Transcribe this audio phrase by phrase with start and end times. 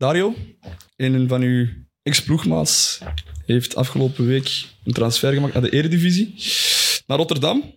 [0.00, 0.34] Dario,
[0.96, 1.68] een van uw
[2.02, 3.00] ex-ploegmaats,
[3.46, 6.34] heeft afgelopen week een transfer gemaakt naar de Eredivisie.
[7.06, 7.74] Naar Rotterdam.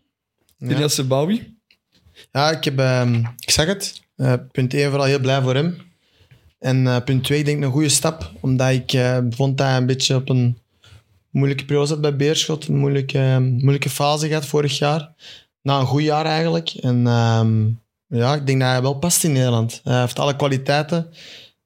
[0.57, 0.87] Ja.
[0.87, 1.57] Sebawi.
[2.31, 4.01] Ja, ik, heb, ehm, ik zeg het.
[4.15, 5.77] Eh, punt 1, vooral heel blij voor hem.
[6.59, 8.31] En eh, punt 2, ik denk een goede stap.
[8.39, 10.57] Omdat ik eh, vond dat hij een beetje op een
[11.29, 12.67] moeilijke periode zat bij Beerschot.
[12.67, 15.13] Een moeilijke, eh, moeilijke fase gehad vorig jaar.
[15.61, 16.69] Na een goed jaar eigenlijk.
[16.69, 17.69] En ehm,
[18.07, 19.81] ja, ik denk dat hij wel past in Nederland.
[19.83, 21.11] Hij heeft alle kwaliteiten.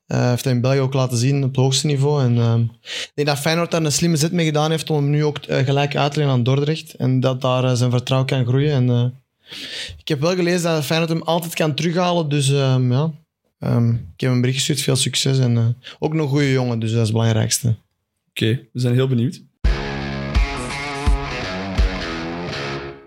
[0.07, 2.23] Hij heeft hij in België ook laten zien op het hoogste niveau.
[2.23, 5.09] En, ehm, ik denk dat Feyenoord daar een slimme zet mee gedaan heeft om hem
[5.09, 6.93] nu ook eh, gelijk uit te lenen aan Dordrecht.
[6.93, 8.89] En dat daar eh, zijn vertrouwen kan groeien.
[8.89, 9.13] En,
[9.97, 12.29] ik heb wel gelezen dat Feyenoord hem altijd kan terughalen.
[12.29, 13.11] Dus ehm, ja,
[13.59, 14.81] Ehm, ik heb hem een bericht gestuurd.
[14.81, 15.39] Veel succes.
[15.39, 17.75] En ook nog goede jongen, dus dat is het belangrijkste.
[18.29, 19.45] Oké, we zijn heel benieuwd.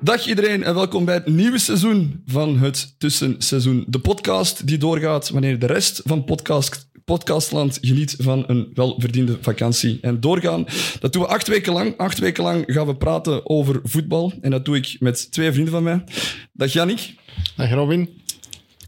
[0.03, 3.85] Dag iedereen en welkom bij het nieuwe seizoen van het Tussenseizoen.
[3.89, 9.99] De podcast die doorgaat wanneer de rest van podcast, podcastland geniet van een welverdiende vakantie.
[10.01, 10.65] En doorgaan,
[11.01, 11.97] dat doen we acht weken lang.
[11.97, 14.33] Acht weken lang gaan we praten over voetbal.
[14.41, 16.05] En dat doe ik met twee vrienden van mij.
[16.52, 17.15] Dag Jannik.
[17.57, 18.09] Dag Robin,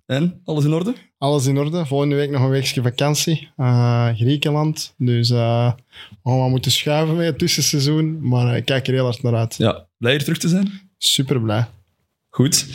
[0.07, 0.95] En, alles in orde?
[1.19, 1.87] alles in orde.
[1.87, 3.49] Volgende week nog een weekje vakantie.
[3.57, 4.95] Eh, Griekenland.
[4.99, 5.73] Dus eh,
[6.23, 8.29] we gaan moeten schuiven met het tussenseizoen.
[8.29, 9.55] Maar ik kijk er heel hard naar uit.
[9.57, 10.91] Ja, blij hier terug te zijn.
[10.99, 11.67] Super blij.
[12.29, 12.67] Goed.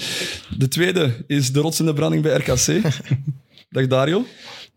[0.58, 2.82] De tweede is de rotsende branding bij RKC.
[3.70, 4.26] Dag Dario.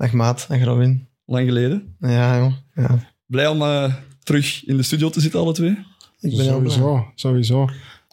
[0.01, 1.09] Dag maat, dag Robin.
[1.25, 1.97] Lang geleden.
[1.99, 2.53] Ja, joh.
[2.75, 2.99] Ja.
[3.27, 5.71] Blij om eh, terug in de studio te zitten, alle twee.
[6.21, 6.71] Ik ben heel blij.
[6.71, 7.63] Sowieso, sowieso.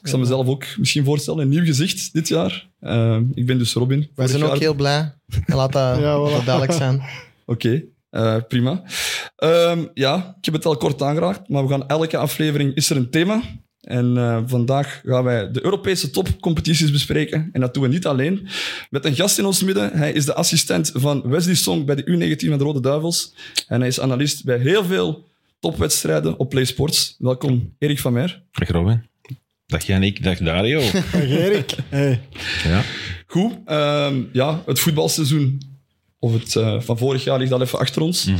[0.01, 2.69] Ik zal mezelf ook misschien voorstellen, een nieuw gezicht dit jaar.
[2.79, 3.99] Eh, ik ben dus Robin.
[3.99, 5.13] Wij Vorig zijn ook heel blij.
[5.45, 6.31] En laat dat, Ja, voilà.
[6.31, 7.01] dat duidelijk zijn.
[7.45, 8.83] Oké, eh, prima.
[9.35, 12.97] Ehm, ja, ik heb het al kort aangeraakt, maar we gaan elke aflevering is er
[12.97, 13.41] een thema.
[13.87, 17.49] En eh, vandaag gaan wij de Europese topcompetities bespreken.
[17.51, 18.47] En dat doen we niet alleen.
[18.89, 19.97] Met een gast in ons midden.
[19.97, 23.33] Hij is de assistent van Wesley Song bij de U19 van de Rode Duivels.
[23.67, 25.27] En hij is analist bij heel veel
[25.59, 27.15] topwedstrijden op PlaySports.
[27.19, 28.41] Welkom, Erik van Meer.
[28.51, 29.03] Dag Robin.
[29.65, 30.79] Dag Janik, dag Dario.
[30.91, 31.75] Dag Erik.
[31.89, 32.21] Hey.
[32.63, 32.81] ja.
[33.27, 35.61] Goed, ehm, ja, het voetbalseizoen
[36.19, 38.27] of het, eh, van vorig jaar ligt al even achter ons.
[38.27, 38.35] Ik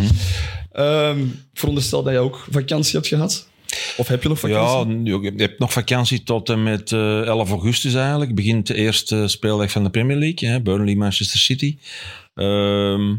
[1.54, 3.48] veronderstel dat jij ook vakantie hebt gehad.
[3.98, 4.96] Of heb je nog ja, vakantie?
[4.96, 8.36] nu- je hebt nog vakantie tot en met eh 11 augustus eigenlijk.
[8.36, 10.50] Begint de eerste speeldag van de Premier League.
[10.50, 11.78] Hè, Burnley, Manchester City.
[12.36, 13.16] Ehm,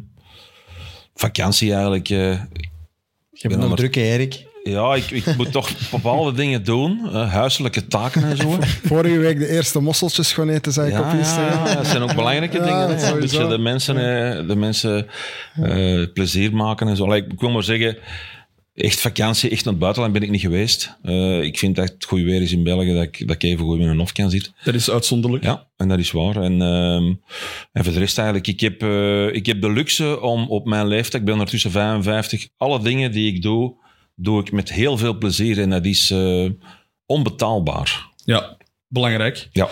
[1.15, 2.09] vakantie eigenlijk.
[2.11, 2.19] eh,
[3.33, 4.47] Je bent ben nog druk, Erik.
[4.65, 7.09] ja, ik, ik moet toch bepaalde dingen doen.
[7.13, 8.59] eh, huiselijke taken en zo.
[8.85, 11.67] Vorige week de eerste mosseltjes gewoon eten, zei ik Ja, op Instagram.
[11.67, 12.89] ja, dat zijn ook belangrijke Ja, dingen.
[12.99, 13.07] hè.
[13.07, 13.39] Sowieso.
[13.39, 15.07] beetje de mensen, eh, de mensen
[15.63, 17.05] eh, plezier maken en zo.
[17.05, 17.97] Allee, Ik wil maar zeggen,
[18.79, 20.97] echt vakantie, echt naar het buitenland ben ik niet geweest.
[21.03, 23.65] Eh, ik vind dat het goed weer is in België, dat ik, dat ik even
[23.65, 24.55] goed in een hof kan zitten.
[24.65, 25.45] Dat is uitzonderlijk.
[25.45, 26.37] Ja, en dat is waar.
[26.37, 27.15] En, ehm,
[27.73, 30.87] en voor de rest eigenlijk, ik heb, eh, ik heb de luxe om op mijn
[30.87, 33.75] leeftijd, ik ben ondertussen 55, alle dingen die ik doe,
[34.15, 36.47] doe ik met heel veel plezier en dat is eh,
[37.07, 38.07] onbetaalbaar.
[38.25, 38.57] Ja,
[38.89, 39.49] belangrijk.
[39.53, 39.69] Ja.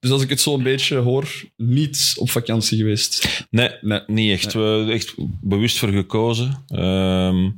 [0.00, 3.44] Dus als ik het zo een beetje hoor, niet op vakantie geweest.
[3.50, 4.00] Nee, Nee.
[4.06, 4.52] niet echt.
[4.52, 6.64] We echt bewust voor gekozen.
[6.68, 7.50] Ehm,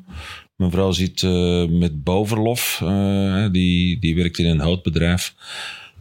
[0.57, 2.81] mijn vrouw zit eh, met bouwverlof.
[2.85, 5.35] eh, die, die werkt in een houtbedrijf.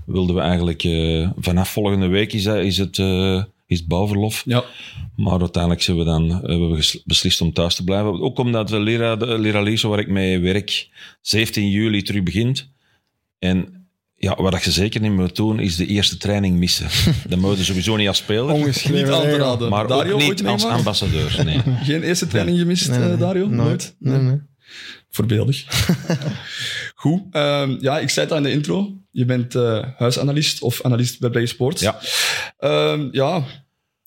[0.05, 0.83] Wilden we eigenlijk...
[0.83, 2.97] eh, vanaf volgende week is, is, het,
[3.67, 4.43] is bouwverlof.
[4.45, 4.63] Ja,
[5.15, 8.21] Maar uiteindelijk zijn we dan, hebben we beslist om thuis te blijven.
[8.21, 10.89] Ook omdat de leraar, de leraar waar ik mee werk,
[11.21, 12.69] 17 juli terug begint.
[13.39, 13.74] En
[14.17, 16.87] ja, wat je zeker niet moet doen, is de eerste training missen.
[17.29, 18.53] Dat moet je sowieso niet als speler.
[18.53, 19.45] Ongeschreven niet aan te regel.
[19.45, 19.69] raden.
[19.69, 21.41] Maar Dario, ook ooit niet als ambassadeur.
[21.45, 21.61] Nee.
[21.83, 23.47] Geen eerste training gemist, Nee, nee, eh, Dario?
[23.47, 23.95] Nooit.
[23.99, 24.41] Nee, nee.
[25.09, 25.65] Voorbeeldig.
[26.95, 27.21] Goed.
[27.31, 28.93] Ehm, ja, ik zei het al in de intro.
[29.11, 31.81] Je bent eh, huisanalist of analist bij Play Sports.
[31.81, 31.99] Ja.
[32.57, 33.43] Ehm, ja,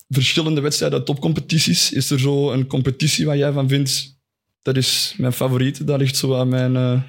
[0.08, 1.92] verschillende wedstrijden, topcompetities.
[1.92, 4.19] Is er zo een competitie waar jij van vindt,
[4.62, 6.76] dat is mijn favoriete, dat ligt zo aan mijn...
[6.76, 7.00] eh,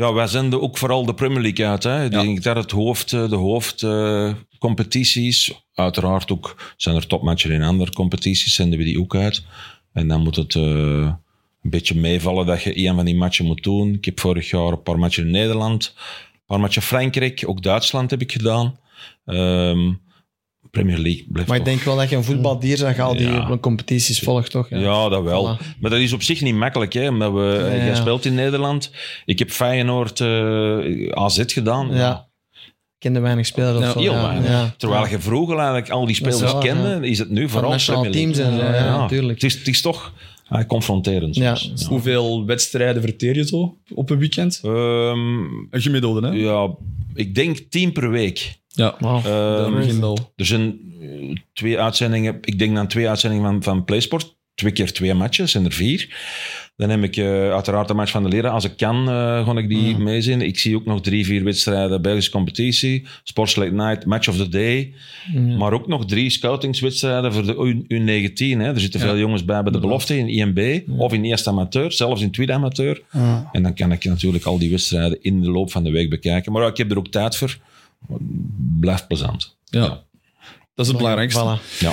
[0.00, 1.82] Ja, wij zenden ook vooral de Premier League uit.
[1.82, 2.04] Hè.
[2.04, 2.22] Ik Ja.
[2.22, 8.54] denk dat het hoofd, eh, de hoofdcompetities, uiteraard ook zijn er topmatchen in andere competities,
[8.54, 9.44] zenden we die ook uit.
[9.92, 10.62] En dan moet het eh,
[11.62, 13.94] een beetje meevallen dat je een van die matchen moet doen.
[13.94, 18.10] Ik heb vorig jaar een paar matchen in Nederland, een paar matchen Frankrijk, ook Duitsland
[18.10, 18.78] heb ik gedaan.
[19.24, 19.92] Ehm,
[20.70, 23.26] Premier League blijft Maar ik toch- denk wel dat je een voetbaldier bent, al die
[23.26, 23.48] Ja.
[23.50, 24.68] een competities volgt, toch?
[24.70, 25.56] Ja, dat wel.
[25.58, 25.78] Voilà.
[25.80, 27.94] Maar dat is op zich niet makkelijk, hè, omdat we, Ja, jij ja.
[27.94, 28.90] speelt in Nederland.
[29.24, 31.88] Ik heb Feyenoord eh, AZ gedaan.
[31.94, 32.26] Ja.
[32.54, 33.98] Ik kende weinig spelers Ja, zo.
[33.98, 34.50] Heel ja, weinig.
[34.50, 34.74] ja.
[34.76, 38.20] Terwijl je vroeger eigenlijk al die spelers kende, is het nu vooral Premier League.
[38.32, 39.40] teams en zo, ja, natuurlijk.
[39.42, 40.12] Het is, het is toch
[40.48, 41.34] ah, confronterend.
[41.36, 41.54] Ja.
[41.54, 41.84] soms.
[41.86, 44.60] Hoeveel wedstrijden verteer je zo op een weekend?
[44.62, 45.18] Ehm,
[45.70, 46.32] Een gemiddelde, hè?
[46.34, 46.74] ja,
[47.14, 48.56] ik denk tien per week.
[48.78, 48.94] Ja,
[49.70, 50.18] begint al.
[50.36, 54.92] er zijn eh, twee uitzendingen, ik denk dan twee uitzendingen van, van PlaySport twee keer
[54.92, 56.16] twee matches, zijn er vier.
[56.76, 58.50] Dan heb ik eh, uiteraard de match van de leren.
[58.50, 60.40] Als ik kan, eh ga ik die meezien.
[60.42, 63.06] Ik zie ook nog drie, vier wedstrijden Belgische competitie.
[63.22, 64.92] Sports Late Night, Match of the Day.
[65.58, 68.60] Maar ook nog drie scoutingswedstrijden voor de U- U19.
[68.60, 68.64] Hè.
[68.72, 70.80] Er zitten veel jongens bij bij de belofte in IMB.
[70.98, 73.02] Of in eerste amateur, zelfs in tweede amateur.
[73.12, 73.48] Ja.
[73.52, 76.52] En dan kan ik natuurlijk al die wedstrijden in de loop van de week bekijken.
[76.52, 77.58] Maar ik heb er ook tijd voor.
[78.80, 79.56] Blijft plezant.
[79.64, 79.88] Ja.
[80.74, 81.40] Dat is het belangrijkste.
[81.58, 81.78] Voilà.
[81.78, 81.92] Ja.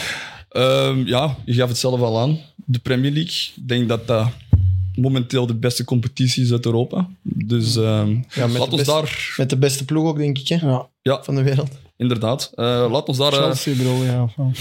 [0.50, 2.40] Ehm, ja, je gaf het zelf al aan.
[2.56, 3.52] De Premier League.
[3.56, 4.28] Ik denk dat dat
[4.96, 7.10] momenteel de beste competitie is uit Europa.
[7.22, 9.34] Dus ehm Ja, met laat ons beste- daar...
[9.38, 11.72] Met de beste ploeg ook, denk ik, hè, Ja, Ja, van de wereld.
[11.98, 12.51] inderdaad.
[12.56, 14.04] Eh, laat, ons daar, eh, Chelsea bedoel.
[14.04, 14.28] Ja.
[14.28, 14.56] Van-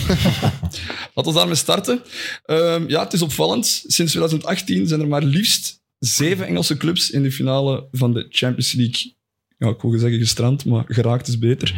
[1.15, 2.03] laat ons daarmee starten.
[2.45, 3.67] Ehm, ja, het is opvallend.
[3.87, 8.73] Sinds 2018 zijn er maar liefst zeven Engelse clubs in de finale van de Champions
[8.73, 9.15] League.
[9.59, 11.75] Ja, ik wil zeggen gestrand, maar geraakt is beter.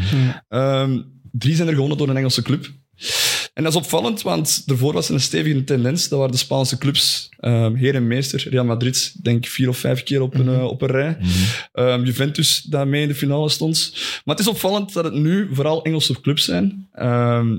[0.49, 1.03] Ehm,
[1.33, 2.71] drie zijn er gewonnen door een Engelse club.
[3.55, 6.09] En dat is opvallend, want daarvoor was er een stevige tendens.
[6.09, 8.47] Dat waren de Spaanse clubs, ehm, heer en meester.
[8.51, 11.17] Real Madrid, denk ik vier of vijf keer op een, eh, op een rij.
[11.73, 13.93] Ehm, Juventus, dat mee in de finale stond.
[14.25, 16.89] Maar het is opvallend dat het nu vooral Engelse clubs zijn.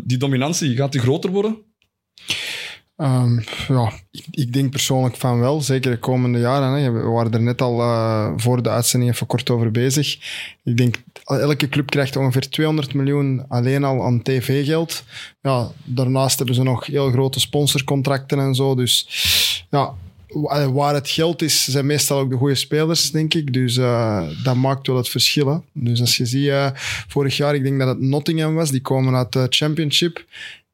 [0.03, 1.57] Die dominantie, gaat die groter worden?
[2.97, 3.91] Ehm, ja,
[4.31, 6.83] ik, denk persoonlijk van wel, zeker de komende jaren.
[6.83, 6.91] Hè.
[6.91, 10.17] We waren er net al eh, voor de uitzending even kort over bezig.
[10.63, 15.03] Ik denk, elke club krijgt ongeveer 200 miljoen alleen al aan tv-geld.
[15.41, 18.75] Ja, daarnaast hebben ze nog heel grote sponsorcontracten en zo.
[18.75, 19.07] Dus
[19.69, 19.93] ja,
[20.27, 23.53] wa- waar het geld is, zijn meestal ook de goede spelers, denk ik.
[23.53, 25.63] Dus eh, dat maakt wel het verschil.
[25.73, 26.69] Dus als je ziet, eh,
[27.07, 30.17] vorig jaar, ik denk dat het Nottingham was, die komen uit de Championship.
[30.17, 30.25] Ik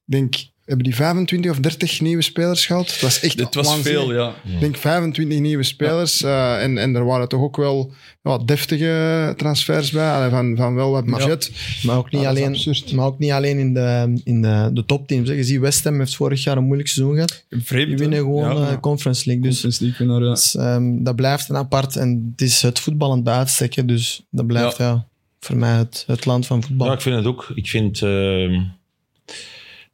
[0.06, 2.88] denk, hebben die 25 of 30 nieuwe spelers gehad?
[2.88, 4.04] Dat was echt Het was waanzinnig.
[4.04, 4.34] veel, ja.
[4.54, 6.22] Ik denk 25 nieuwe spelers.
[6.24, 7.92] eh, en, en er waren toch ook wel
[8.24, 10.12] ja, deftige transfers bij.
[10.12, 11.52] Allee, van, van wel wat budget.
[11.84, 12.94] Maar ook niet, is alleen, absurd.
[12.94, 15.30] maar ook niet alleen in de, in de, de topteams.
[15.30, 17.46] Je ziet, West Ham heeft vorig jaar een moeilijk seizoen gehad.
[17.50, 19.44] Vreemd, Die winnen gewoon Ja, eh, Conference League.
[19.44, 20.28] Dus Conference League winnaar, ja.
[20.28, 21.96] dat, is, ehm, dat blijft een apart.
[21.96, 23.74] En het is het voetballend bij uitstek.
[23.74, 23.86] hè.
[23.86, 25.08] Dus dat blijft ja.
[25.40, 26.88] voor mij het, het land van voetbal.
[26.88, 27.52] Ja, ik vind het ook.
[27.56, 28.02] Ik vind...
[28.02, 28.62] ehm,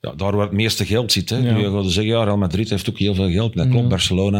[0.01, 1.29] ja, daar waar het meeste geld zit.
[1.29, 1.37] Hè.
[1.37, 1.53] Ja.
[1.53, 3.55] Nu gaan we zeggen, ja, Real Madrid heeft ook heel veel geld.
[3.55, 3.89] Dat klopt, Ja.
[3.89, 4.39] Barcelona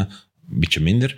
[0.52, 1.18] een beetje minder.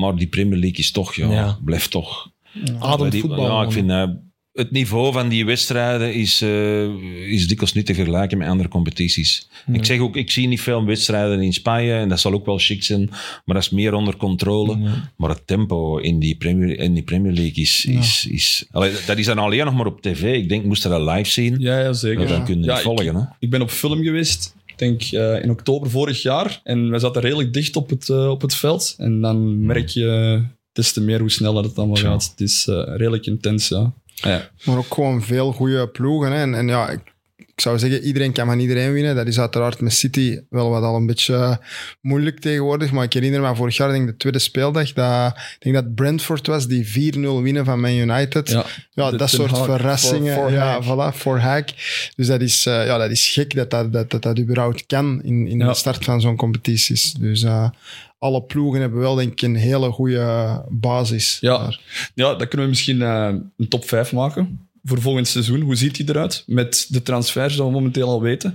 [0.00, 2.32] Maar die Premier League is toch, ja, blijft toch...
[2.78, 3.46] Adem voetbal.
[3.46, 4.04] Ja, ik vind eh,
[4.54, 6.84] het niveau van die wedstrijden is, eh,
[7.32, 9.48] is dikwijls niet te vergelijken met andere competities.
[9.72, 12.58] Ik zeg ook, ik zie niet veel wedstrijden in Spanje en dat zal ook wel
[12.58, 13.08] chic zijn,
[13.44, 14.78] maar dat is meer onder controle.
[15.16, 17.84] Maar het tempo in die Premier, in die Premier League is...
[17.84, 20.34] is, is Allee, dat is dan alleen nog maar op tv.
[20.36, 22.22] Ik denk, moest je dat live zien, Ja, ja, zeker.
[22.22, 23.14] ja, dan kun je Ja, het ik- volgen.
[23.14, 23.22] Hè?
[23.38, 26.60] Ik ben op film geweest, ik denk eh, in oktober vorig jaar.
[26.64, 28.94] En wij zaten redelijk dicht op het, eh, op het veld.
[28.98, 30.42] En dan merk je
[30.72, 32.30] des te meer hoe sneller het allemaal gaat.
[32.30, 33.92] Het is eh, redelijk intens, ja.
[34.24, 34.48] Ja.
[34.64, 36.32] Maar ook gewoon veel goede ploegen.
[36.32, 36.40] Hè.
[36.40, 37.00] En, en ja, ik,
[37.36, 39.14] ik zou zeggen, iedereen kan van iedereen winnen.
[39.16, 41.56] Dat is uiteraard met City wel wat al een beetje eh,
[42.00, 42.90] moeilijk tegenwoordig.
[42.92, 45.94] Maar ik herinner me vorig jaar, denk ik, de tweede speeldag, dat, ik denk dat
[45.94, 48.48] Brentford was, die 4-0 winnen van Man United.
[48.94, 49.10] Ja.
[49.10, 49.64] Dat soort Hag.
[49.64, 50.52] verrassingen.
[50.52, 51.68] Ja, voilà, voor Hack.
[52.16, 55.22] Dus dat is, eh, ja, dat is gek dat dat, dat, dat, dat überhaupt kan
[55.22, 55.68] in, in Ja.
[55.68, 57.12] de start van zo'n competities.
[57.12, 57.68] Dus eh,
[58.24, 61.38] alle ploegen hebben wel, denk ik, een hele goede basis.
[61.40, 61.58] Ja.
[61.58, 61.80] daar.
[62.14, 65.60] ja, dan kunnen we misschien eh, een top 5 maken voor volgend seizoen.
[65.60, 66.42] Hoe ziet die eruit?
[66.46, 68.54] Met de transfers dat we momenteel al weten.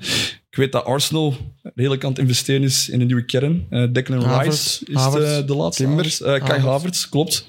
[0.50, 1.36] Ik weet dat Arsenal
[1.76, 3.66] redelijk aan het investeren is in een nieuwe kern.
[3.70, 4.40] Eh Declan.
[4.42, 5.84] Rice is de, de laatste.
[5.84, 6.04] Timber.
[6.06, 6.22] Havertz.
[6.22, 7.10] Eh, Kai Havertz.
[7.10, 7.46] Klopt.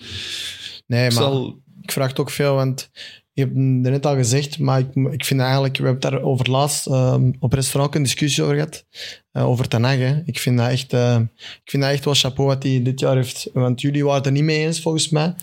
[0.86, 2.90] Nee, Ik maar zal- ik vraag het ook veel, want
[3.32, 6.50] je hebt het net al gezegd, maar ik, ik vind eigenlijk, we hebben daar over
[6.50, 8.84] laatst ehm, op restaurant een discussie over gehad,
[9.32, 10.22] eh, over Ten Hag.
[10.24, 13.16] Ik vind dat echt, eh, ik vind dat echt wel chapeau wat hij dit jaar
[13.16, 15.34] heeft, want jullie waren het er niet mee eens volgens mij,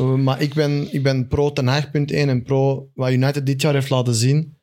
[0.00, 3.46] Uh, maar ik ben, ik ben pro Ten Hag, punt 1, en pro wat United
[3.46, 4.56] dit jaar heeft laten zien.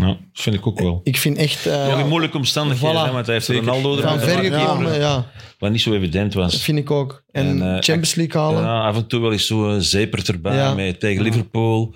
[0.00, 1.00] Ja, dat vind ik ook wel.
[1.04, 3.04] Ik vind echt eh, Nog in moeilijke omstandigheden, Voilà.
[3.06, 3.64] hè, want hij heeft Zeker.
[3.64, 5.26] Ronaldo er van ver gekomen, ja,
[5.58, 6.62] wat niet zo evident dat was.
[6.62, 7.22] vind ik ook.
[7.32, 8.62] En, En, eh, Champions League halen.
[8.62, 10.74] Ja, af en toe wel eens zo'n zepert erbij Ja.
[10.74, 11.94] met, tegen Liverpool.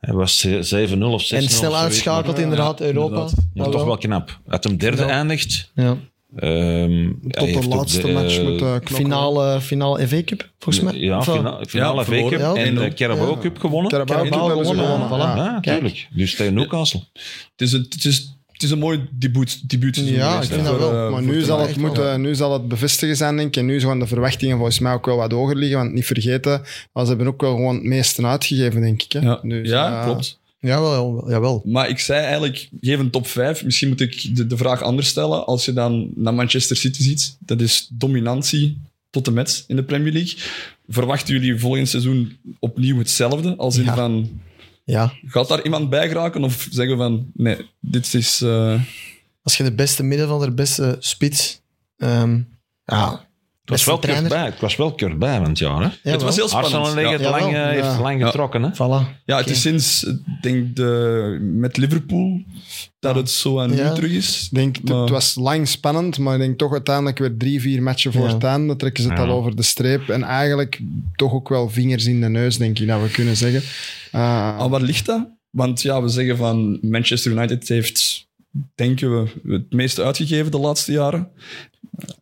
[0.00, 1.36] Hij was ze- 7-0 of 6-0.
[1.36, 3.04] en snel uitschakelt inderdaad Europa.
[3.06, 3.34] inderdaad.
[3.54, 3.96] Maar Dat toch wel.
[3.98, 4.38] knap.
[4.48, 5.08] Uit hem derde Ja.
[5.08, 5.70] eindigt.
[5.74, 5.96] Ja.
[6.36, 8.94] Ehm, Tot de laatste de, match eh, moeten knokken.
[8.96, 10.94] Finale, finale FA Cup, volgens mij.
[11.00, 12.38] Ja, fina- finale Ja, FA Cup.
[12.38, 12.54] Ja.
[12.54, 12.94] en de 1-0.
[12.94, 13.38] Carabao Ja.
[13.38, 13.90] Cup gewonnen.
[13.90, 15.34] Carabao Cup Carabao hebben ze gewonnen, gewonnen.
[15.34, 15.36] voilà.
[15.36, 15.44] Ja.
[15.44, 15.76] Ja, Kijk.
[15.78, 16.08] tuurlijk.
[16.10, 17.00] Dus tegen Newcastle.
[17.12, 20.66] Het is een, het is, het is een mooi debuut, debuutseizoen Ja, geweest, ik vind
[20.68, 21.06] dat wel.
[21.06, 23.56] eh, Maar nu zal, het moeten, nu zal het bevestigen zijn, denk ik.
[23.56, 25.78] En nu gaan de verwachtingen volgens mij ook wel wat hoger liggen.
[25.78, 29.12] Want niet vergeten, maar ze hebben ook wel gewoon het meeste uitgegeven, denk ik.
[29.12, 29.20] Hè?
[29.20, 30.39] Ja, Dus, ja eh, klopt.
[30.60, 31.62] Jawel, jawel.
[31.64, 33.64] Maar ik zei eigenlijk, geef een top 5.
[33.64, 35.46] Misschien moet ik de, de vraag anders stellen.
[35.46, 38.78] Als je dan naar Manchester City ziet, dat is dominantie
[39.10, 40.38] tot en met in de Premier League.
[40.88, 43.56] Verwachten jullie volgend seizoen opnieuw hetzelfde?
[43.56, 43.94] Als in Ja.
[43.94, 44.40] van,
[44.84, 45.12] Ja.
[45.26, 46.44] gaat daar iemand bij geraken?
[46.44, 48.40] Of zeggen we van, nee, dit is...
[48.42, 48.82] eh,
[49.42, 51.60] Als je de beste middenvelder, de beste spits
[51.96, 52.40] Ehm,
[52.84, 53.28] ja,
[53.70, 55.82] was, wel kort bij, het was wel kort bij van het jaar.
[56.02, 56.10] Hè?
[56.10, 56.74] het was heel spannend.
[56.74, 57.30] Arsenal heeft Ja.
[57.30, 58.00] lang, eh, heeft Ja.
[58.00, 58.26] lang Ja.
[58.26, 58.62] getrokken.
[58.62, 58.68] Hè?
[58.74, 59.22] Voilà.
[59.24, 62.42] Ja, het is sinds, denk, de, met Liverpool
[62.98, 63.88] dat het zo aan Ja.
[63.88, 64.48] nu terug is.
[64.52, 67.82] Denk, het- Maar- het was lang spannend, maar ik denk toch uiteindelijk weer drie, vier
[67.82, 68.32] matchen voor Ja.
[68.34, 68.76] het einde.
[68.76, 69.24] trekken ze het Ja.
[69.24, 70.08] al over de streep.
[70.08, 70.80] En eigenlijk
[71.16, 73.60] toch ook wel vingers in de neus, denk ik, dat we kunnen zeggen.
[74.14, 75.28] Uh, Aan waar ligt dat?
[75.50, 78.28] Want ja, we zeggen van Manchester United heeft,
[78.74, 81.28] denken we, het meeste uitgegeven de laatste jaren.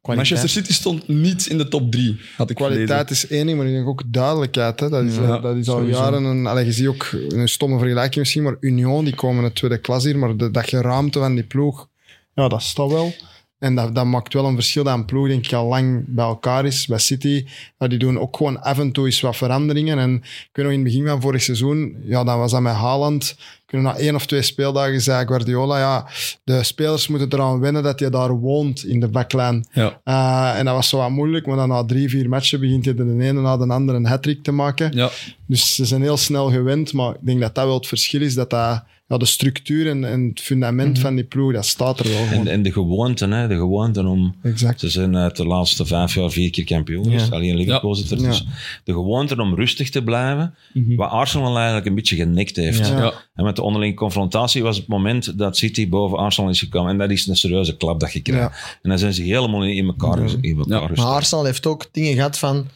[0.02, 3.66] Manchester City stond niet in de top drie, had ik kwaliteit is één ding, maar
[3.66, 4.80] ik denk ook duidelijkheid.
[4.80, 4.88] Hè.
[4.88, 6.00] Dat, is, Ja, dat is al sowieso.
[6.00, 6.46] jaren een...
[6.46, 9.78] Allee, je ziet ook een stomme vergelijking misschien, maar Union, die komen in de tweede
[9.78, 11.88] klas hier, maar de, dat geraamte van die ploeg,
[12.34, 13.14] ja, dat staat wel.
[13.58, 16.24] En dat, dat maakt wel een verschil dat een ploeg, denk ik, al lang bij
[16.24, 16.86] elkaar is.
[16.86, 17.46] Bij City,
[17.78, 19.98] ja, die doen ook gewoon af en toe eens wat veranderingen.
[19.98, 22.72] En ik weet nog in het begin van vorig seizoen, ja, dan was dat met
[22.72, 23.36] Haaland.
[23.68, 26.06] Kunnen na één of twee speeldagen zei Guardiola, ja,
[26.44, 29.66] de spelers moeten eraan wennen dat je daar woont in de backlijn.
[29.72, 30.00] Ja.
[30.04, 32.94] Uh, en dat was zo wat moeilijk, maar dan na drie, vier matchen begint je
[32.94, 34.92] de ene na de andere een hat te maken.
[34.92, 35.10] Ja,
[35.48, 38.34] Dus ze zijn heel snel gewend, maar ik denk dat dat wel het verschil is,
[38.34, 42.08] dat, dat ja, de structuur en, en het fundament van die ploeg, dat staat er
[42.08, 42.46] wel gewoon.
[42.46, 44.34] En, en de gewoonten, hè, de gewoonten om...
[44.42, 44.80] exact.
[44.80, 47.02] Ze zijn uit de laatste vijf jaar vier keer kampioen.
[47.10, 47.34] Dus Ja.
[47.34, 48.20] alleen Liverpool zit er.
[48.20, 48.28] Ja.
[48.28, 48.44] Dus
[48.84, 50.54] de gewoonte om rustig te blijven,
[50.96, 52.88] wat Arsenal eigenlijk een beetje genikt heeft.
[52.88, 52.98] Ja.
[52.98, 53.12] ja.
[53.34, 56.90] En met de onderlinge confrontatie was het moment dat City boven Arsenal is gekomen.
[56.90, 58.78] En dat is een serieuze klap dat je krijgt.
[58.82, 61.02] En dan zijn ze helemaal in elkaar, in elkaar Ja.
[61.02, 62.66] Maar Arsenal heeft ook dingen gehad van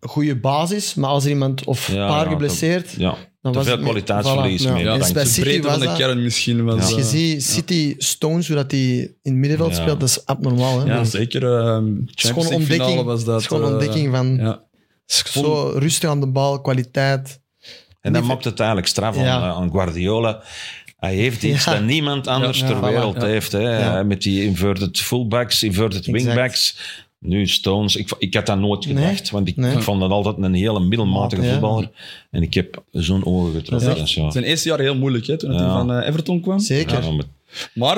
[0.00, 3.58] goede basis, maar als er iemand of een Ja, paar ja, geblesseerd, Ja, dan te
[3.58, 4.62] was veel het meer- kwaliteitsverlies.
[4.62, 4.66] Voilà.
[4.66, 4.72] Ja.
[4.72, 4.98] meer Ja.
[4.98, 6.64] Dus bij de City was van de dat- kern misschien.
[6.64, 9.82] Was, Als je eh, ziet City Stones, hoe dat die in het middenveld Ja.
[9.82, 10.80] speelt, dat is abnormaal.
[10.80, 10.94] Hè?
[10.94, 13.46] Ja, Zeker uh, Champions is gewoon League ontdekking, was dat.
[13.46, 14.62] gewoon eh, ontdekking van ja.
[15.06, 17.40] zo rustig aan de bal, kwaliteit.
[18.00, 19.36] En dat maakt het eigenlijk straf aan, Ja.
[19.42, 20.42] eh, aan Guardiola.
[20.96, 21.72] Hij heeft iets Ja.
[21.72, 23.26] dat niemand anders Ja, ter wereld ja.
[23.26, 23.52] heeft.
[23.52, 23.78] Hè.
[23.78, 24.02] Ja.
[24.02, 26.24] Met die inverted fullbacks, inverted Exact.
[26.24, 26.76] wingbacks.
[27.20, 27.96] Nu Stones.
[27.96, 28.94] Ik, ik had dat nooit Nee.
[28.96, 29.72] gedacht, want ik, Nee.
[29.72, 31.52] ik vond dat altijd een hele middelmatige Ja.
[31.52, 31.90] voetballer.
[32.30, 33.94] En ik heb zo'n ogen getroffen.
[33.94, 34.30] Dus ja.
[34.30, 35.72] Zijn eerste jaar heel moeilijk hè, toen hij Ja.
[35.78, 36.58] van eh, Everton kwam.
[36.58, 37.02] Zeker.
[37.02, 37.24] Ja, maar-
[37.74, 37.96] Maar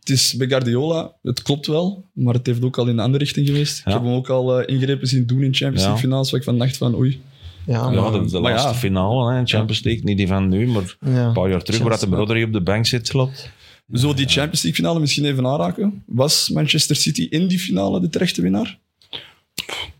[0.00, 3.24] het is bij Guardiola, het klopt wel, maar het heeft ook al in de andere
[3.24, 3.76] richting geweest.
[3.78, 3.84] Ja.
[3.86, 5.86] Ik heb hem ook al eh, ingrepen zien doen in Champions Ja.
[5.88, 7.20] League finales, waar ik van dacht van oei.
[7.66, 8.74] Ja, ja, de, de laatste ja.
[8.74, 10.04] finale hè, in Champions League.
[10.04, 11.26] Niet die van nu, maar ja.
[11.26, 13.08] een paar jaar terug, waar dat de Broderi op de bank zit.
[13.08, 13.50] Klopt.
[13.86, 16.02] We zullen die Champions League finale misschien even aanraken.
[16.06, 18.78] Was Manchester City in die finale de terechte winnaar?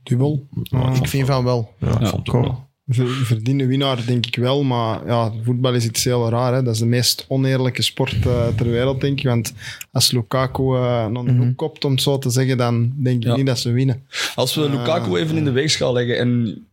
[0.02, 0.46] Dubbel.
[0.62, 1.74] Ja, Ik vind van wel.
[1.80, 2.42] Ja, ik Ja, vond het kom.
[2.42, 2.64] wel.
[2.88, 4.62] Ver- Verdiende winnaar, denk ik wel.
[4.64, 6.54] Maar ja, voetbal is iets heel raar.
[6.54, 6.62] Hè?
[6.62, 9.24] Dat is de meest oneerlijke sport eh, ter wereld, denk ik.
[9.24, 9.52] Want
[9.92, 13.28] als Lukaku uh, naar de hoek kopt, om het zo te zeggen, dan denk ik
[13.28, 13.36] Ja.
[13.36, 14.02] niet dat ze winnen.
[14.34, 16.64] Als we Lukaku even in de weegschaal leggen en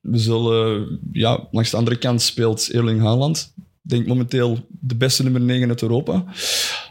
[0.00, 3.52] we zullen, ja, langs de andere kant speelt Erling Haaland.
[3.82, 6.24] Denk momenteel de beste nummer 9 uit Europa.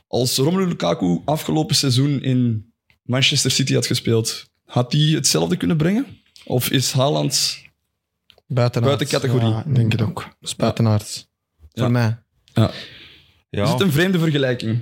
[0.07, 2.71] Als Romelu Lukaku afgelopen seizoen in
[3.03, 6.05] Manchester City had gespeeld, had hij hetzelfde kunnen brengen?
[6.45, 7.63] Of is Haaland
[8.47, 9.47] buiten categorie?
[9.47, 10.19] Ja, ik denk het ook.
[10.39, 11.27] Dat is buitenaard.
[11.71, 11.81] Ja.
[11.83, 12.17] Voor mij.
[12.53, 12.71] Ja.
[13.49, 13.63] Ja.
[13.63, 14.79] Is het een vreemde vergelijking?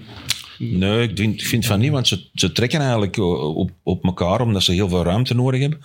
[0.57, 4.03] Nee, ik, denk, ik vind van niet, want ze, ze trekken eigenlijk o- op, op
[4.03, 5.79] elkaar omdat ze heel veel ruimte nodig hebben.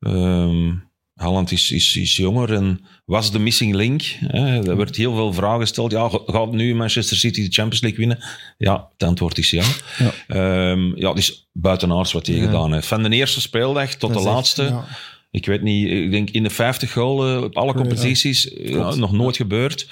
[0.00, 0.74] Ehm
[1.22, 4.02] Holland is, is, is jonger en was de missing link.
[4.26, 4.68] Hè.
[4.68, 5.90] Er werd heel veel vragen gesteld.
[5.92, 8.24] Ja, ga- gaat nu Manchester City de Champions League winnen?
[8.58, 9.64] Ja, het antwoord is ja.
[9.98, 10.12] Ja.
[10.26, 12.44] Ehm, ja, het is buitenaards wat hij Ja.
[12.44, 12.86] gedaan heeft.
[12.86, 14.62] Van de eerste speeldag tot Dat de echt- laatste.
[14.62, 14.84] Ja.
[15.30, 18.50] Ik weet niet, ik denk in de 50 goalen op alle competities.
[18.62, 19.88] Ja, nog nooit gebeurd.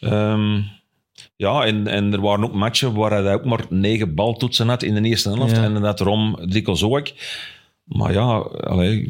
[0.00, 0.60] Ehm,
[1.36, 4.94] ja, en, en er waren ook matchen waar hij ook maar negen baltoetsen had in
[5.02, 5.52] de eerste helft.
[5.52, 7.08] En dat erom dikwijls ook.
[7.86, 9.00] Maar ja, allee,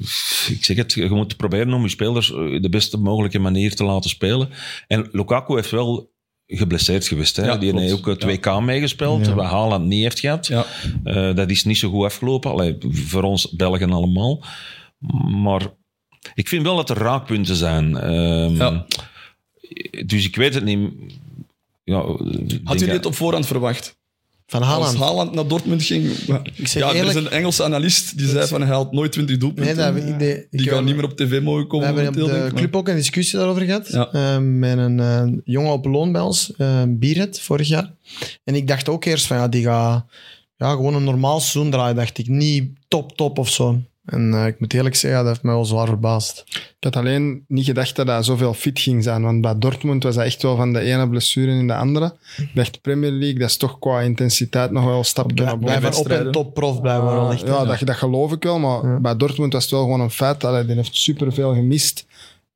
[0.48, 3.84] ik zeg het, je moet proberen om je spelers eh, de beste mogelijke manier te
[3.84, 4.48] laten spelen.
[4.86, 6.12] En Lukaku heeft wel
[6.46, 7.36] geblesseerd geweest.
[7.36, 7.44] Hè?
[7.44, 9.34] Ja, Die heeft ook eh, 2K meegespeeld, Ja.
[9.34, 10.46] wat Haaland niet heeft gehad.
[10.46, 10.64] Ja.
[11.04, 12.50] Eh, dat is niet zo goed afgelopen.
[12.50, 14.44] Allee, voor ons Belgen allemaal.
[15.42, 15.66] Maar
[16.34, 17.96] ik vind wel dat er raakpunten zijn.
[17.96, 18.86] Ehm, Ja.
[20.06, 20.90] Dus ik weet het niet.
[21.84, 23.98] Ja, Had dat- het op voorhand verwacht?
[24.48, 24.96] Van Als Haaland.
[24.98, 26.10] Haaland naar Dortmund ging...
[26.54, 29.36] Ik zeg ja, er is een Engelse analist die zei van hij haalt nooit 20
[29.36, 29.76] Nee, doelpunten.
[29.76, 31.86] dat ik, de, die gaan niet meer op tv mogen We komen.
[31.86, 33.88] hebben op de club ook een discussie daarover gehad.
[33.88, 34.08] Ja.
[34.12, 37.92] eh, met een eh, jongen op loon bij ons, uh, Bierhet, vorig jaar.
[38.44, 40.04] En ik dacht ook eerst van ja, die gaat
[40.56, 41.96] ja, gewoon een normaal seizoen draaien.
[41.96, 43.80] Dacht ik niet top, top of zo.
[44.06, 46.44] En eh, ik moet eerlijk zeggen, dat heeft mij wel zwaar verbaasd.
[46.48, 49.22] Ik had alleen niet gedacht dat hij zoveel fit ging zijn.
[49.22, 52.14] Want bij Dortmund was hij echt wel van de ene blessure in de andere.
[52.36, 55.60] Ik dacht, Premier League, dat is toch qua intensiteit nog wel een stapje naar boven.
[55.60, 56.26] Blijven op wedstrijden.
[56.26, 57.42] en top prof blijven echt.
[57.42, 57.48] hè.
[57.48, 59.00] Ja, dat, dat geloof ik wel, maar Ja.
[59.00, 60.44] bij Dortmund was het wel gewoon een feit.
[60.44, 62.06] Allee, die heeft superveel gemist.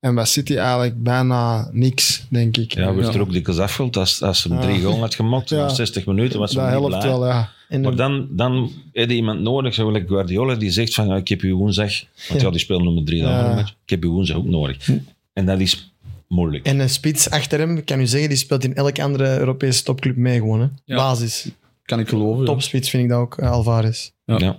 [0.01, 2.75] En bij City eigenlijk bijna niks, denk ik.
[2.75, 3.13] Ja, werd Ja.
[3.15, 5.49] er ook dikwijls afgevuld als, als ze drie goal had gemaakt.
[5.49, 5.57] Ja.
[5.57, 7.01] Na 60 minuten was ze dat niet helpt blij.
[7.09, 7.51] wel, ja.
[7.69, 11.43] En Maar dan, dan heb je iemand nodig, zoals Guardiola, die zegt van ik heb
[11.43, 11.93] u woensdag,
[12.29, 13.59] want ja, die speelt nummer drie dan.
[13.59, 14.89] Ik heb u woensdag ook nodig.
[15.33, 15.93] En dat is
[16.29, 16.67] moeilijk.
[16.67, 19.83] En een spits achter hem, ik kan u zeggen, die speelt in elke andere Europese
[19.83, 20.61] topclub mee gewoon.
[20.61, 20.67] Hè.
[20.85, 20.97] Ja.
[20.97, 21.49] Basis.
[21.85, 22.41] Kan ik geloven.
[22.41, 22.47] ja.
[22.47, 24.11] Topspits vind ik dat ook, eh, Alvarez.
[24.25, 24.39] Ja.
[24.39, 24.59] Ja.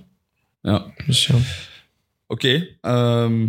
[0.62, 0.86] Ja.
[1.06, 1.36] Dus ja.
[2.28, 2.68] Oké.
[2.82, 3.48] ehm,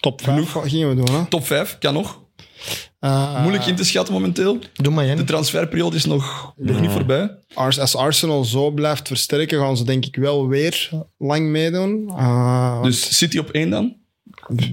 [0.00, 1.26] Top 5 gingen we doen, hè.
[1.26, 2.18] top 5 kan nog.
[3.00, 4.58] Eh, Moeilijk in te schatten momenteel.
[4.74, 7.36] Doe maar, De transferperiode is nog, nog niet voorbij.
[7.54, 12.04] Als Arsenal zo blijft versterken, gaan ze denk ik wel weer lang meedoen.
[12.06, 13.96] Want, Dus City op één dan.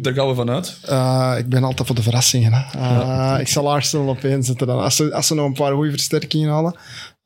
[0.01, 0.77] Daar gaan we vanuit.
[0.85, 2.53] eh, ik ben altijd voor de verrassingen.
[2.53, 2.79] Hè.
[2.79, 4.79] Eh, Ik zal Arsenal op één zetten dan.
[4.79, 6.75] Als ze, als ze nog een paar goede versterkingen halen.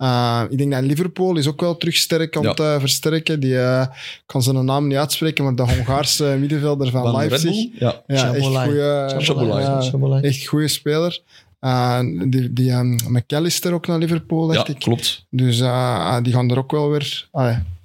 [0.02, 2.50] Eh, ik denk dat Liverpool is ook wel terug sterk aan Ja.
[2.50, 3.40] het eh, versterken.
[3.40, 3.88] Die eh,
[4.26, 7.56] kan zijn naam niet uitspreken, maar de Hongaarse middenvelder van, Van Leipzig.
[7.80, 8.02] Ja.
[8.08, 11.20] Ja, echt goede echt goede speler.
[11.60, 14.80] Eh, die die ehm, McAllister ook naar Liverpool, dacht ja, ik.
[14.80, 15.26] klopt.
[15.30, 17.28] Dus eh, die gaan er ook wel weer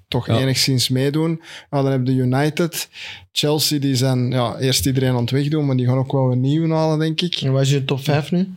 [0.09, 0.39] toch Ja.
[0.39, 1.41] enigszins meedoen.
[1.71, 2.89] Ja, dan heb je United.
[3.33, 6.41] Chelsea, die zijn ja, eerst iedereen aan het wegdoen, maar die gaan ook wel een
[6.41, 7.35] nieuwe halen, denk ik.
[7.35, 8.49] En wat is je top 5 nu?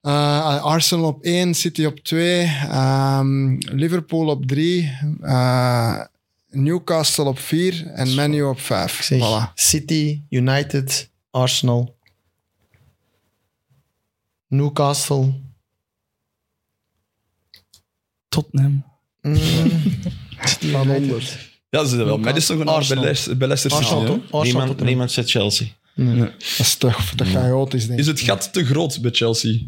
[0.00, 2.46] Eh, Arsenal op 1, City op 2,
[3.58, 4.90] Liverpool op 3,
[6.50, 8.96] Newcastle op 4 en Manu op 5.
[8.98, 9.52] Ik zeg Voilà.
[9.54, 11.96] City, United, Arsenal,
[14.46, 15.32] Newcastle.
[18.28, 18.84] Tottenham.
[19.22, 19.36] Mm,
[20.72, 21.02] Van United.
[21.02, 21.50] onder.
[21.70, 22.96] Ja, ze hebben wel Madison gedaan bij.
[22.96, 23.92] Leicester, bij Leicester City.
[23.92, 24.86] Arsenal, Arsenal Niemand, Tottenham.
[24.86, 25.66] niemand zet Chelsea.
[25.94, 27.98] Dat is toch te chaotisch, denk ik.
[27.98, 29.58] Is het gat te groot bij Chelsea?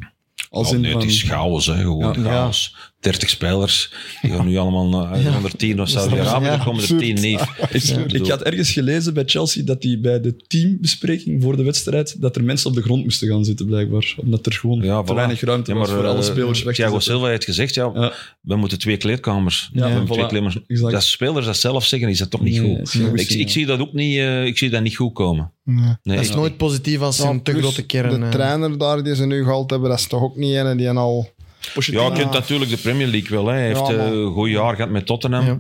[0.51, 1.77] Als Oh, in nee, van- het is chaos, hè.
[1.77, 2.31] gewoon Ja.
[2.31, 2.77] chaos.
[3.01, 3.93] 30 spelers,
[4.23, 5.37] die gaan nu allemaal naar Ja.
[5.37, 7.01] onder 10 of Saudi-Arabië, Ja, komen er absurd.
[7.01, 7.41] 10 niet.
[7.71, 12.21] Ik, ik had ergens gelezen bij Chelsea dat die bij de teambespreking voor de wedstrijd
[12.21, 14.15] dat er mensen op de grond moesten gaan zitten, blijkbaar.
[14.17, 15.15] Omdat er gewoon Ja, te voilà.
[15.15, 16.99] weinig ruimte Ja, was voor alle eh, spelers weg Thiago.
[16.99, 18.13] Silva heeft gezegd, ja, Ja.
[18.41, 19.71] we moeten twee kleedkamers.
[19.73, 20.07] Ja, we hebben voilà.
[20.13, 20.59] twee kleedkamers.
[20.67, 20.93] Exact.
[20.93, 23.31] Dat spelers dat zelf zeggen, is dat toch niet Nee, goed.
[23.31, 25.53] ik, zie dat ook niet, eh, ik zie dat niet goed komen.
[25.65, 25.77] Nee.
[26.03, 28.21] Nee, Dat is nooit positief als ze een te grote kern...
[28.21, 30.77] De eh, trainer daar die ze nu gehaald hebben, dat is toch ook niet een
[30.77, 31.31] die al...
[31.75, 32.03] Pochettino.
[32.07, 33.47] Ja, je kent natuurlijk de Premier League wel.
[33.47, 33.53] Hè.
[33.53, 35.45] Hij heeft Ja, eh, een goed jaar gehad met Tottenham.
[35.45, 35.59] Ja.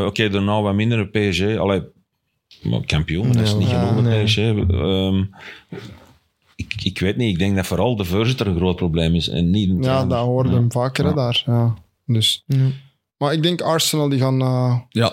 [0.00, 1.56] Eh, Oké, daarna wat minder PSG.
[1.56, 1.82] Allee,
[2.62, 4.24] maar kampioen, dat is Ja, niet ja, genoeg nee.
[4.24, 4.36] PSG.
[4.38, 5.22] Ehm,
[6.56, 9.50] ik, ik weet niet, ik denk dat vooral de voorzitter een groot probleem is en
[9.50, 10.54] niet Ja, dat hoorde Ja.
[10.54, 11.16] hem vaker hè, Ja.
[11.16, 11.42] daar.
[11.46, 11.74] Ja.
[12.06, 12.42] Dus.
[12.46, 12.66] ja.
[13.18, 14.40] Maar ik denk Arsenal, die gaan...
[14.40, 15.08] eh, Ja,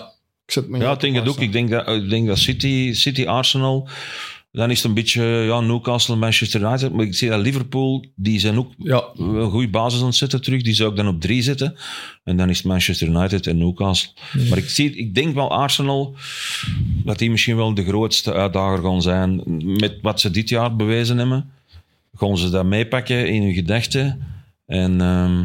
[0.46, 1.40] ik zet me Ja, ik denk het ook.
[1.40, 3.88] Ik denk dat, ik denk dat City, City, Arsenal,
[4.52, 6.92] dan is het een beetje ja, Newcastle, Manchester United.
[6.92, 9.04] Maar ik zie dat Liverpool, die zijn ook ja.
[9.16, 10.62] een goede basis aan het zetten terug.
[10.62, 11.76] Die zou ik dan op drie zetten.
[12.24, 14.12] En dan is het Manchester United en Newcastle.
[14.48, 16.14] Maar ik, zie, ik denk wel Arsenal,
[17.04, 19.42] dat die misschien wel de grootste uitdager gaan zijn.
[19.80, 21.50] Met wat ze dit jaar bewezen hebben,
[22.14, 24.26] gaan ze dat meepakken in hun gedachten.
[24.66, 25.44] En ehm,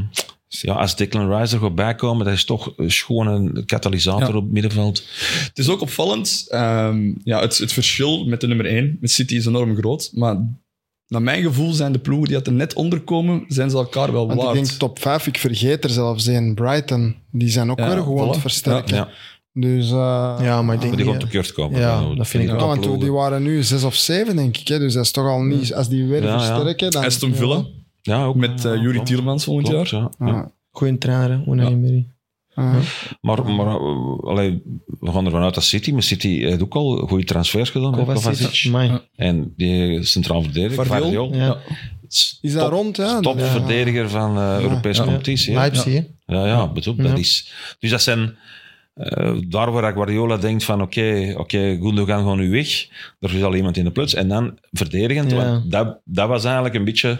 [0.61, 4.35] ja, als Declan Rice er gaat bijkomen, dat is toch gewoon een katalysator Ja.
[4.35, 5.03] op het middenveld.
[5.47, 6.45] Het is ook opvallend.
[6.49, 10.09] ehm, ja, het, het verschil met de nummer 1, met City, is enorm groot.
[10.13, 10.37] Maar
[11.07, 14.27] naar mijn gevoel zijn de ploegen die er net onder komen, zijn ze elkaar wel
[14.27, 14.55] Want ik waard.
[14.57, 16.53] denk top 5, ik vergeet er zelfs één.
[16.55, 18.41] Brighton, die zijn ook Ja, weer gewoon aan het voilà.
[18.41, 18.95] versterken.
[18.95, 19.09] Ja.
[19.53, 19.91] Dus...
[19.91, 21.79] eh, Ja, maar ik denk die niet, gaan eh, tekort komen.
[21.79, 22.67] Ja, Nou, dat vind ik wel.
[22.67, 24.67] want die waren nu zes of zeven, denk ik.
[24.67, 24.79] Hè?
[24.79, 25.73] Dus dat is toch al niet...
[25.73, 26.39] Als die weer Ja, ja.
[26.39, 27.03] versterken, dan...
[27.03, 27.65] Aston Villa,
[28.07, 28.35] Ja, ook.
[28.35, 29.05] met eh Yuri Klopt.
[29.07, 30.09] Tielemans volgend Klopt, jaar.
[30.19, 30.25] ja.
[30.27, 30.51] Ja.
[30.71, 31.75] Goeie trainer, Unai Ja.
[31.75, 32.07] Emery.
[32.55, 32.73] Ja.
[33.21, 34.61] Maar, maar uh, allee,
[34.99, 38.51] we gaan ervan uit dat City, maar City heeft ook al goede transfers gedaan Kovacic.
[38.53, 39.01] Ja.
[39.15, 41.35] En die centraal verdediger.
[41.35, 41.57] Ja.
[42.41, 43.19] Is dat rond, ja?
[43.19, 45.07] Topverdediger van de Europese Ja.
[45.07, 45.53] competitie.
[45.53, 46.03] Leipzig.
[46.25, 47.03] Ja, ja, bedoel, Ja.
[47.03, 47.53] dat is...
[47.79, 48.35] Dus dat zijn...
[48.93, 52.87] eh, daar waar Guardiola denkt van oké, oké, Gundogan gaat nu weg.
[53.19, 54.13] Er is al iemand in de plots.
[54.13, 55.37] En dan verdedigend, Ja.
[55.37, 57.19] want dat, dat was eigenlijk een beetje...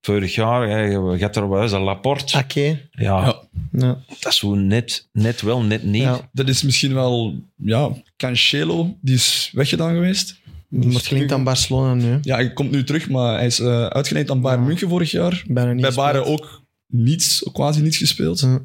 [0.00, 2.36] Vorig jaar, je gaat er wel eens een Laporte.
[2.36, 2.88] Ake.
[2.92, 3.42] Ja, Ja.
[3.72, 3.98] Ja.
[4.20, 6.02] dat is zo net, net wel, net niet.
[6.02, 6.28] Ja.
[6.32, 7.34] Dat is misschien wel...
[7.56, 10.38] Ja, Cancelo, die is weggedaan geweest.
[10.68, 12.18] Wordt gelinkt aan Barcelona nu.
[12.22, 14.66] Ja, hij komt nu terug, maar hij is eh uitgeleend aan Bayern Ja.
[14.68, 15.42] München vorig jaar.
[15.48, 18.40] Bijna niet Bij Bayern ook niets, quasi niets gespeeld.
[18.40, 18.60] Ja.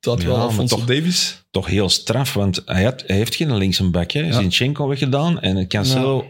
[0.00, 1.44] Dat Ja, wel maar Alfonso toch- Davies.
[1.50, 4.10] toch heel straf, want hij, had, hij heeft geen linkse back.
[4.10, 4.20] Hè.
[4.20, 4.32] Ja.
[4.32, 6.26] Zinchenko weggedaan en Cancelo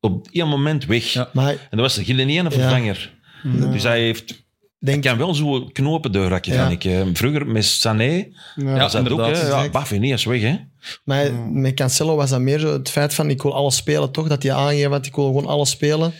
[0.00, 1.04] op één moment weg.
[1.12, 1.30] Ja.
[1.32, 3.12] Maar En dat was geen ene vervanger.
[3.52, 3.66] Ja.
[3.66, 4.42] Dus hij heeft...
[4.80, 6.68] Hij denk, kan wel zo knopen doorhakken, Ja.
[6.68, 6.92] vind ik.
[6.92, 8.26] Eh, Vroeger met Sané Ja.
[8.56, 9.42] Ja, was dat ook, inderdaad.
[9.42, 9.48] hè.
[9.62, 9.68] Ja.
[9.70, 10.56] Baffini is weg, hè.
[11.04, 14.28] Maar met Cancelo was dat meer zo het feit van ik wil alles spelen, toch?
[14.28, 16.12] Dat hij aangeeft dat ik wil gewoon alles spelen.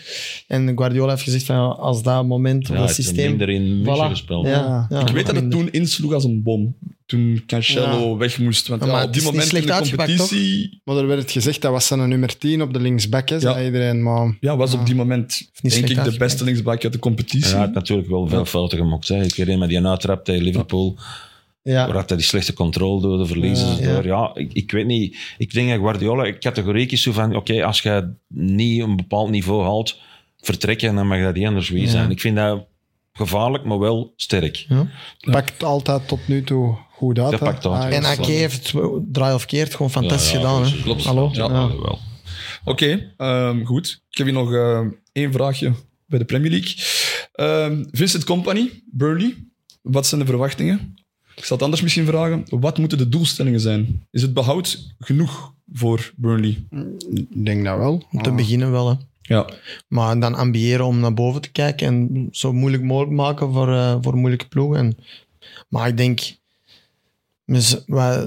[0.47, 3.29] En Guardiola heeft gezegd van als dat moment of Ja, dat systeem...
[3.29, 4.09] minder in Voilà.
[4.09, 4.45] gespeeld.
[4.45, 6.75] Ja, ja, Ik weet dat het toen insloeg als een bom.
[7.05, 8.17] Toen Cancelo Ja.
[8.17, 8.67] weg moest.
[8.67, 10.81] Want Ja, ja, maar op die moment in de competitie...
[10.83, 13.65] Maar er werd gezegd, dat was zijn nummer 10 op de linksback, hè, zei Ja.
[13.65, 14.03] iedereen.
[14.03, 17.49] Maar Ja, was op die moment niet denk ik de beste linksback uit de competitie.
[17.51, 19.07] Hij had natuurlijk wel veel fouten gemaakt.
[19.07, 19.23] Hè.
[19.23, 20.97] Ik herinner me die uittrap tegen Liverpool.
[21.73, 21.85] Ja.
[21.87, 23.93] Waar had hij die slechte controle door, de verliezen ze Ja.
[23.93, 24.05] door.
[24.05, 25.17] Ja, ik, ik weet niet.
[25.37, 29.63] Ik denk dat Guardiola categoriek is zo van, oké, als je niet een bepaald niveau
[29.63, 29.99] haalt,
[30.37, 31.89] vertrekken, dan mag dat niet anders wie Ja.
[31.89, 32.11] zijn.
[32.11, 32.65] Ik vind dat
[33.13, 34.67] gevaarlijk, maar wel sterk.
[35.19, 37.31] pakt altijd tot nu toe goed uit.
[37.31, 37.45] Dat hè.
[37.45, 37.93] pakt altijd.
[37.93, 38.07] En ja.
[38.09, 40.59] Ake heeft het draai of keert gewoon fantastisch Ja, ja, gedaan.
[40.61, 40.77] precies.
[40.77, 40.83] hè?
[40.83, 41.03] Klopt.
[41.05, 41.29] Hallo?
[41.33, 41.43] Ja.
[41.47, 41.67] Ja.
[41.81, 41.99] wel.
[42.65, 44.01] Oké, ehm, goed.
[44.09, 44.79] Ik heb hier nog eh,
[45.11, 45.73] één vraagje
[46.05, 46.75] bij de Premier League.
[47.31, 49.35] Ehm, Vincent Company, Burnley.
[49.81, 50.93] Wat zijn de verwachtingen?
[51.35, 52.43] Ik zal het anders misschien vragen.
[52.49, 54.03] Wat moeten de doelstellingen zijn?
[54.11, 56.63] Is het behoud genoeg voor Burnley?
[57.13, 58.03] Ik denk dat wel.
[58.11, 58.35] Om te Ah.
[58.35, 58.89] beginnen wel.
[58.89, 58.95] Hè.
[59.21, 59.49] Ja.
[59.87, 63.95] Maar dan ambiëren om naar boven te kijken en zo moeilijk mogelijk maken voor, eh,
[64.01, 64.77] voor moeilijke ploegen.
[64.79, 64.97] En,
[65.69, 66.19] maar ik denk,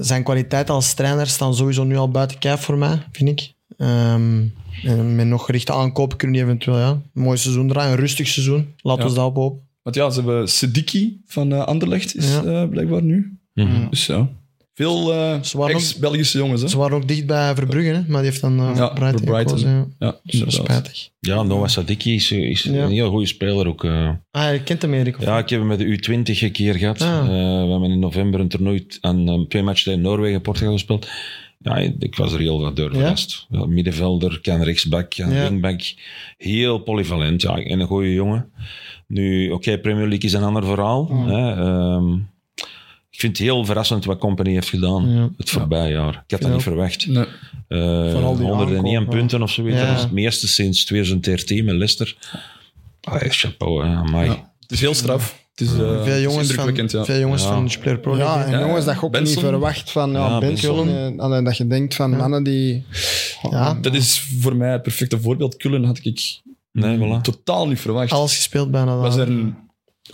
[0.01, 3.53] zijn kwaliteit als trainer staan sowieso nu al buiten kijf voor mij, vind ik.
[3.77, 4.43] Ehm,
[4.83, 8.27] en met nog gerichte aankopen kunnen die eventueel ja, een mooi seizoen draaien, een rustig
[8.27, 8.73] seizoen.
[8.81, 9.15] Laten we Ja.
[9.15, 9.67] dat op hopen.
[9.81, 12.43] Want ja, ze hebben Sediki van eh, Anderlecht, is Ja.
[12.43, 13.37] eh, blijkbaar nu.
[13.53, 13.89] Mhm.
[13.89, 14.29] Dus ja.
[14.73, 16.67] Veel eh, Ze waren ex-Belgische jongens, hè?
[16.67, 19.19] Ze waren ook dicht bij Verbrugge, hè, maar die heeft dan uh, Ja, voor Brighton,
[19.19, 19.57] voor Brighton.
[19.57, 20.05] gekozen, ja.
[20.07, 20.65] Ja, Dat is inderdaad.
[20.65, 21.09] spijtig.
[21.19, 22.71] Ja, Noah Sadiki is, is Ja.
[22.83, 23.83] een heel goede speler ook.
[23.83, 24.09] eh.
[24.31, 25.17] Ah, je kent hem, Erik?
[25.17, 25.43] of Ja, niet?
[25.43, 27.01] ik heb hem met de U20 een keer gehad.
[27.01, 27.17] Ah.
[27.19, 27.25] Eh,
[27.65, 31.07] we hebben in november een toernooi aan twee matchen tegen Noorwegen en Portugal gespeeld.
[31.59, 33.45] Ja, ik was er heel wat door verrast.
[33.49, 35.49] Ja, middenvelder, kan rechtsback, kan Ja.
[35.49, 35.81] wingback.
[36.37, 38.51] Heel polyvalent, ja, en een goede jongen.
[39.09, 41.09] Nu, oké, Premier League is een ander verhaal.
[41.27, 42.13] Hè, ehm,
[43.09, 45.29] ik vind het heel verrassend wat Company heeft gedaan Ja.
[45.37, 46.13] het voorbije jaar.
[46.13, 46.49] Ik had dat Ja.
[46.53, 47.07] niet verwacht.
[47.07, 47.25] Nee.
[47.67, 49.77] Eh Vooral die 101 aankoop, punten of zoiets.
[49.79, 49.85] Ja.
[49.87, 52.15] Dat is het meeste sinds 2013 met Leicester.
[53.01, 54.25] Ah, chapeau, hè, amai.
[54.29, 54.51] Ja.
[54.59, 55.37] Het is heel straf.
[55.55, 57.03] Het is, eh, het veel is jongens, van, ja.
[57.05, 57.49] veel jongens Ja.
[57.49, 59.35] van Pro League, Ja, en Ja, jongens, dat je ook Benson.
[59.35, 60.75] niet verwacht van ja, Ja, Benson.
[60.85, 61.13] Benson.
[61.17, 62.85] eh, allee, dat je denkt van mannen die...
[63.49, 63.73] Ja.
[63.73, 65.57] Dat is voor mij het perfecte voorbeeld.
[65.57, 66.41] Kullen had ik
[66.71, 67.21] Nee, voilà.
[67.21, 68.11] totaal niet verwacht.
[68.11, 68.95] Alles gespeeld bijna.
[68.95, 69.53] was er.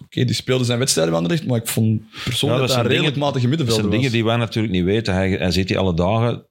[0.04, 2.92] Oké, die speelde zijn wedstrijden bij Anderlecht, maar ik vond persoonlijk Ja, dat dat een
[2.92, 5.14] redelijk dingen- matige Dat middenvelder zijn dingen die wij natuurlijk niet weten.
[5.14, 6.46] Hij, hij zit hier alle dagen.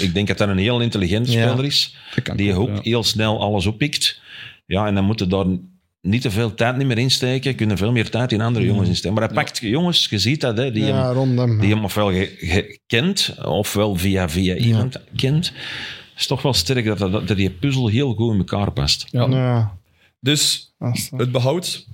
[0.00, 1.48] Ik denk dat hij een heel intelligente Ja.
[1.48, 1.96] speler is.
[2.24, 2.78] Dat Die ook, ja.
[2.82, 4.20] heel snel alles oppikt.
[4.66, 5.46] Ja, en dan moeten daar
[6.00, 7.54] niet te veel tijd niet meer insteken.
[7.54, 9.14] Kunnen veel meer tijd in andere jongens insteken.
[9.16, 11.60] Maar hij pakt jongens, je ziet dat, hè, die, ja, hem, rond hem.
[11.60, 15.52] die hem ofwel ge- ge- kent, ofwel via, via iemand kent.
[16.18, 19.06] Het is toch wel sterk dat, dat, dat die puzzel heel goed in elkaar past.
[19.10, 19.26] Ja.
[19.28, 19.76] Ja,
[20.20, 20.72] Dus
[21.16, 21.86] het behoud,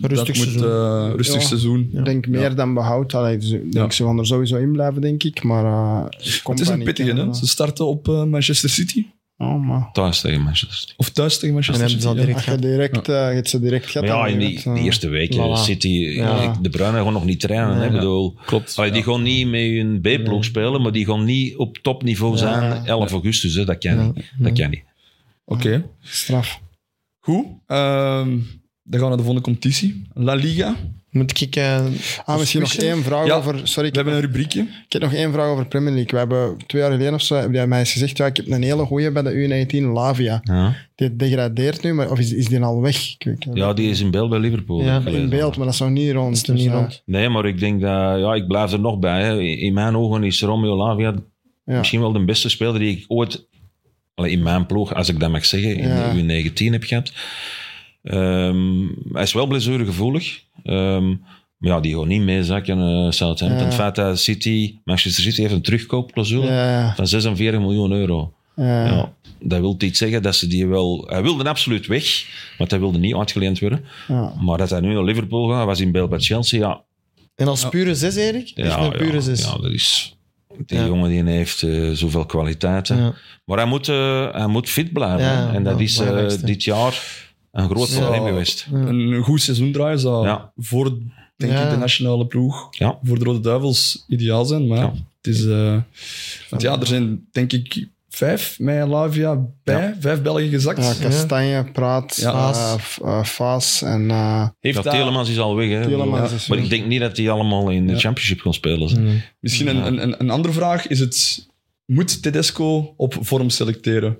[0.00, 0.62] Rustig dat moet seizoen.
[1.10, 1.46] eh, rustig Ja.
[1.46, 1.90] seizoen.
[1.92, 3.14] Ik denk meer dan behoud.
[3.14, 5.42] Allee, dus denk ze gaan er sowieso in blijven, denk ik.
[5.42, 7.34] Maar uh, Het is een pittige, hè?
[7.34, 9.06] Ze starten op eh, Manchester City.
[9.38, 10.92] Oh, Thuis tegen Manchester City.
[10.96, 12.26] Of thuis tegen En Manchester hebben ze al City.
[12.50, 12.56] ja.
[12.56, 13.06] direct
[13.60, 14.08] direct, eh, gehad.
[14.08, 15.60] Ja, dan in die, eh, die eerste weken Voilà.
[15.62, 16.56] City, Ja.
[16.62, 17.76] de Bruyne gewoon nog niet trainen.
[17.76, 17.84] hè.
[17.84, 17.96] Ik Ja.
[17.98, 18.78] bedoel, Klopt.
[18.78, 22.84] Allee, die gaan niet met hun B-ploeg spelen, maar die gaan niet op topniveau zijn
[22.86, 23.54] 11 augustus.
[23.54, 23.64] Hè.
[23.64, 24.06] Dat kan Ja.
[24.14, 24.32] niet.
[24.38, 24.82] Dat kan niet.
[25.44, 25.84] Oké.
[26.00, 26.60] Straf.
[27.20, 27.44] Goed.
[27.66, 28.28] Ehm,
[28.82, 30.02] dan gaan we naar de volgende competitie.
[30.14, 30.76] La Liga.
[31.16, 31.56] Moet ik...
[31.56, 31.84] eh,
[32.24, 33.60] Ah, misschien nog één vraag Ja, over...
[33.62, 34.60] Sorry, ik We heb, hebben een rubriekje.
[34.60, 36.10] ik heb nog één vraag over Premier League.
[36.10, 38.50] We hebben twee jaar geleden of zo, heb jij mij eens gezegd, ja, ik heb
[38.50, 40.40] een hele goeie bij de U19, Lavia.
[40.44, 40.74] Ja.
[40.94, 43.14] Die degradeert nu, maar, of is, is die al weg?
[43.18, 44.82] Ik ja, die is in beeld bij Liverpool.
[44.82, 46.36] Ja, in beeld, maar dat is nog niet rond.
[46.36, 47.02] is er niet dus, eh, rond.
[47.04, 48.18] Nee, maar ik denk dat...
[48.18, 49.22] Ja, ik blijf er nog bij.
[49.22, 49.40] Hè.
[49.40, 51.14] In mijn ogen is Romeo Lavia
[51.64, 51.78] Ja.
[51.78, 53.46] misschien wel de beste speler die ik ooit...
[54.14, 56.12] in mijn ploeg, als ik dat mag zeggen, in Ja.
[56.12, 57.12] de U19 heb gehad.
[58.06, 60.40] Ehm, hij is wel blessuregevoelig.
[60.62, 61.14] Ehm
[61.56, 62.78] maar ja, die gewoon niet meezakken.
[62.80, 63.58] eh Southampton.
[63.58, 63.64] Ja.
[63.64, 68.32] Het feit dat City, Manchester City heeft een terugkoopclausule Ja, van 46 miljoen euro.
[68.56, 71.04] ja, Ja, dat wil iets zeggen dat ze die wel...
[71.08, 72.24] Hij wilde absoluut weg,
[72.58, 73.84] want hij wilde niet uitgeleend worden.
[74.08, 74.32] ja.
[74.40, 76.82] Maar dat hij nu naar Liverpool gaat, was in beeld bij Chelsea, ja...
[77.34, 78.52] En als pure zes, Erik?
[78.54, 79.40] Ja, een pure zes.
[79.44, 80.16] ja, dat is...
[80.66, 80.86] Die Ja.
[80.86, 82.96] jongen die heeft eh, zoveel kwaliteiten.
[82.96, 83.14] Ja.
[83.44, 85.20] Maar hij moet, eh, hij moet fit blijven.
[85.26, 85.96] Ja, en dat is
[86.44, 87.02] dit jaar
[87.62, 87.98] een groot Ja.
[88.00, 88.66] probleem geweest.
[88.72, 90.52] Een goed seizoen draaien zou Ja.
[90.56, 90.98] voor
[91.36, 91.64] denk Ja.
[91.64, 92.98] ik, de nationale ploeg, Ja.
[93.02, 94.66] voor de Rode Duivels, ideaal zijn.
[94.66, 94.92] Maar Ja.
[95.22, 95.44] het is...
[95.46, 95.76] eh,
[96.50, 99.96] want ja, er zijn denk ik vijf met Lavia bij.
[100.00, 100.78] Vijf Belgen gezakt.
[100.84, 102.30] Ja, Kastanje, Praat, Ja.
[102.30, 102.52] ja.
[102.78, 103.28] Faas.
[103.28, 104.10] Faas en...
[104.10, 105.68] eh, Heeft dat Telemans is al weg.
[105.68, 105.86] Hè.
[105.86, 106.36] Tielemans Ja.
[106.36, 107.98] is Maar ik denk niet dat die allemaal in de Ja.
[107.98, 108.88] championship gaan spelen.
[108.88, 109.22] zijn.
[109.40, 110.86] misschien een, een, een, een andere vraag?
[110.86, 111.46] Is het...
[111.86, 114.18] Moet Tedesco op vorm selecteren?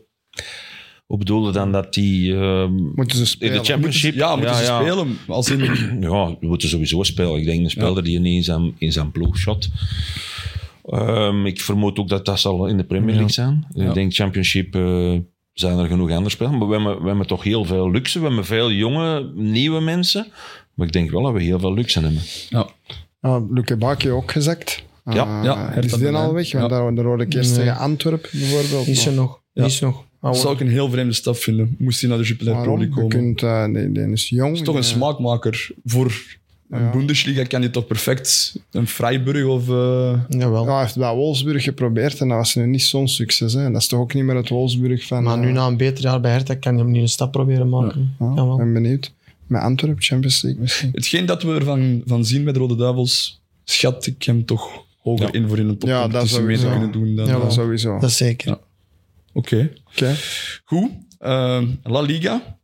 [1.06, 2.34] Hoe bedoelde dan dat die...
[2.34, 3.58] ehm, moeten ze in spelen.
[3.58, 4.14] de championship...
[4.14, 4.80] Ja, moeten ze ja.
[4.80, 5.18] spelen?
[5.26, 5.58] Als in,
[6.08, 7.38] Ja, we moeten sowieso spelen.
[7.38, 9.68] Ik denk een speler die niet in zijn, in zijn ploeg shot.
[10.84, 13.66] Ehm, ik vermoed ook dat dat zal in de Premier League zijn.
[13.74, 13.88] Ja.
[13.88, 15.12] Ik denk Championship eh,
[15.52, 16.56] zijn er genoeg andere spelers.
[16.58, 18.18] Maar we hebben, we hebben toch heel veel luxe.
[18.20, 20.26] We hebben veel jonge, nieuwe mensen.
[20.74, 22.20] Maar ik denk wel dat we heel veel luxe hebben.
[22.48, 22.66] Ja.
[23.20, 24.84] Ja, Luke ook gezakt.
[25.04, 25.38] Ja.
[25.38, 26.52] Eh, Ja, is die al weg?
[26.52, 26.78] Want Ja.
[26.80, 27.64] daar, daar hoorde ik eerst Nee.
[27.64, 28.86] tegen Antwerpen bijvoorbeeld.
[28.86, 29.40] Is er nog.
[29.52, 29.64] Ja.
[29.64, 30.04] Is nog.
[30.20, 31.74] Dat zou ik een heel vreemde stap vinden.
[31.79, 32.79] Moest hij naar de Jupiler Pro?
[32.79, 33.09] League Je komen.
[33.09, 34.48] kunt, eh, die, die is jong.
[34.50, 35.70] Dat is toch een die- smaakmaker.
[35.85, 36.07] Voor
[36.70, 36.90] een Ja.
[36.90, 39.68] Bundesliga kan je toch perfect een Freiburg of...
[39.68, 40.64] eh, Jawel.
[40.64, 43.52] Ja, hij heeft bij Wolfsburg geprobeerd en dat was nu niet zo'n succes.
[43.52, 43.70] Hè.
[43.72, 45.22] Dat is toch ook niet meer het Wolfsburg van...
[45.22, 47.33] maar nu eh, na een beter jaar bij Hertha kan je hem niet een stap
[47.33, 48.14] proberen maken.
[48.18, 48.57] ja, Jawel.
[48.57, 49.12] ben benieuwd.
[49.46, 50.90] Met Antwerp, Champions League misschien.
[50.92, 54.68] Hetgeen dat we ervan van zien met de Rode Duivels, schat ik hem toch
[55.02, 55.33] hoger Ja.
[55.33, 56.70] in voor in een Ja, dat te sowieso.
[56.70, 57.16] kunnen doen.
[57.16, 57.98] Dan, Ja, eh, Dat sowieso.
[57.98, 58.59] Dat is zeker.
[59.37, 59.72] Oké.
[59.92, 60.14] Oké.
[60.64, 60.90] Goed.
[61.18, 62.59] Ehm, La Liga,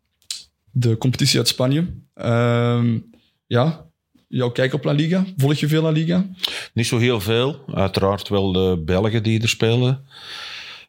[0.71, 1.87] de competitie uit Spanje.
[2.15, 2.99] Ehm,
[3.47, 3.85] ja,
[4.29, 5.25] jouw kijk op La Liga.
[5.37, 6.27] Volg je veel La Liga?
[6.75, 7.65] Niet zo heel veel.
[7.75, 10.05] Uiteraard wel de Belgen die er spelen.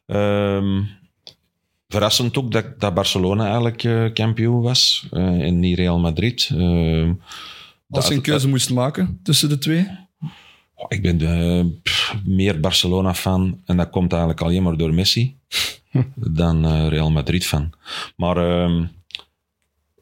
[0.06, 0.82] Ehm,
[1.88, 5.06] verrassend ook dat, dat Barcelona eigenlijk eh, kampioen was.
[5.10, 6.48] eh, en niet Real Madrid.
[6.52, 7.12] Ehm,
[7.88, 9.86] Als je een dat- keuze moest maken tussen de twee?
[10.74, 15.38] Oh, Ik ben eh, pff, meer Barcelona-fan en dat komt eigenlijk alleen maar door Messi
[16.14, 17.72] dan eh, Real Madrid-fan.
[18.16, 18.84] Maar ehm,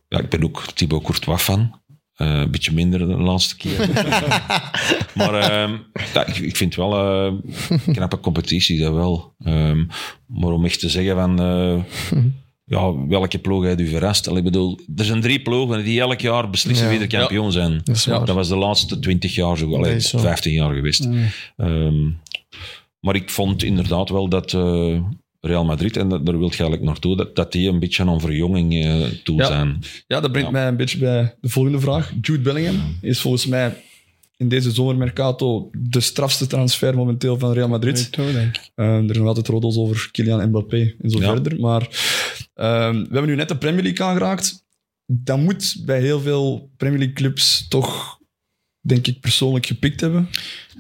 [0.09, 1.81] ja, ik ben ook Thibaut Courtois-fan.
[2.13, 3.79] Eh, een beetje minder de laatste keer.
[5.19, 5.77] maar ehm,
[6.15, 7.35] ja, ik, ik vind wel eh,
[7.69, 9.35] een knappe competitie, dat wel.
[9.45, 9.85] Ehm,
[10.27, 11.41] maar om echt te zeggen van...
[11.41, 11.83] eh,
[12.65, 14.29] ja, welke ploeg heeft u verrast?
[14.29, 16.91] Al, ik bedoel, er zijn drie ploegen die elk jaar beslissen Ja.
[16.93, 17.81] wie de kampioen zijn.
[17.85, 18.27] Dat is Ja, waar.
[18.27, 20.19] Dat was de laatste 20 jaar zo, zo.
[20.19, 21.09] 15 jaar geweest.
[21.57, 22.11] Ehm,
[23.01, 25.01] maar ik vond inderdaad wel dat eh,
[25.41, 28.21] Real Madrid, en dat, daar wil je eigenlijk naartoe, dat, dat die een beetje aan
[28.21, 29.47] verjonging eh toe Ja.
[29.47, 29.83] zijn.
[30.07, 30.55] Ja, dat brengt Ja.
[30.59, 32.13] mij een beetje bij de volgende vraag.
[32.21, 33.77] Jude Bellingham is volgens mij
[34.37, 38.15] in deze zomermercato de strafste transfer momenteel van Real Madrid.
[38.17, 38.71] Denk ik.
[38.75, 41.27] Eh, er zijn altijd roddels over Kylian Mbappé en zo Ja.
[41.33, 41.61] verder.
[41.61, 41.89] Maar
[42.55, 44.65] ehm, we hebben nu net de Premier League aangeraakt.
[45.07, 48.19] Dat moet bij heel veel Premier League clubs toch,
[48.81, 50.29] denk ik, persoonlijk gepikt hebben.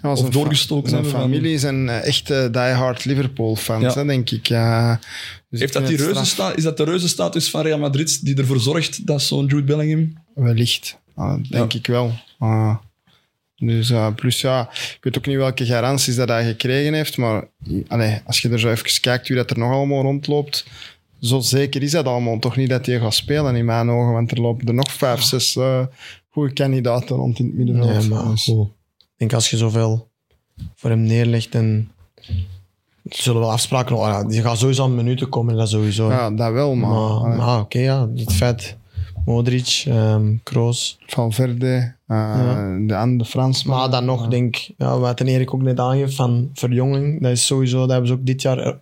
[0.02, 4.04] Ja, Of doorgestoken Zijn hebben familie zijn eh, echte diehard Liverpool-fans, Ja.
[4.04, 4.46] denk ik.
[4.46, 5.00] Ja.
[5.50, 8.60] Dus Heeft ik dat die reuzensta- is dat de reuzenstatus van Real Madrid die ervoor
[8.60, 10.12] zorgt dat zo'n Jude Bellingham...
[10.34, 10.98] Wellicht.
[11.14, 11.78] Ah, denk Ja.
[11.78, 12.12] ik wel.
[12.38, 12.76] Ah.
[13.56, 17.48] dus eh, plus ja, ik weet ook niet welke garanties dat hij gekregen heeft, maar
[17.88, 20.66] allee, als je er zo even kijkt wie dat er nog allemaal rondloopt,
[21.22, 24.30] zo zeker is dat allemaal toch niet dat hij gaat spelen in mijn ogen, want
[24.30, 25.86] er lopen er nog vijf, zes eh,
[26.30, 27.98] goede kandidaten rond in het middenveld.
[27.98, 28.66] Nee, maar Dus- goed.
[28.98, 30.08] Ik denk als je zoveel
[30.74, 31.90] voor hem neerlegt en
[33.04, 36.10] er zullen wel afspraken oh ja, die gaat sowieso aan minuten komen, dat sowieso.
[36.10, 38.76] ja, dat wel, maar, maar maar oké, ja, het feit.
[39.24, 40.98] Modric, ehm Kroos.
[41.06, 42.78] Valverde, eh, Ja.
[42.86, 43.78] de andere Fransman.
[43.78, 47.30] Maar dan nog, denk ik, ja, wat ten Erik ook net aangeeft van verjonging, dat
[47.30, 48.78] is sowieso, dat hebben ze ook dit jaar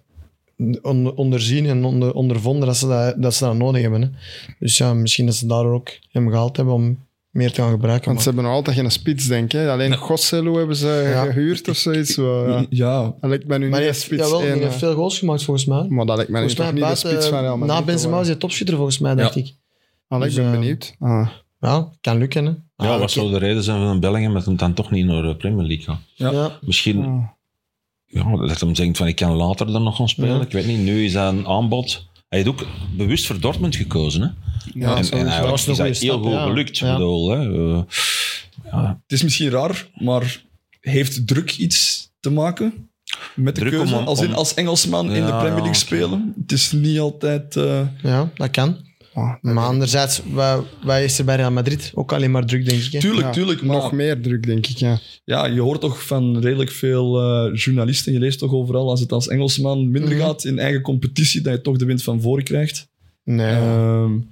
[0.83, 4.03] onder, onderzien en onder, ondervonden dat ze dat, dat ze dat nodig hebben.
[4.03, 4.09] Hè.
[4.59, 6.99] Dus ja, misschien dat ze daar ook hem gehaald hebben om
[7.31, 8.07] meer te gaan gebruiken.
[8.09, 9.53] Want ze hebben nog altijd geen spits, denk ik.
[9.53, 9.71] hè.
[9.71, 11.25] Alleen Gosselu hebben ze Ja.
[11.25, 12.15] gehuurd of zoiets.
[12.15, 12.67] Ja.
[12.71, 14.23] Ja, Dat lijkt mij nu maar niet heeft, spits.
[14.23, 14.79] jawel, één, hij heeft eh.
[14.79, 15.87] veel goals gemaakt volgens mij.
[15.89, 17.77] Maar dat lijkt mij nu Volgens toch mij niet de spits van Real Madrid.
[17.79, 19.41] na Benzema is hij topschutter volgens mij, dacht Ja.
[19.41, 19.55] ik.
[20.09, 20.95] Allee, ik ben benieuwd.
[20.99, 21.29] Ah.
[21.61, 22.45] Ja, kan lukken.
[22.45, 22.51] Hè.
[22.87, 25.23] Ja, Ah, wat zou de reden zijn van Bellingham dat hem dan toch niet naar
[25.23, 26.01] de Premier League gaat?
[26.15, 26.31] Ja.
[26.31, 26.59] Ja.
[26.61, 27.23] Misschien Ah.
[28.11, 30.37] Ja, dat hem denkt van ik kan later dan nog gaan spelen.
[30.37, 30.43] Ja.
[30.43, 32.09] Ik weet niet, nu is dat een aanbod.
[32.29, 34.21] Hij heeft ook bewust voor Dortmund gekozen.
[34.23, 34.29] Hè?
[34.81, 34.97] Ja, en,
[35.43, 36.43] was een is dat heel stap, goed ja.
[36.47, 36.79] gelukt.
[36.79, 36.93] Ja.
[36.93, 37.37] Bedoel, hè?
[38.71, 40.43] ja, Het is misschien raar, maar
[40.81, 42.89] heeft druk iets te maken
[43.35, 43.97] met de Druk keuze?
[43.97, 46.35] om- als, in, als Engelsman in de Premier ja, League spelen.
[46.41, 47.57] Het is niet altijd...
[47.57, 48.77] eh, ja, dat kan.
[49.41, 52.93] Maar anderzijds, wij, wij is er bij Real Madrid ook alleen maar druk, denk ik.
[52.93, 52.99] hè.
[52.99, 53.63] tuurlijk, Ja, tuurlijk.
[53.63, 54.77] Maar Nog meer druk, denk ik.
[54.77, 54.99] Ja.
[55.25, 59.13] ja, je hoort toch van redelijk veel eh, journalisten, je leest toch overal, als het
[59.13, 60.21] als Engelsman minder Mhm.
[60.21, 62.89] gaat in eigen competitie, dat je toch de wind van voren krijgt.
[63.25, 64.23] Nee, Ehm, ik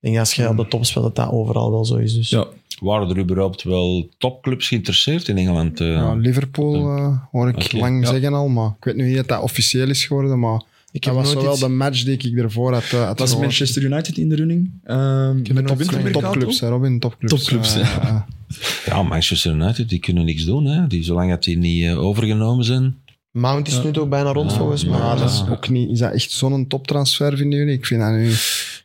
[0.00, 2.14] denk als je op de top speelt, dat dat overal wel zo is.
[2.14, 2.28] Dus.
[2.30, 2.46] ja.
[2.80, 5.80] waren er überhaupt wel topclubs geïnteresseerd in Engeland?
[5.80, 5.86] eh?
[5.86, 8.10] Ja, Liverpool eh, hoor ik lang ja.
[8.10, 10.62] zeggen al, maar ik weet nu niet dat dat officieel is geworden, maar
[10.92, 11.62] ik dat heb was nooit wel iets...
[11.62, 13.46] de match die ik ervoor had, uh, had Was gehoord.
[13.46, 14.70] Manchester United in de running?
[14.84, 16.20] Ehm nooit wintermercato?
[16.20, 17.34] Topclubs, hè, Robin, topclubs.
[17.34, 18.26] Topclubs, Eh, ja.
[18.48, 20.64] eh, Ja, Manchester United, die kunnen niks doen.
[20.64, 20.86] Hè?
[20.86, 22.96] Die, zolang dat die niet eh, overgenomen zijn.
[23.30, 23.82] Mount is Ja.
[23.82, 24.98] nu toch bijna rond, Ja, volgens mij.
[24.98, 25.90] maar dat is ook niet...
[25.90, 27.74] Is dat echt zo'n toptransfer, vinden jullie?
[27.74, 28.32] Ik vind dat nu...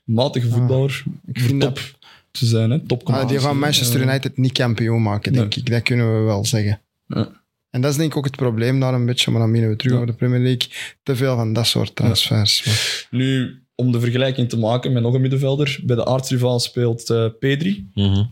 [0.04, 1.04] Matige voetballer.
[1.26, 1.94] Ik vind top dat...
[2.32, 2.80] te zijn, hè?
[2.80, 5.70] Top Ah, die gaan Manchester Eh, United niet kampioen maken, denk ik.
[5.70, 6.80] Dat kunnen we wel zeggen.
[7.08, 7.30] Ja.
[7.76, 9.76] En dat is denk ik ook het probleem daar een beetje, maar dan minnen we
[9.76, 9.98] terug Ja.
[10.00, 10.70] over de Premier League.
[11.04, 13.08] Te veel van dat soort transfers.
[13.12, 17.26] Nu, om de vergelijking te maken met nog een middenvelder, bij de aardsrivaal speelt eh
[17.40, 17.90] Pedri.
[17.94, 18.24] Mhm.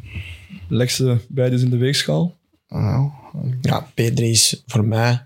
[0.69, 2.35] Leg ze beide in de weegschaal.
[2.67, 3.09] Nou,
[3.61, 5.25] Ja, P3 is voor mij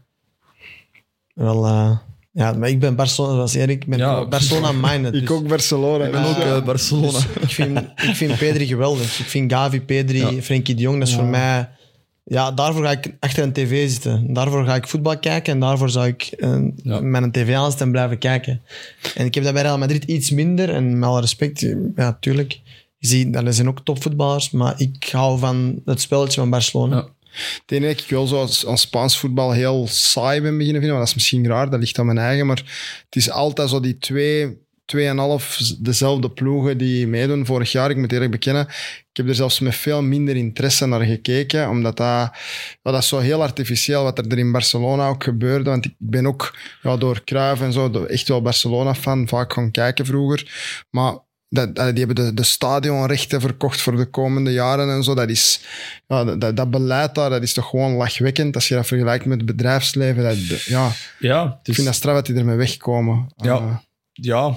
[1.34, 1.98] Wel, eh,
[2.32, 4.26] ja, maar ik ben Barcelona, zoals Erik, ik ben Ja.
[4.28, 5.14] Barcelona-minded.
[5.22, 6.06] Ik dus- ook Barcelona.
[6.06, 7.20] Ik ben dus, ook Barcelona.
[7.42, 9.20] ik, vind, ik vind Pedri geweldig.
[9.20, 10.42] Ik vind Gavi, Pedri, Ja.
[10.42, 11.20] Frenkie de Jong, dat is Ja.
[11.20, 11.70] voor mij...
[12.30, 14.34] Ja, daarvoor ga ik achter een tv zitten.
[14.34, 17.00] Daarvoor ga ik voetbal kijken en daarvoor zou ik eh, Ja.
[17.00, 18.62] met een tv en blijven kijken.
[19.16, 20.70] En ik heb dat bij Real Madrid iets minder.
[20.70, 22.60] En met alle respect, ja, tuurlijk.
[22.98, 26.96] Je ziet, dat zijn ook topvoetballers, maar ik hou van het spelletje van Barcelona.
[26.96, 27.08] Ja.
[27.62, 30.90] Het enige dat ik wel zo als, als Spaans voetbal heel saai ben beginnen vinden,
[30.90, 32.58] maar dat is misschien raar, dat ligt aan mijn eigen, maar
[33.06, 37.46] het is altijd zo die twee, tweeënhalf dezelfde ploegen die meedoen.
[37.46, 38.68] Vorig jaar, ik moet eerlijk bekennen,
[39.12, 42.34] ik heb er zelfs met veel minder interesse naar gekeken, omdat dat, ja,
[42.82, 46.26] dat is zo heel artificieel wat er, er in Barcelona ook gebeurde, want ik ben
[46.28, 50.52] ook ja, door Cruyff en zo echt wel Barcelona-fan, vaak gaan kijken vroeger,
[50.90, 51.14] maar
[51.50, 55.14] dat, die hebben de, de stadionrechten verkocht voor de komende jaren en zo.
[55.16, 55.62] Dat is,
[56.08, 59.38] ja, dat- dat, beleid daar, dat is toch gewoon lachwekkend als je dat vergelijkt met
[59.38, 60.24] het bedrijfsleven.
[60.24, 63.28] Dat, ja, Ja, het ik vind dat straf dat die ermee wegkomen.
[63.36, 63.56] Ja.
[63.56, 63.76] Eh,
[64.22, 64.54] ja,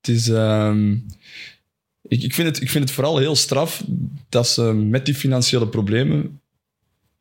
[0.00, 0.28] het is...
[0.28, 0.92] ehm,
[2.02, 3.84] ik, ik, vind het, ik vind het vooral heel straf
[4.28, 6.40] dat ze met die financiële problemen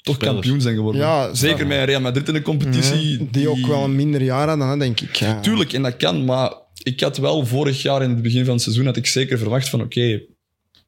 [0.02, 0.34] toch Spelers.
[0.36, 1.02] kampioen zijn geworden.
[1.02, 3.28] Ja, Zeker met Real Madrid in de competitie.
[3.32, 5.16] die ook wel een minder jaar hadden, denk ik.
[5.16, 5.40] Ja.
[5.40, 8.64] Tuurlijk, en dat kan, maar ik had wel vorig jaar in het begin van het
[8.64, 10.22] seizoen had ik zeker verwacht van oké,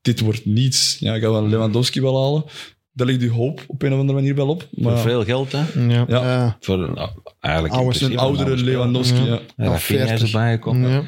[0.01, 0.97] dit wordt niets.
[0.99, 2.43] Ja, ik ga wel Lewandowski wel halen.
[2.93, 4.67] Daar ligt die hoop op een of andere manier wel op.
[4.73, 5.60] Voor Maar veel geld, hè?
[5.88, 6.06] Ja.
[6.08, 6.58] ja, Ja.
[6.60, 8.56] Voor nou, eigenlijk Oude- een oudere.
[8.58, 9.19] Lewandowski.
[9.23, 9.25] Ja.
[9.25, 9.39] Ja.
[9.58, 10.27] Ja, Rafinha is 40.
[10.32, 11.08] erbij gekomen.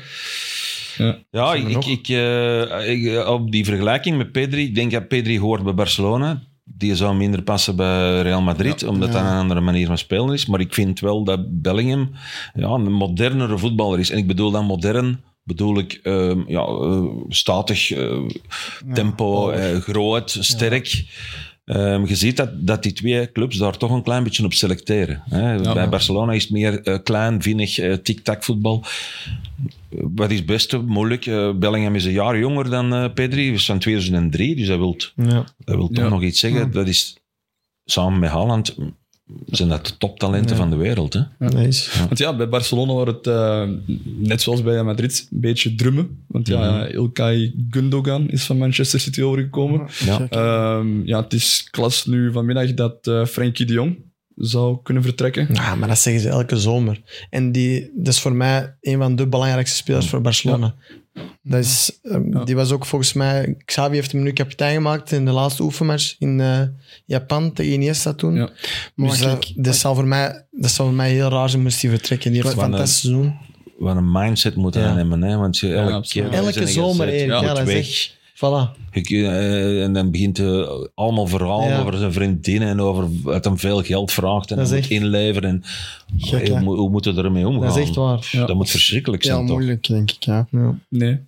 [0.98, 1.18] Ja.
[1.32, 1.54] Ja.
[1.54, 5.64] Ik, ik, ik, eh, ik, op die vergelijking met Pedri, ik denk dat Pedri hoort
[5.64, 6.42] bij Barcelona.
[6.64, 9.14] Die zou minder passen bij Real Madrid, omdat Ja.
[9.14, 10.46] dat een andere manier van spelen is.
[10.46, 12.12] Maar ik vind wel dat Bellingham
[12.54, 14.10] ja, een modernere voetballer is.
[14.10, 18.18] En ik bedoel dan modern, bedoel ik ehm, ja, eh, statig, eh,
[18.94, 21.06] tempo, eh, groot, sterk.
[21.66, 25.24] Ehm, je ziet dat, dat die twee clubs daar toch een klein beetje op selecteren.
[25.30, 25.74] Hè.
[25.74, 25.90] Bij.
[25.90, 28.84] Barcelona is het meer eh, klein, vinnig, eh, tic-tac voetbal.
[29.90, 30.78] Wat is het beste?
[30.78, 31.26] Moeilijk.
[31.26, 33.52] Eh, Bellingham is een jaar jonger dan Pedri.
[33.52, 35.46] Is van 2003, dus dat wil, Ja.
[35.58, 36.72] dat toch nog iets zeggen.
[36.72, 37.18] Dat is
[37.86, 38.76] samen met Haaland
[39.46, 40.56] zijn dat de toptalenten Ja.
[40.62, 41.14] van de wereld.
[41.14, 41.48] Hè?
[41.48, 42.00] Nice.
[42.00, 43.64] Want ja, bij Barcelona wordt het, eh,
[44.04, 46.24] net zoals bij Madrid, een beetje drummen.
[46.28, 46.92] Want ja, Mhm.
[46.94, 49.88] Ilkay Gundogan is van Manchester City overgekomen.
[50.06, 50.28] Ja.
[50.30, 53.98] Ehm, ja, het is klas nu vanmiddag dat eh Frenkie de Jong
[54.36, 55.48] zou kunnen vertrekken.
[55.54, 57.02] Ja, maar dat zeggen ze elke zomer.
[57.30, 60.76] En die, dat is voor mij een van de belangrijkste spelers voor Barcelona.
[61.44, 62.44] Dat is, ehm, Ja.
[62.44, 63.56] Die was ook volgens mij...
[63.66, 66.62] Xavi heeft hem nu kapitein gemaakt in de laatste oefenmatch in eh,
[67.06, 68.36] Japan tegen Iniesta toen.
[68.36, 68.50] Ja.
[68.96, 71.62] Maar Dus dat, ik- dat, zou voor mij, dat zou voor mij heel raar zijn
[71.62, 72.32] moest hij vertrekken.
[72.32, 73.34] Die heeft een Wat een- fantastisch seizoen.
[73.78, 74.96] Wat een mindset moeten Ja.
[74.96, 75.22] hebben.
[75.22, 75.38] Hè?
[75.38, 77.42] Want je, elke keer Elke er zomer, Erik.
[77.42, 78.12] moet Ja, weg.
[78.36, 78.82] Voilà.
[78.92, 80.66] Eh, en dan begint hij
[80.96, 81.80] allemaal verhalen Ja.
[81.80, 85.50] over zijn vriendinnen en over dat hem veel geld vraagt en Dat moet echt- inleveren.
[85.50, 85.64] En,
[86.18, 86.64] Gek, hoe, hè?
[86.64, 87.68] hoe moet je ermee omgaan?
[87.68, 88.28] Dat is echt waar.
[88.32, 88.46] Ja.
[88.46, 89.56] Dat moet verschrikkelijk zijn, Heel toch?
[89.56, 90.24] moeilijk, denk ik.
[90.24, 90.48] Ja.
[90.52, 90.78] Ja.
[90.88, 91.20] Nee.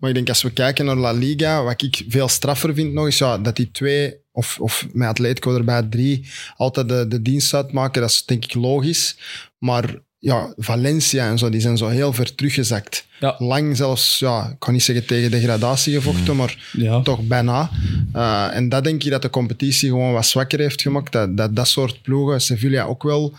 [0.00, 3.06] Maar ik denk als we kijken naar La Liga, wat ik veel straffer vind nog,
[3.06, 6.24] is ja, dat die twee, of, of met Atletico erbij drie,
[6.56, 8.00] altijd de, de dienst uitmaken.
[8.00, 9.16] Dat is denk ik logisch.
[9.58, 13.06] Maar ja, Valencia en zo, die zijn zo heel ver teruggezakt.
[13.20, 13.34] Ja.
[13.38, 17.00] Lang zelfs, ja, ik kan niet zeggen tegen degradatie gevochten, maar Ja.
[17.02, 17.70] toch bijna.
[18.12, 21.12] Eh, en dat denk ik dat de competitie gewoon wat zwakker heeft gemaakt.
[21.12, 23.34] Dat dat, dat soort ploegen, Sevilla ook wel,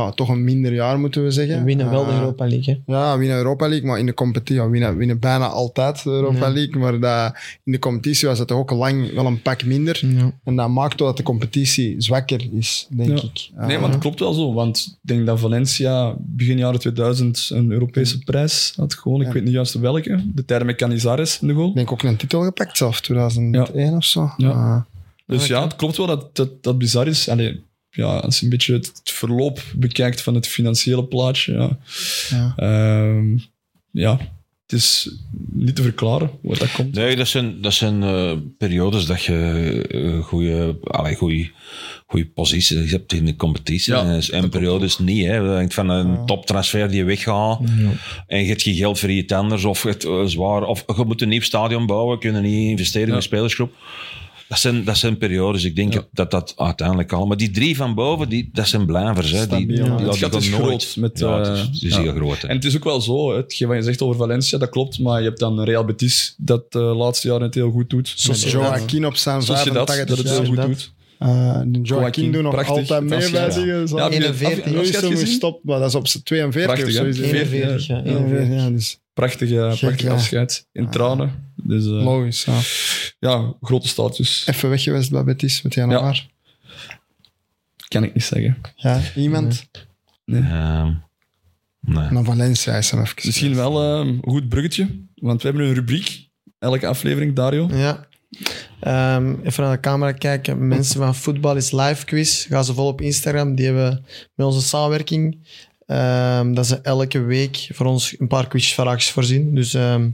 [0.00, 1.58] ja, toch een minder jaar moeten we zeggen.
[1.58, 2.82] We winnen wel de Eh, Europa League.
[2.86, 2.92] hè.
[2.94, 6.46] ja, winnen Europa League, maar in de competitie ja, winnen, winnen bijna altijd de Europa
[6.46, 6.52] Ja.
[6.52, 6.80] League.
[6.80, 10.00] Maar dat, in de competitie was het toch ook lang wel een pak minder.
[10.06, 10.32] Ja.
[10.44, 13.24] En dat maakt wel dat de competitie zwakker is, denk Ja.
[13.24, 13.50] ik.
[13.66, 14.52] Nee, maar dat klopt wel zo.
[14.52, 19.26] Want ik denk dat Valencia begin jaren 2000 een Europese prijs had gewonnen.
[19.26, 20.22] Ik weet niet juist welke.
[20.34, 21.68] De met Canizares in de goal.
[21.68, 24.30] Ik denk ook een titel gepakt zelf, 2001 of zo.
[24.36, 24.50] Ja.
[24.50, 24.80] Ah.
[25.26, 27.28] Dus Ja, ja, het klopt wel dat dat, dat bizar is.
[27.28, 27.62] Allee,
[27.94, 31.52] ja, als je een beetje het, verloop bekijkt van het financiële plaatje.
[31.52, 31.78] Ja.
[32.30, 32.54] Ja.
[32.56, 33.36] Ehm,
[33.90, 34.18] ja,
[34.66, 35.16] het is
[35.52, 36.94] niet te verklaren hoe dat komt.
[36.94, 41.50] Nee, dat zijn, dat zijn eh, periodes dat je uh, goede, allee, goede,
[42.06, 43.94] goede posities hebt in de competitie.
[43.94, 45.26] Ja, en, periodes niet.
[45.26, 45.40] Hè.
[45.40, 47.60] Dat hangt van een toptransfer die weggaat.
[48.26, 49.64] En je hebt geen geld voor iets anders.
[49.64, 52.18] Of, het, eh, zwaar, of je moet een nieuw stadion bouwen.
[52.18, 53.16] Kunnen niet investeren in Ja.
[53.16, 53.72] een spelersgroep.
[54.54, 55.64] Dat zijn, dat zijn periodes.
[55.64, 56.02] Ik denk Ja.
[56.12, 57.26] dat dat uiteindelijk al...
[57.26, 59.30] Maar die drie van boven, die, dat zijn blijvers.
[59.30, 59.46] Hè.
[59.46, 59.96] Die, die, ja.
[59.96, 62.00] die, Het gat is nooit- groot met, ja, het is, eh, het is ja.
[62.00, 62.42] heel groot.
[62.42, 62.48] hè.
[62.48, 64.98] En het is ook wel zo, hetgeen wat je zegt over Valencia, dat klopt.
[64.98, 68.12] Maar je hebt dan Real Betis, dat de laatste jaren het heel goed doet.
[68.16, 68.52] Sociedad.
[68.62, 70.92] Joaquin op zijn Sociedad, 85 dat het heel goed doet.
[71.24, 73.48] Uh, Joaquin nog prachtig, altijd mee bij Ja.
[73.48, 73.88] dingen.
[73.88, 73.96] Zo.
[73.96, 74.56] Ja, heb je- 41.
[74.56, 77.12] heb je- nu is hem gestopt, maar dat is op zijn 42 Prachtig, of hè?
[77.12, 77.22] zo.
[77.22, 77.36] is het.
[77.36, 77.96] 41, ja.
[77.96, 78.56] Ja, 41.
[78.62, 80.12] Ja, dus Prachtig, eh, prachtig ja.
[80.12, 80.66] afscheid.
[80.72, 81.52] In tranen.
[81.56, 82.44] Dus eh, logisch.
[82.44, 82.58] Ja.
[83.30, 84.44] ja, grote status.
[84.48, 86.02] Even weg geweest bij Betis, met die Ja.
[86.02, 86.26] haar.
[87.88, 88.56] Kan ik niet zeggen.
[88.76, 89.68] Ja, iemand?
[90.26, 90.92] Ehm,
[91.80, 93.14] Naar Valencia is hem even.
[93.24, 96.28] Misschien wel eh, een goed bruggetje, want we hebben een rubriek.
[96.58, 97.68] Elke aflevering, Dario.
[97.72, 98.06] Ja.
[98.84, 100.68] Ehm, even naar de camera kijken.
[100.68, 102.46] Mensen van Voetbal is Live quiz.
[102.48, 103.54] Ga ze vol op Instagram.
[103.54, 104.04] Die hebben
[104.34, 105.38] met onze samenwerking.
[105.86, 109.54] ehm, dat ze elke week voor ons een paar quizvraagjes voorzien.
[109.54, 110.08] Dus ehm,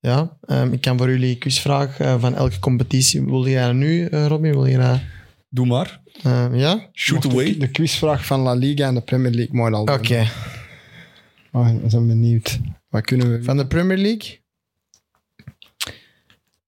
[0.00, 3.24] ja, ehm, ik kan voor jullie quizvraag eh, van elke competitie.
[3.24, 4.50] Wil jij nu, eh, Robin?
[4.52, 5.00] Wil je dat?
[5.48, 6.00] Doe maar.
[6.22, 6.88] Ehm, ja?
[6.92, 7.52] Shoot Mocht away.
[7.52, 10.16] De, de quizvraag van La Liga en de Premier League mooi al Oké.
[11.52, 11.60] doen.
[11.62, 12.58] Oh, we zijn benieuwd.
[12.88, 13.42] Wat kunnen we...
[13.42, 14.40] Van de Premier League?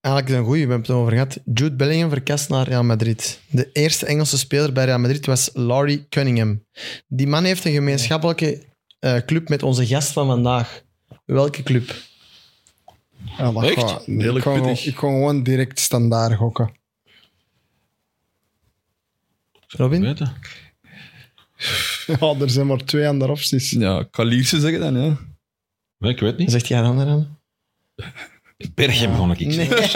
[0.05, 1.39] Eigenlijk een goeie, we hebben het over gehad.
[1.45, 3.41] Jude Bellingham verkast naar Real Madrid.
[3.49, 6.65] De eerste Engelse speler bij Real Madrid was Laurie Cunningham.
[7.09, 8.63] Die man heeft een gemeenschappelijke
[8.99, 10.83] eh, club met onze gast van vandaag.
[11.25, 11.95] Welke club?
[13.39, 13.79] Ja, dat Echt?
[13.81, 14.87] gaat- ik, kon, pittig.
[14.87, 16.73] ik kon gewoon direct standaard gokken.
[19.69, 20.01] Robin?
[20.03, 20.33] Weten.
[22.07, 23.71] Ja, er zijn maar twee andere opties.
[23.71, 25.17] Ja, ik kan Lierse zeggen dan, ja.
[25.99, 26.51] Nee, Ik weet niet.
[26.51, 27.39] Zegt jij een ander aan?
[28.75, 29.67] Berchem kon ik Nee.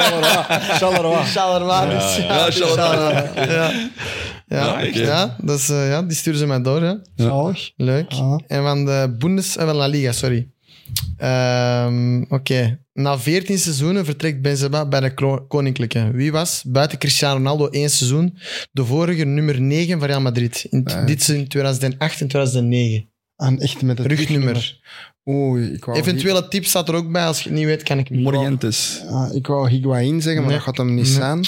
[0.79, 1.25] Charleroi.
[1.25, 1.95] Charleroi.
[1.95, 2.17] dus.
[2.17, 2.23] ja.
[2.35, 3.31] Ja, Charleroi.
[3.35, 3.91] Ja, ja.
[4.49, 6.83] Ja, ja, is, eh, ja, die sturen ze mij door.
[6.83, 6.95] Hè.
[7.15, 7.71] Zalig.
[7.77, 8.13] Leuk.
[8.13, 8.39] Ah.
[8.47, 9.57] En van de Bundes...
[9.57, 10.49] eh, van La Liga, sorry.
[11.17, 12.79] Ehm, Oké.
[12.93, 15.15] Na 14 seizoenen vertrekt Benzema bij de
[15.49, 16.11] Koninklijke.
[16.13, 18.39] Wie was, buiten Cristiano Ronaldo één seizoen,
[18.73, 20.67] de vorige nummer 9 van Real Madrid?
[20.71, 21.07] In Eh.
[21.07, 23.09] Dit is in 2008 en 2009.
[23.37, 24.81] En echt met het Rugnummer.
[25.31, 27.27] Oeh, ik wou, Eventuele tip staat er ook bij.
[27.27, 29.03] Als je het niet weet, kan ik Morientes.
[29.11, 30.59] Ah, ik wou Higuain zeggen, maar Nee.
[30.61, 31.13] dat gaat hem niet Nee.
[31.13, 31.45] zijn.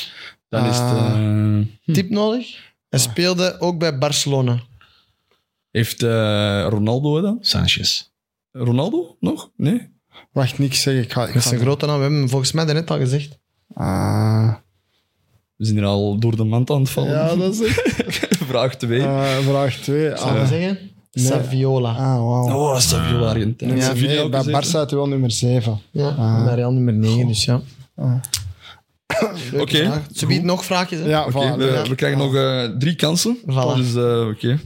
[0.49, 0.87] Dan is het...
[0.87, 1.59] Ah.
[1.87, 2.73] eh, Tip nodig?
[2.89, 4.61] Hij speelde ook bij Barcelona.
[5.71, 7.39] heeft eh, Ronaldo dan?
[7.41, 8.09] Sanchez.
[8.53, 9.51] Ronaldo nog?
[9.57, 9.89] Nee?
[10.33, 11.03] Wacht, niks zeggen.
[11.03, 11.95] Ik ga, ik Dat is ga een grote naam.
[11.97, 13.39] We hebben hem volgens mij net al gezegd.
[13.75, 14.55] Ah,
[15.57, 17.11] We zijn hier al door de mand aan het vallen.
[17.11, 17.97] ja, dat is het.
[18.51, 19.01] Vraag 2.
[19.01, 20.17] Eh, vraag 2.
[20.17, 20.79] Zal ik Ah, zeggen?
[21.13, 21.25] Nee.
[21.27, 21.91] Saviola.
[21.91, 22.55] ah, wauw.
[22.57, 23.77] Oh, Savio Argentijn.
[23.77, 24.43] Ja, Nee, bij.
[24.45, 25.81] Barça had hij wel nummer 7.
[25.91, 26.45] Ja, Ah.
[26.45, 27.61] bij Real nummer 9, dus ja.
[27.97, 28.15] Ah.
[29.61, 30.03] Oké.
[30.15, 31.09] Ze biedt nog vraagjes, hè?
[31.09, 31.57] Ja, Oké, voilà.
[31.59, 31.83] we, ja.
[31.89, 33.37] we krijgen nog eh, drie kansen.
[33.43, 33.77] Voilà.
[33.77, 34.59] Dus eh, oké.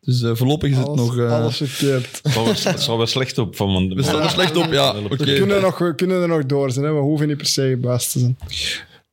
[0.00, 1.18] Dus eh, voorlopig is het alles, nog...
[1.18, 2.20] eh, alles verkeerd.
[2.64, 3.94] Het zal wel- slecht op van mijn...
[3.94, 4.88] we staan er slecht op, ja.
[4.98, 5.16] Oké.
[5.16, 6.84] We, kunnen nog, we kunnen er nog door zijn.
[6.84, 6.92] Hè?
[6.92, 8.38] We hoeven niet per se gebuist te zijn.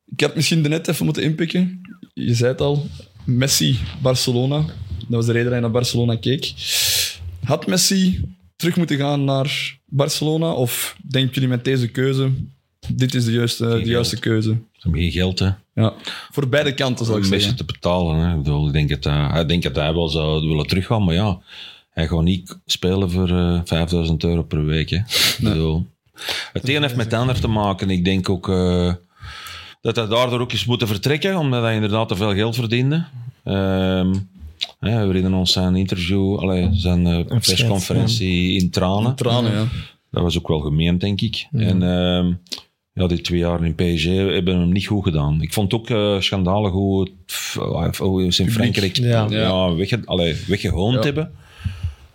[0.06, 1.80] Ik had misschien de net even moeten inpikken.
[2.14, 2.86] Je zei het al.
[3.24, 4.64] Messi, Barcelona.
[5.06, 6.52] Dat was de reden dat hij naar Barcelona keek.
[7.44, 8.20] Had Messi
[8.56, 10.52] terug moeten gaan naar Barcelona?
[10.52, 12.30] Of denken jullie met deze keuze,
[12.92, 14.48] dit is de juiste, de juiste keuze?
[14.72, 15.50] Ze hebben geen geld, hè.
[15.74, 15.92] Ja.
[16.30, 17.66] Voor beide kanten, zal ik Om Messi zeggen.
[17.66, 18.16] te betalen.
[18.16, 18.30] Hè.
[18.36, 21.14] Ik, bedoel, ik denk dat hij, hij denkt dat hij wel zou willen teruggaan, maar
[21.14, 21.38] ja,
[21.90, 24.90] hij gaat niet spelen voor eh 5000 euro per week.
[24.90, 24.98] Hè.
[25.40, 25.86] Bedoel,
[26.52, 27.90] het een heeft met het ander te maken.
[27.90, 28.94] Ik denk ook eh,
[29.80, 33.04] dat hij daardoor ook is moeten vertrekken, omdat hij inderdaad te veel geld verdiende.
[33.42, 34.04] Hè,
[34.80, 39.14] we herinneren ons zijn interview, allee, zijn eh, persconferentie in tranen.
[39.14, 39.66] Tranen, ja.
[40.10, 41.46] Dat was ook wel gemeend, denk ik.
[41.52, 42.32] En ehm,
[42.92, 45.42] ja, die twee jaar in PSG hebben hem niet goed gedaan.
[45.42, 47.10] Ik vond het ook eh, schandalig hoe, het,
[47.56, 49.26] eh, hoe ze in Frankrijk Ja.
[49.30, 49.74] ja.
[49.74, 51.00] wegge, allee, weggehoond Ja.
[51.02, 51.32] hebben.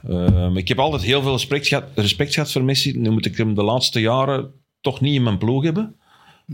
[0.07, 2.97] Ehm, ik heb altijd heel veel respect gehad, respect gehad voor Messi.
[2.97, 5.95] Nu moet ik hem de laatste jaren toch niet in mijn ploeg hebben.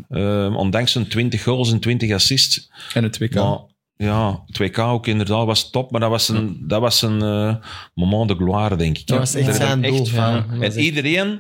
[0.10, 2.72] Ehm, ondanks zijn 20 goals en 20 assists.
[2.94, 3.34] En het WK.
[3.34, 3.60] Maar,
[3.98, 7.56] ja, 2K ook inderdaad was top, maar dat was een, dat was een eh,
[7.93, 9.08] moment de gloire, denk ik.
[9.08, 10.36] Dat was echt zijn doel, van- ja.
[10.41, 11.39] Dat En echt- iedereen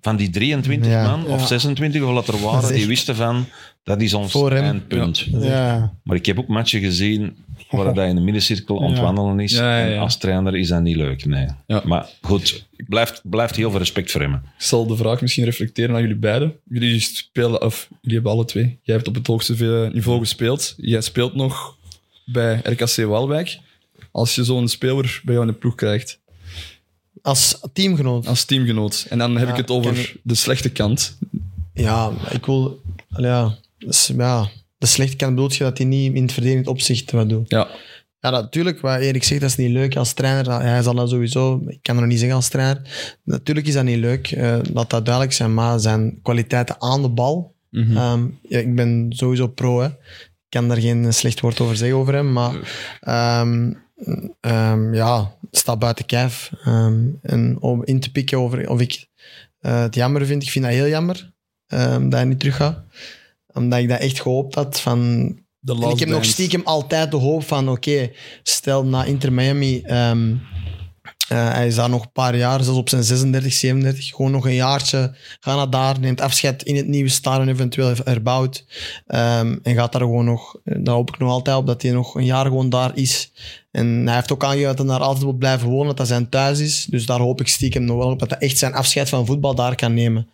[0.00, 1.10] van die 23 Ja.
[1.16, 1.46] man, of Ja.
[1.46, 3.44] 26 of wat er Dat waren, die echt- wisten van,
[3.82, 4.64] dat is ons Voor hem.
[4.64, 5.18] eindpunt.
[5.30, 5.92] Ja.
[6.04, 7.36] Maar ik heb ook matchen gezien
[7.70, 9.52] waar hij in de middencirkel ontwandelen is.
[9.52, 9.94] Ja, ja, ja.
[9.94, 11.46] En als trainer is dat niet leuk, nee.
[11.66, 11.82] Ja.
[11.84, 14.34] Maar goed, blijft, blijft heel veel respect voor hem.
[14.34, 16.52] Ik zal de vraag misschien reflecteren aan jullie beiden.
[16.68, 18.78] Jullie spelen, of jullie hebben alle twee.
[18.82, 20.74] Jij hebt op het hoogste niveau gespeeld.
[20.76, 21.78] Jij speelt nog
[22.32, 23.58] bij RKC Waalwijk.
[24.10, 26.18] Als je zo'n speler bij jou in de ploeg krijgt,
[27.22, 28.26] Als teamgenoot.
[28.26, 29.06] als teamgenoot.
[29.08, 30.16] En dan heb Ja, ik het over ik.
[30.22, 31.18] de slechte kant.
[31.74, 32.80] Ja, ik wil...
[33.08, 37.10] Ja, dus, ja, de slechte kant bedoelt je dat hij niet in het verdedigend opzicht
[37.10, 37.50] wat doet.
[37.50, 37.68] Ja,
[38.20, 40.44] Ja, natuurlijk, wat Erik zegt, dat is niet leuk als trainer.
[40.44, 41.62] Dat- Hij zal dat sowieso...
[41.66, 42.82] Ik kan er nog niet zeggen als trainer.
[43.24, 44.30] Natuurlijk is dat niet leuk.
[44.30, 45.54] eh, laat dat duidelijk zijn.
[45.54, 47.54] Maar zijn kwaliteiten aan de bal...
[47.70, 47.96] Mhm.
[47.96, 49.88] Ehm, ja, ik ben sowieso pro, hè.
[50.50, 52.54] Ik kan daar geen slecht woord over zeggen over hem, maar
[53.00, 53.72] ehm,
[54.40, 56.50] ehm, ja, staat buiten kijf.
[56.64, 59.06] Ehm, en om in te pikken over of ik
[59.60, 61.32] eh, het jammer vind, ik vind dat heel jammer
[61.68, 62.84] dat hij niet terug gaat.
[63.52, 65.28] Omdat ik dat echt gehoopt had van...
[65.92, 68.10] ik heb nog stiekem altijd de hoop van, oké,
[68.42, 69.82] stel na Inter Miami
[71.30, 74.06] Eh, hij is daar nog een paar jaar, zelfs op zijn 36, 37.
[74.06, 75.14] Gewoon nog een jaartje.
[75.40, 78.64] Ga naar daar, neemt afscheid in het nieuwe stadion, eventueel herbouwd.
[79.06, 81.90] Ehm, en gaat daar gewoon nog, eh, daar hoop ik nog altijd op, dat hij
[81.90, 83.32] nog een jaar gewoon daar is.
[83.70, 86.28] En hij heeft ook aangegeven dat hij daar altijd wil blijven wonen, dat dat zijn
[86.28, 86.86] thuis is.
[86.90, 89.54] Dus daar hoop ik stiekem nog wel op, dat hij echt zijn afscheid van voetbal
[89.54, 90.28] daar kan nemen.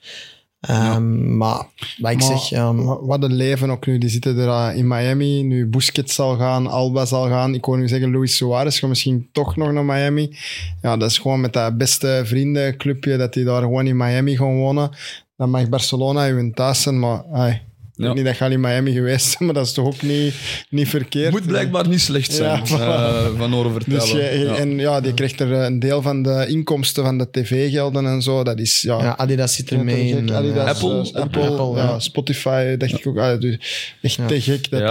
[0.66, 1.56] Ehm, Maar
[1.98, 3.98] wat ik Maar zeg, ehm, wa- wat een leven ook nu.
[3.98, 5.42] Die zitten er uh, in Miami.
[5.42, 7.54] Nu Busquets zal gaan, Alba zal gaan.
[7.54, 10.36] Ik hoor nu zeggen, Luis Suarez gaat misschien toch nog naar Miami.
[10.82, 14.56] Ja, dat is gewoon met dat beste vriendenclubje dat die daar gewoon in Miami gaan
[14.56, 14.90] wonen.
[15.36, 17.60] Dan mag Barcelona hun thuis zijn, maar ik
[17.96, 18.12] Ja.
[18.12, 20.34] niet dat je al in Miami geweest bent, maar dat is toch ook niet,
[20.70, 21.30] niet verkeerd.
[21.30, 24.00] Moet blijkbaar niet slecht zijn, Ja, eh, van horen vertellen.
[24.00, 24.54] Dus je, Ja.
[24.56, 28.22] En ja, die krijgt er eh, een deel van de inkomsten van de tv-gelden en
[28.22, 28.42] zo.
[28.44, 30.32] Dat is, ja, ja, Adidas zit er mee in.
[30.32, 31.98] Adidas, eh, Apple, Apple, Apple, ja, ja.
[31.98, 33.18] Spotify, dacht ik ook.
[33.18, 33.58] Ah, dus
[34.02, 34.26] echt Ja.
[34.26, 34.86] te gek dat Ja.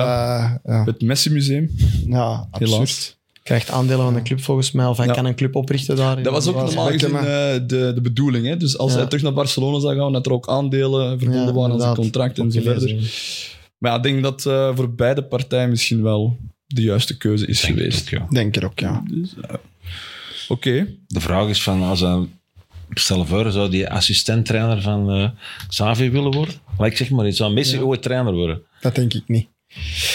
[0.63, 0.73] dat...
[0.73, 1.71] Ja, Het Messi-museum,
[2.07, 2.71] ja absurd.
[2.71, 3.17] helaas.
[3.45, 5.13] Krijgt aandelen van de club volgens mij, of hij Ja.
[5.13, 6.23] kan een club oprichten daar.
[6.23, 7.23] Dat was ook normaal gezien eh,
[7.67, 8.45] de, de bedoeling.
[8.45, 8.57] Hè?
[8.57, 8.97] Dus als Ja.
[8.97, 11.95] hij terug naar Barcelona zou gaan, dat er ook aandelen verbonden Ja, waren aan zijn
[11.95, 12.95] contract en zo verder.
[13.77, 17.61] Maar ja, ik denk dat eh, voor beide partijen misschien wel de juiste keuze is
[17.61, 18.03] Denk ik geweest.
[18.13, 18.25] ook, ja.
[18.29, 19.03] Denk er ook, ja.
[19.11, 19.55] Dus, eh,
[20.47, 22.19] Oké, De vraag is van, als hij,
[22.93, 25.29] stel voor, zou die assistent-trainer van eh
[25.67, 26.55] Xavi willen worden?
[26.77, 28.61] Maar ik zeg maar iets, zou Messi ooit trainer worden?
[28.81, 29.47] Dat denk ik niet.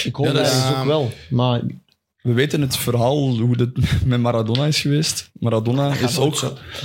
[0.04, 1.10] Ik hoop Ja, dat dat is- dus ook wel.
[1.30, 1.60] Maar
[2.22, 3.70] we weten het verhaal hoe het
[4.04, 5.30] met Maradona is geweest.
[5.38, 6.40] Maradona is ook...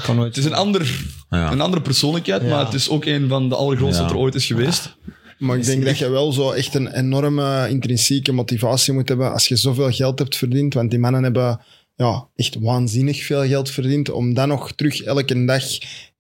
[0.07, 1.51] Het is een, ander, Ja.
[1.51, 2.47] een andere persoonlijkheid, Ja.
[2.49, 4.07] maar het is ook een van de allergrootste Ja.
[4.07, 4.95] dat er ooit is geweest.
[5.37, 9.47] Maar ik denk dat je wel zo echt een enorme intrinsieke motivatie moet hebben als
[9.47, 10.73] je zoveel geld hebt verdiend.
[10.73, 11.61] Want die mannen hebben
[11.95, 14.09] ja, echt waanzinnig veel geld verdiend.
[14.11, 15.63] Om dan nog terug elke dag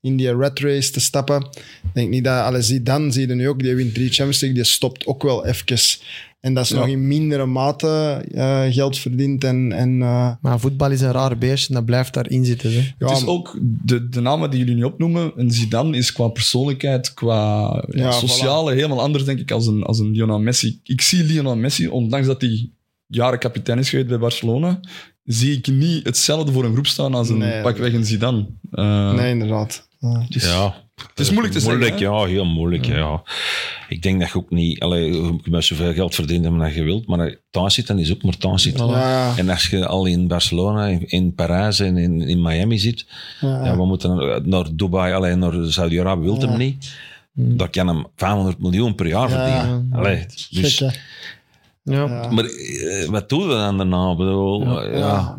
[0.05, 1.41] in die rat race te stappen.
[1.83, 4.39] Ik denk niet dat, alles zie dan zie je nu ook, die wint drie Champions
[4.41, 5.77] League, die stopt ook wel even.
[6.39, 6.75] En dat is Ja.
[6.75, 9.43] nog in mindere mate eh, geld verdiend.
[9.43, 12.71] En, en, eh, Maar voetbal is een raar beestje en dat blijft daarin zitten.
[12.73, 12.77] Hè.
[12.99, 15.31] ja, het is ook de, de namen die jullie nu opnoemen.
[15.37, 19.83] En Zidane is qua persoonlijkheid, qua ja, Ja, sociale, helemaal anders, denk ik, als een,
[19.83, 20.79] als een Lionel Messi.
[20.83, 22.69] Ik zie Lionel Messi, ondanks dat hij
[23.07, 24.79] jaren kapitein is geweest bij Barcelona,
[25.23, 28.47] zie ik niet hetzelfde voor een groep staan als een Nee, pakweg een Zidane.
[28.71, 29.87] Eh, Nee, inderdaad.
[30.13, 30.19] Ja.
[30.21, 30.83] het is- Ja.
[31.07, 32.15] Het is moeilijk te moeilijk, zeggen.
[32.15, 32.19] hè?
[32.21, 32.85] ja, heel moeilijk.
[32.85, 33.21] Ja.
[33.89, 35.11] Ik denk dat je ook niet, allee,
[35.43, 38.87] je zoveel geld verdienen als je wilt, maar thuis zitten is ook maar thuis zitten.
[38.87, 43.05] Ja, En als je al in Barcelona, in, in Parijs en in, in Miami zit,
[43.41, 43.65] ja.
[43.65, 46.93] ja, we moeten naar, Dubai, alleen naar Saudi-Arabië wil hem niet.
[47.33, 49.89] Daar kan hem 500 miljoen per jaar Ja, verdienen.
[49.93, 50.77] Allee, dus?
[50.77, 50.91] Ja.
[51.83, 52.29] Ja.
[52.31, 54.15] maar eh, wat doe je dan daarna?
[54.15, 55.37] Bedoel, ja.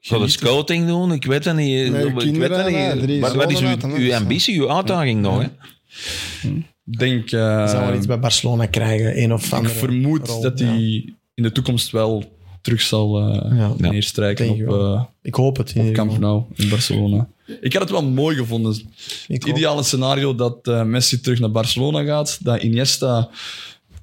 [0.00, 1.12] Je scouting doen?
[1.12, 1.86] Ik weet het niet.
[1.86, 1.92] Ik
[2.36, 3.20] weet hè, niet.
[3.20, 5.42] Wat, wat is uw, ambitie, uw uitdaging nog?
[5.42, 5.48] Hè?
[6.90, 7.30] Ik denk...
[7.30, 10.58] eh, Hij zal wel iets bij Barcelona krijgen, een of ik andere vermoed rol, dat
[10.58, 10.66] ja.
[10.66, 13.72] hij in de toekomst wel terug zal eh, Ja.
[13.76, 15.74] Neerstrijken op, ik eh, Ik hoop het.
[15.74, 16.18] in op Camp.
[16.18, 17.28] Nou in Barcelona.
[17.60, 18.72] Ik had het wel mooi gevonden.
[19.26, 23.28] Ik Het ideale scenario dat eh, Messi terug naar Barcelona gaat, dat Iniesta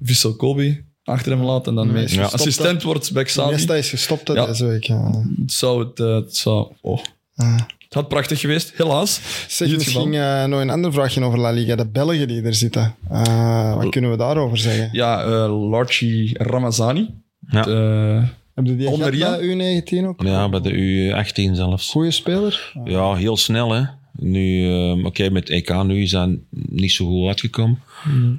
[0.02, 3.48] Vissel Kobe achter hem laat en dan mee is gestopt, assistent wordt bij Xavi.
[3.48, 4.46] Iniesta is gestopt Ja.
[4.46, 4.84] deze week.
[4.84, 5.10] Ja.
[5.40, 6.66] Het zou het, eh, het zou...
[6.80, 6.98] Oh.
[7.36, 7.56] Ah.
[7.78, 9.20] Het had prachtig geweest, helaas.
[9.48, 11.76] Zeg, misschien eh, nog een ander vraagje over La Liga.
[11.76, 12.94] De Belgen die er zitten.
[13.10, 14.88] Eh, wat kunnen we daarover zeggen?
[14.92, 17.14] Ja, eh Larchi Ramazani.
[17.48, 17.66] Ja.
[17.66, 18.22] Eh,
[18.54, 20.22] Heb je die bij U19 ook?
[20.22, 21.90] Ja, bij de U18 zelfs.
[21.90, 22.72] Goeie speler?
[22.84, 23.82] Ja, heel snel hè.
[24.18, 27.78] Nu, ehm, oké, met EK nu is dat niet zo goed uitgekomen.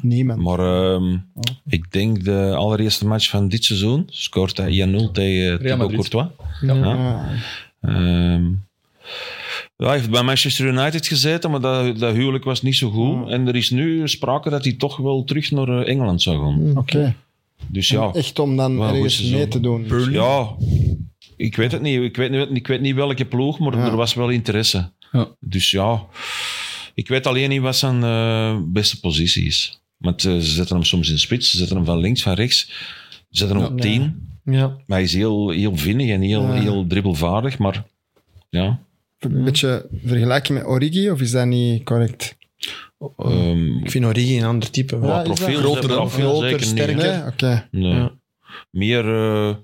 [0.02, 0.42] Niemand.
[0.42, 1.18] Maar ehm,
[1.68, 5.92] ik denk de allereerste match van dit seizoen scoort hij 1-0 tegen Thibaut.
[5.92, 6.28] Courtois.
[6.62, 6.74] Ja.
[6.74, 7.30] Ja.
[7.82, 8.46] Ehm,
[9.78, 13.30] ja, hij heeft bij Manchester United gezeten, maar dat, dat huwelijk was niet zo goed.
[13.30, 16.78] En er is nu sprake dat hij toch wel terug naar eh, Engeland zou gaan.
[16.78, 17.16] Oké.
[17.68, 19.38] Dus ja, Echt om dan Wel, ergens seizoen.
[19.38, 19.86] mee te doen.
[20.12, 20.48] Ja,
[21.38, 22.02] ik weet het niet.
[22.02, 23.86] Ik weet niet, ik weet niet welke ploeg, maar Ja.
[23.86, 24.92] er was wel interesse.
[25.18, 25.36] Ja.
[25.40, 26.06] Dus ja,
[26.94, 29.82] ik weet alleen niet wat zijn eh, beste positie is.
[29.98, 32.66] Want eh, ze zetten hem soms in spits, ze zetten hem van links, van rechts.
[33.30, 34.30] Ze zetten hem op 10.
[34.46, 34.68] Ja.
[34.68, 36.52] Maar hij is heel, heel vinnig en heel, Ja.
[36.54, 37.58] heel dribbelvaardig.
[37.58, 37.84] Maar
[38.50, 38.80] ja,
[39.20, 42.38] Een beetje vergelijking met Origi, of is dat niet correct?
[43.18, 44.96] ehm, Ik vind Origi een ander type.
[44.96, 45.22] Ja, wel.
[45.22, 45.36] is dat?
[45.36, 47.04] profiel, Groter, profiel groter, zeker sterker.
[47.04, 47.18] hè.
[47.18, 47.28] Nee?
[47.32, 47.68] Oké.
[47.72, 47.94] Nee.
[47.94, 48.12] Ja.
[48.72, 49.56] Meer eh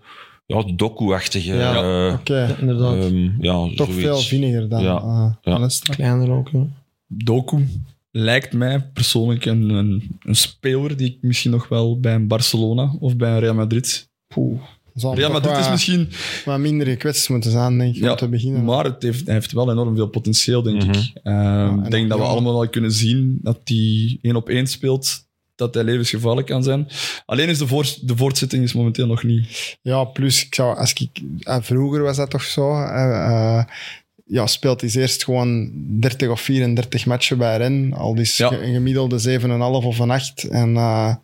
[0.45, 1.53] ja, doku-achtige.
[1.53, 1.73] Ja.
[2.07, 2.39] eh, Oké.
[2.47, 2.95] Ja, inderdaad.
[2.95, 3.95] ehm, ja, Toch zoiets.
[4.03, 4.97] veel vinniger dan Ja.
[4.97, 5.53] eh, Ja.
[5.53, 5.93] Alestra.
[5.93, 6.49] Kleiner ook.
[6.49, 6.65] Ja.
[7.07, 7.67] Doku
[8.11, 12.95] lijkt mij persoonlijk een, een, een speler die ik misschien nog wel bij een Barcelona
[12.99, 14.09] of bij een Real Madrid...
[14.27, 14.59] Poeh.
[14.95, 16.09] Real Madrid is misschien...
[16.45, 18.63] wat minder gekwetst moeten zijn, denk ik, om te beginnen.
[18.63, 20.91] maar het heeft, hij heeft wel enorm veel potentieel, denk Mhm.
[20.91, 21.11] ik.
[21.23, 21.33] Uh,
[21.67, 25.27] en ik denk dat we allemaal wel kunnen zien dat hij één op één speelt,
[25.55, 26.87] dat hij levensgevaarlijk kan zijn.
[27.25, 29.77] Alleen is de, voor, de voortzetting is momenteel nog niet.
[29.81, 32.71] Ja, plus, ik zou, als ik, eh, vroeger was dat toch zo.
[32.71, 33.25] eh,
[33.57, 33.63] eh,
[34.25, 37.93] ja, speelt hij eerst gewoon 30 of 34 matchen bij Ren.
[37.93, 38.51] Al Ja.
[38.51, 40.43] een gemiddelde 7,5 of een 8.
[40.43, 41.15] En eh,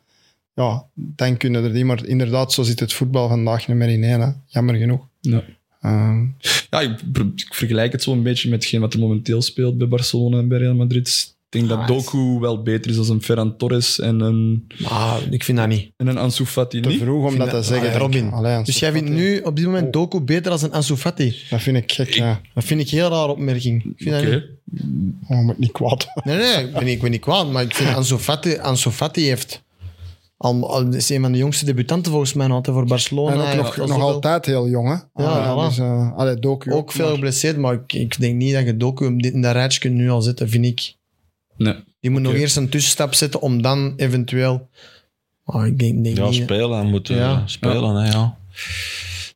[0.53, 1.85] ja, dan kunnen er die.
[1.85, 4.19] Maar inderdaad, zo zit het voetbal vandaag niet meer in één.
[4.21, 4.29] hè.
[4.45, 5.07] Jammer genoeg.
[5.21, 5.43] Ja.
[5.81, 6.25] Ehm,
[6.69, 6.99] Ja, ik,
[7.35, 10.57] ik vergelijk het zo een beetje met wat er momenteel speelt bij Barcelona en bij
[10.57, 11.35] Real Madrid.
[11.51, 15.19] Ik denk dat Ah, Doku wel beter is dan een Ferran Torres en een, Maar
[15.29, 15.91] ik vind dat niet.
[15.97, 17.01] en een Ansu Fati te niet.
[17.01, 17.89] vroeg om dat te zeggen.
[17.89, 17.95] Ah.
[17.97, 18.31] Robin.
[18.31, 21.35] Allee, Dus jij vindt nu op dit moment Doku beter dan een Ansu Fati?
[21.49, 22.41] Dat vind ik gek, ja.
[22.53, 23.83] Dat vind ik een heel raar opmerking.
[23.83, 24.31] Ik vind dat Oké.
[24.71, 26.07] niet- Oh, moet niet kwaad.
[26.23, 28.89] Nee, nee, ik ben, niet- ik ben niet kwaad, maar ik vind Ansu Fati, Ansu
[28.89, 29.63] Fati heeft...
[30.37, 33.31] Al, al is een van de jongste debutanten volgens mij nog altijd voor Barcelona.
[33.51, 35.23] En ook nog, nog zoveel- altijd heel jong, hè.
[35.23, 35.67] Ja, Ah, voilà.
[35.69, 38.77] dus, eh, allee, Doku Ook veel maar- geblesseerd, maar ik, ik denk niet dat je
[38.77, 40.97] Doku in dat rijtje kunt nu al zetten, vind ik.
[41.59, 41.75] Nee.
[41.99, 44.69] Die moet nog eerst een tussenstap zetten om dan eventueel...
[45.45, 46.41] Maar ik denk, denk Ja, niet...
[46.43, 46.77] spelen.
[46.77, 47.43] Hij moet eh, Ja.
[47.45, 48.37] spelen, hè, ja.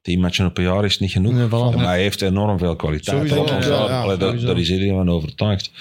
[0.01, 1.33] Tien matchen op een jaar is niet genoeg.
[1.33, 1.75] Nee, voilà.
[1.75, 3.29] Maar hij heeft enorm veel kwaliteit.
[3.29, 5.71] Sowieso, ja, ja, allee, daar, daar is iedereen van overtuigd.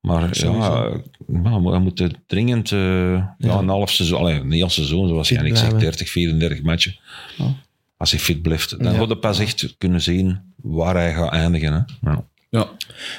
[0.00, 3.58] Maar ja, maar hij moet dringend eh, ja.
[3.58, 5.78] een half seizoen, allee, niet al seizoen, zoals jij ik zeg, blijven.
[5.80, 6.96] 30, 34 matchen.
[7.36, 7.54] Ja.
[7.96, 8.98] Als hij fit blijft, dan Ja.
[8.98, 11.86] gaat hij pas echt kunnen zien waar hij gaat eindigen.
[12.00, 12.12] Hè.
[12.50, 12.58] Ja.
[12.60, 12.70] Ja.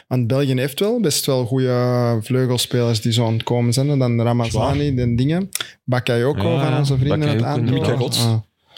[0.08, 4.00] Want België heeft wel best wel goede vleugelspelers die zo aan het komen zijn.
[4.00, 5.50] Dan Ramazani, den dingen.
[5.84, 7.88] Bakayoko Ja, van onze vrienden uit Bakayoko, Antwerpen.
[7.88, 8.26] Mika Gods.
[8.26, 8.34] Ah.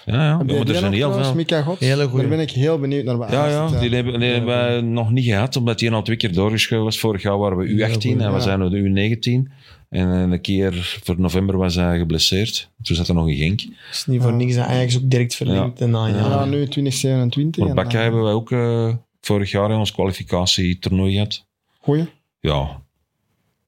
[0.06, 0.38] Ja, ja.
[0.38, 1.36] Heb maar jij er die zijn heel veel.
[1.36, 1.80] Mika Gods?
[1.80, 2.28] Hele goeie.
[2.28, 3.32] Daar ben ik heel benieuwd naar.
[3.32, 6.34] Ja, ja, die hebben, die hebben wij nog niet gehad, omdat die al twee keer
[6.34, 7.00] doorgeschoven was.
[7.00, 8.40] Vorig jaar waren we U18 en we ja.
[8.40, 9.52] zijn nu U19.
[9.90, 12.70] En een keer voor november was hij geblesseerd.
[12.82, 13.60] Toen zat er nog een Genk.
[13.60, 15.82] Het is niet voor niks dat Ajax ook direct verlengd.
[15.82, 16.18] En dan, ja.
[16.18, 17.62] Ja, nu 2027.
[17.62, 21.46] Maar en Bakka hebben wij ook eh, vorig jaar in ons kwalificatietoernooi gehad.
[21.80, 22.06] Goeie.
[22.40, 22.82] Ja,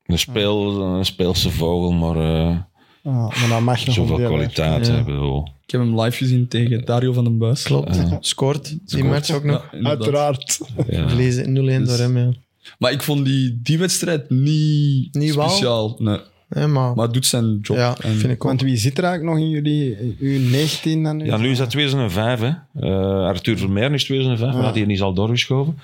[0.06, 2.58] een, speel, een speelse vogel, maar eh,
[3.04, 4.94] Ja, maar dan mag je nog zoveel die kwaliteit Ja.
[4.94, 5.52] hebben.
[5.66, 7.64] Ik heb hem live gezien tegen Dario van den Buis.
[7.64, 8.78] Klopt, scoort.
[8.90, 9.68] Die match ook nog.
[9.72, 9.80] Ja.
[9.90, 10.60] Uiteraard.
[10.90, 11.08] Ja.
[11.08, 12.32] Verlezen 0-1 Dus- door hem, ja.
[12.78, 15.96] Maar ik vond die, die wedstrijd niet, Niet speciaal.
[16.00, 16.20] Nee.
[16.54, 17.78] Maar, Maar het doet zijn job.
[17.78, 18.44] ja, En- vind ik ook.
[18.44, 21.26] Want wie zit er eigenlijk nog in jullie U19 dan nu?
[21.26, 22.40] ja, nu is dat 2005.
[22.40, 22.52] Hè.
[22.80, 24.72] Eh, Arthur Vermeer is 2005, maar Ja.
[24.72, 25.80] die is al doorgeschoven.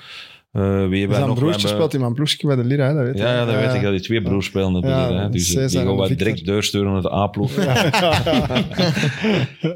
[0.51, 1.37] Eh, wie hebben wij Zijn nog?
[1.37, 3.23] broertje hebben- speelt in mijn ploegje bij de Lira, hè, dat weet je.
[3.23, 3.81] Ja, ja, dat weet Eh, ik.
[3.81, 5.29] Dat die twee broers spelen op de Ja, Lille, hè.
[5.29, 6.17] Dus Cesar die gaan Victor.
[6.17, 7.51] direct doorsturen naar de A-ploeg.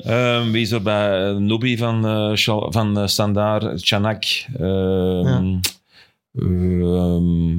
[0.03, 4.23] Ehm, wie is er bij uh, Nubi van, eh Schal- van eh, Standaard, Chanak,
[4.59, 5.55] ehm,
[6.33, 7.57] ehm,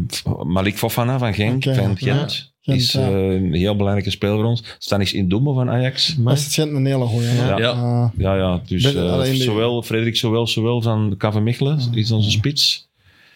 [0.52, 1.94] Malik Fofana van Genk, van ja.
[1.94, 2.52] Gent.
[2.60, 3.00] Gent, is ja.
[3.08, 4.76] eh, een heel belangrijke speler voor ons.
[4.78, 6.14] Stanis Indomo van Ajax.
[6.18, 7.28] Dat is Gent een hele goeie.
[7.34, 7.58] Ja.
[7.58, 8.12] Ja.
[8.16, 12.88] Ja, ja, dus Ben- eh, zowel Frederik zowel, zowel van KV Mechelen is onze spits.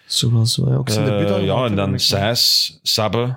[0.07, 0.74] Zo wel, zo.
[0.74, 1.99] Ook zijn Eh, debuut ja, en dan.
[1.99, 3.36] Sijs, Sabbe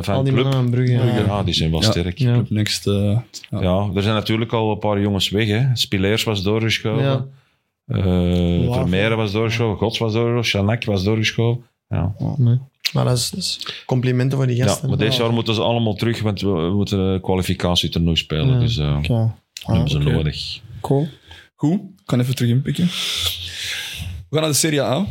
[0.00, 0.44] van Al die Club.
[0.44, 0.92] mannen aan Brugge.
[0.92, 1.04] Ja.
[1.26, 1.90] Ja, die zijn wel Ja.
[1.90, 2.18] sterk.
[2.18, 2.32] Ja.
[2.32, 2.84] Club Next.
[2.84, 3.24] ja.
[3.50, 5.46] Ja, er zijn natuurlijk al een paar jongens weg.
[5.48, 5.66] Hè.
[5.72, 7.30] Spileers was doorgeschoven.
[7.96, 7.98] Ja.
[7.98, 8.72] Eh, Wafel.
[8.72, 9.78] Vermeeren was doorgeschoven.
[9.78, 10.66] Gods was doorgeschoven.
[10.66, 11.64] Chanak was doorgeschoven.
[11.88, 12.14] Ja.
[12.36, 12.58] Nee.
[12.92, 14.88] Maar dat is, dat is complimenten voor die ja, gasten.
[14.88, 18.48] maar dit jaar moeten ze allemaal terug, want we, we moeten kwalificatietoernooi spelen.
[18.54, 18.58] Ja.
[18.58, 19.08] Dus eh oké.
[19.08, 19.34] dat
[19.66, 20.60] hebben ze nodig.
[20.80, 21.08] Cool.
[21.54, 22.84] Goed, ik kan even terug inpikken.
[22.84, 25.06] We gaan naar de Serie A.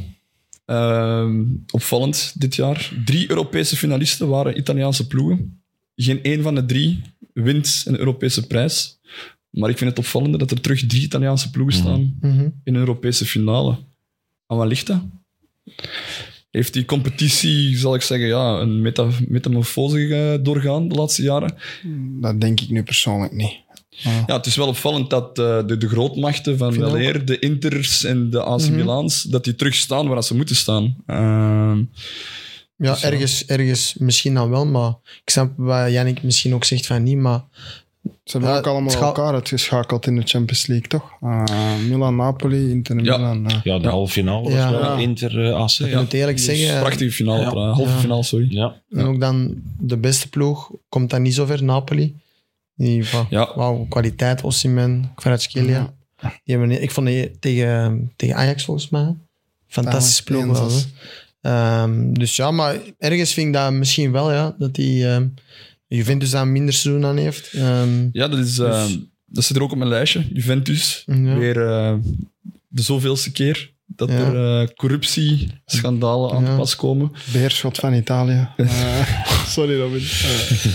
[0.65, 2.91] Ehm, opvallend dit jaar.
[3.05, 5.63] Drie Europese finalisten waren Italiaanse ploegen.
[5.95, 7.01] Geen één van de drie
[7.33, 8.99] wint een Europese prijs.
[9.51, 12.39] Maar ik vind het opvallende dat er terug drie Italiaanse ploegen staan Mhm.
[12.63, 13.77] in een Europese finale.
[14.47, 15.01] Aan wat ligt dat?
[16.51, 21.55] Heeft die competitie, zal ik zeggen, ja, een meta metamorfose eh, doorgaan de laatste jaren?
[22.21, 23.53] Dat denk ik nu persoonlijk niet.
[24.27, 26.99] Ja, het is wel opvallend dat eh, de, de grootmachten van vind wel ook.
[26.99, 28.75] eer, de Inters en de AC Mhm.
[28.75, 30.95] Milans, dat die terug staan waar ze moeten staan.
[31.05, 31.77] Ehm,
[32.77, 33.07] Ja, Dus ja.
[33.11, 34.93] ergens, ergens misschien dan wel, maar
[35.23, 37.43] ik snap wat Jannik misschien ook zegt van niet, maar
[38.03, 41.11] Ze hebben Ja, ook allemaal elkaar uitgeschakeld in de Champions League, toch?
[41.21, 41.43] Eh,
[41.89, 43.17] Milan, Napoli, Inter Ja.
[43.17, 43.49] Milan.
[43.49, 43.55] eh.
[43.63, 44.71] Ja, de halve finale was Ja.
[44.71, 44.97] wel Ja.
[44.97, 45.71] Inter eh, AC.
[45.79, 45.99] ik Ja.
[46.01, 47.49] moet eerlijk zeggen, prachtige finale, Ja.
[47.71, 47.97] halve Ja.
[47.97, 48.47] finale, sorry.
[48.49, 48.81] Ja.
[48.89, 52.15] en ook dan de beste ploeg komt dan niet zo ver, Napoli.
[52.75, 53.51] Die, van, Ja.
[53.55, 55.93] wauw, kwaliteit, Osimhen, Kvaratskhelia.
[56.43, 59.15] Die hebben, ik vond die tegen, tegen Ajax volgens mij.
[59.67, 60.69] Fantastische ploeg wel.
[60.71, 60.79] hè.
[61.41, 65.27] Ehm, dus ja, maar ergens vind ik dat misschien wel, ja, dat die ehm,
[65.97, 67.53] Juventus daar minder seizoen aan heeft.
[67.53, 70.25] Ehm, Ja, dat, is, Dus- dat zit er ook op mijn lijstje.
[70.33, 71.37] Juventus, Ja.
[71.37, 71.93] weer eh,
[72.67, 74.15] de zoveelste keer dat Ja.
[74.17, 76.49] er eh, corruptieschandalen aan Ja.
[76.49, 77.11] te pas komen.
[77.33, 78.47] Beerschot van Italië.
[78.57, 80.01] Eh, sorry, Robin.
[80.01, 80.65] Eh,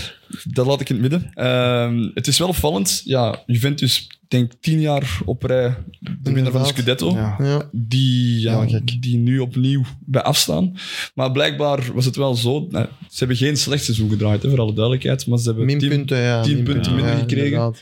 [0.43, 1.31] Dat laat ik in het midden.
[1.33, 3.01] Ehm, het is wel opvallend.
[3.03, 6.67] Ja, Juventus, denk tien jaar op rij de winnaar van de.
[6.67, 7.11] Scudetto.
[7.11, 7.35] ja.
[7.39, 7.69] ja.
[7.71, 9.01] die, ja, Heel gek.
[9.01, 10.77] die nu opnieuw bij afstaan.
[11.13, 12.67] Maar blijkbaar was het wel zo.
[12.69, 15.27] nou, ze hebben geen slecht seizoen gedraaid, hè, voor alle duidelijkheid.
[15.27, 16.41] Maar ze hebben tien, Minpunten, ja.
[16.41, 17.75] tien punten minder ja, gekregen.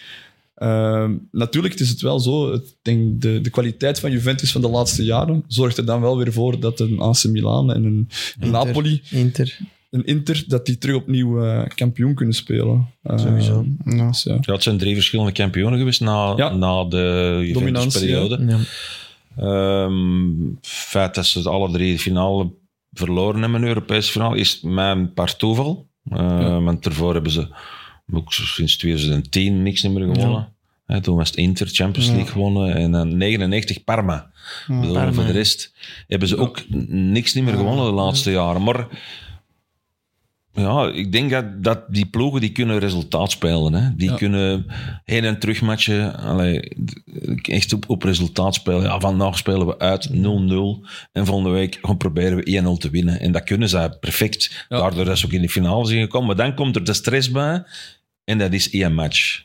[0.56, 2.54] Ehm, natuurlijk het is het wel zo.
[2.54, 6.18] Ik denk de, de kwaliteit van Juventus van de laatste jaren zorgt er dan wel
[6.18, 9.58] weer voor dat een AC Milan en een, een Napoli, Inter.
[9.96, 12.88] Een Inter, dat die terug opnieuw eh, kampioen kunnen spelen.
[13.04, 13.66] Ehm, Sowieso.
[13.86, 14.08] Ja.
[14.08, 14.38] dus ja.
[14.42, 16.50] Ja, het zijn drie verschillende kampioenen geweest na, Ja.
[16.56, 18.46] na de Juventus-periode.
[18.48, 18.60] Ja.
[19.38, 22.52] Ehm, Het feit dat ze alle drie de finale
[22.94, 25.88] verloren hebben, de Europese finale, is mijn paar toeval.
[26.10, 27.48] Eh, Want daarvoor hebben ze
[28.14, 30.54] ook sinds 2010 niks meer gewonnen.
[30.86, 34.32] Hè, toen was het Inter Champions League gewonnen en dan 99 Parma.
[34.68, 35.36] Ik bedoel, Parma, voor de ja.
[35.36, 35.74] rest
[36.08, 38.64] hebben ze ook niks niet meer gewonnen de laatste jaren.
[38.64, 38.88] Maar
[40.56, 43.74] ja, ik denk dat, dat die ploegen die kunnen resultaat spelen.
[43.74, 43.96] Hè.
[43.96, 44.16] Die Ja.
[44.16, 44.66] kunnen
[45.04, 46.16] heen en terug matchen.
[46.18, 46.60] Allee,
[47.42, 48.82] echt op, op resultaat spelen.
[48.84, 50.86] Ja, vandaag spelen we uit 0-0.
[51.12, 52.44] En volgende week gaan proberen we
[52.78, 53.20] 1-0 te winnen.
[53.20, 54.66] En dat kunnen zij perfect.
[54.70, 54.78] Ja.
[54.78, 56.28] Daardoor dat ze ook in de finale zijn gekomen.
[56.28, 57.64] Maar dan komt er de stress bij.
[58.24, 59.44] En dat is één match.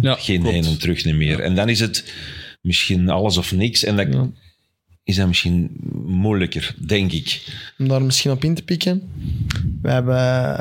[0.00, 0.54] Ja, Geen klopt.
[0.54, 1.40] heen en terug niet meer.
[1.40, 2.14] En dan is het
[2.60, 3.84] misschien alles of niks.
[3.84, 4.06] En dat.
[5.08, 5.70] Is dat misschien
[6.06, 7.42] moeilijker, denk ik.
[7.78, 9.10] Om daar misschien op in te pikken.
[9.82, 10.16] We hebben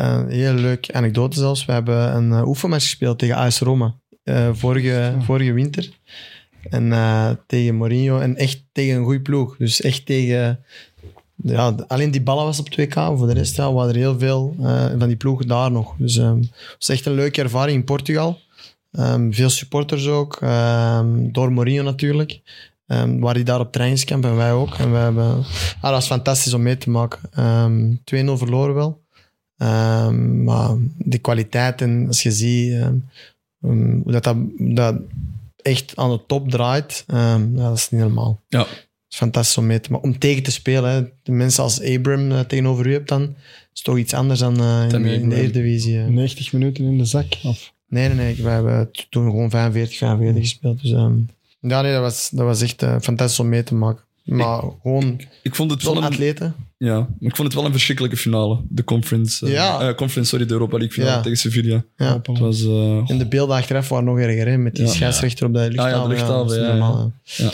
[0.05, 1.65] een heel leuke anekdote zelfs.
[1.65, 3.95] We hebben een uh, oefenmatch gespeeld tegen AS Roma.
[4.23, 5.89] eh, vorige, vorige winter.
[6.69, 8.19] En eh, tegen Mourinho.
[8.19, 9.57] En echt tegen een goede ploeg.
[9.57, 10.59] Dus echt tegen...
[11.35, 12.93] Ja, alleen die ballen was op 2K.
[12.93, 15.93] Voor de rest ja, waren er heel veel eh, van die ploegen daar nog.
[15.97, 18.39] Dus ehm, het was echt een leuke ervaring in Portugal.
[18.91, 20.37] Ehm, veel supporters ook.
[20.41, 22.41] ehm, door Mourinho natuurlijk.
[22.87, 24.73] Ehm, waar hij daar op trainingskamp en wij ook.
[24.75, 27.19] En we hebben, ah, dat was fantastisch om mee te maken.
[27.31, 29.01] Ehm 2-0 verloren wel.
[29.57, 32.73] Ehm, maar de kwaliteit en als je ziet
[33.59, 34.95] hoe dat, dat, dat
[35.61, 38.41] echt aan de top draait, ehm, ja, dat is niet normaal.
[38.47, 38.59] Ja.
[38.59, 40.07] Het is fantastisch om mee te maken.
[40.09, 40.91] Om tegen te spelen.
[40.91, 41.01] Hè.
[41.23, 43.35] De mensen als Abram eh, tegenover u hebt dan,
[43.73, 45.35] is toch iets anders dan eh, in, de- in de.
[45.35, 45.99] Eredivisie.
[45.99, 46.07] eh.
[46.07, 47.25] 90 minuten in de zak.
[47.43, 48.43] Of, Nee, nee, nee.
[48.43, 50.81] We hebben toen gewoon 45, 45 gespeeld.
[50.81, 51.15] Dus, ehm,
[51.59, 54.05] ja, nee, dat was, dat was echt eh, fantastisch om mee te maken.
[54.23, 56.55] Maar gewoon Ik vond het wel een, atleten.
[56.77, 58.59] ja, maar ik vond het wel een verschrikkelijke finale.
[58.69, 59.79] De conference, eh, Ja.
[59.79, 61.21] eh, conference sorry, de Europa League finale Ja.
[61.21, 61.83] tegen Sevilla.
[61.97, 62.13] Ja.
[62.23, 62.61] Het was...
[62.65, 64.91] eh, En de beelden achteraf waren nog erger, hè, met die Ja.
[64.91, 65.97] scheidsrechter op de luchthaven.
[65.97, 67.51] ja, de luchthaven, dat is ja, normaal, ja.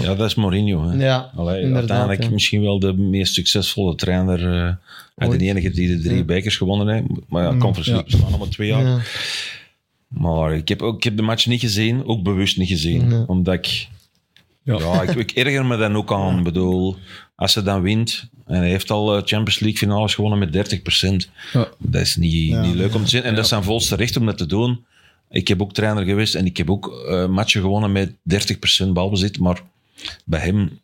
[0.00, 0.88] Ja, dat is Mourinho.
[0.88, 1.04] Hè.
[1.04, 2.30] Ja, Allee, inderdaad, uiteindelijk ja.
[2.30, 4.54] misschien wel de meest succesvolle trainer.
[4.66, 4.74] eh
[5.16, 6.24] en de enige die de drie Ja.
[6.24, 7.06] bekers gewonnen heeft.
[7.28, 7.96] Maar ja, Conference Ja.
[7.96, 9.06] League bestaan maar twee jaar.
[10.12, 13.08] Maar ik heb, ook, ik heb de match niet gezien, ook bewust niet gezien.
[13.08, 13.24] Nee.
[13.28, 13.88] Omdat ik...
[14.64, 14.78] Ja.
[14.78, 16.38] Ja, ik, ik erger me dan ook aan.
[16.38, 16.96] Ik bedoel,
[17.36, 20.72] als ze dan wint, en hij heeft al eh, Champions League finales gewonnen met
[21.26, 21.30] 30%.
[21.52, 21.68] Ja.
[21.78, 22.60] Dat is niet, Ja.
[22.60, 23.22] niet leuk om te zien.
[23.22, 24.84] En dat is zijn volste recht om dat te doen.
[25.30, 28.12] Ik heb ook trainer geweest en ik heb ook eh, matchen gewonnen met
[28.84, 29.38] 30% balbezit.
[29.38, 29.62] Maar
[30.24, 30.80] bij hem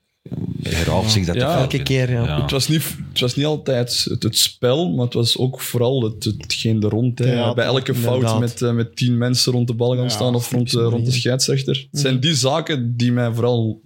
[0.63, 2.41] herhaalt zich dat Ja, elke keer, ja.
[2.43, 6.03] Het, was niet, het was niet altijd het, het spel, maar het was ook vooral
[6.03, 7.19] het, hetgeen er rond.
[7.19, 7.55] hè.
[7.55, 10.51] Bij elke fout met, eh, met tien mensen rond de bal gaan Ja, staan of
[10.51, 11.87] rond, de- rond de scheidsrechter.
[11.91, 13.81] Het zijn die zaken die mij vooral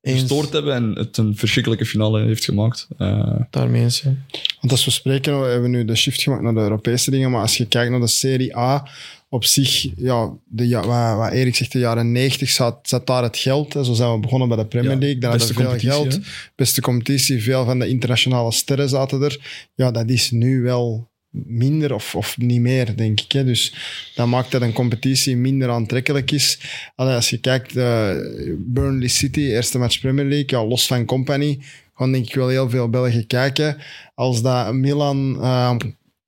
[0.00, 0.20] Eens.
[0.20, 2.88] gestoord hebben en het een verschrikkelijke finale heeft gemaakt.
[2.98, 4.14] Eh, Daarmee eens, ja.
[4.60, 7.40] want als we spreken, we hebben nu de shift gemaakt naar de Europese dingen, maar
[7.40, 8.88] als je kijkt naar de Serie A,
[9.28, 13.22] op zich, ja, de, ja wat, wat Erik zegt, de jaren 90 zat, zat daar
[13.22, 13.72] het geld.
[13.72, 13.84] Hè.
[13.84, 15.18] Zo zijn we begonnen bij de Premier Ja, League.
[15.18, 16.18] Daar hadden we veel geld.
[16.54, 19.66] Beste competitie, veel van de internationale sterren zaten er.
[19.74, 23.32] Ja, dat is nu wel minder of, of niet meer, denk ik.
[23.32, 23.44] Hè.
[23.44, 23.74] Dus
[24.14, 26.60] dat maakt dat een competitie minder aantrekkelijk is.
[26.94, 28.16] Allee, als je kijkt, eh,
[28.58, 31.58] Burnley City, eerste match Premier League, ja, los van Company,
[31.94, 33.76] gaan denk ik wel heel veel Belgen kijken.
[34.14, 35.76] Als dat Milan, eh,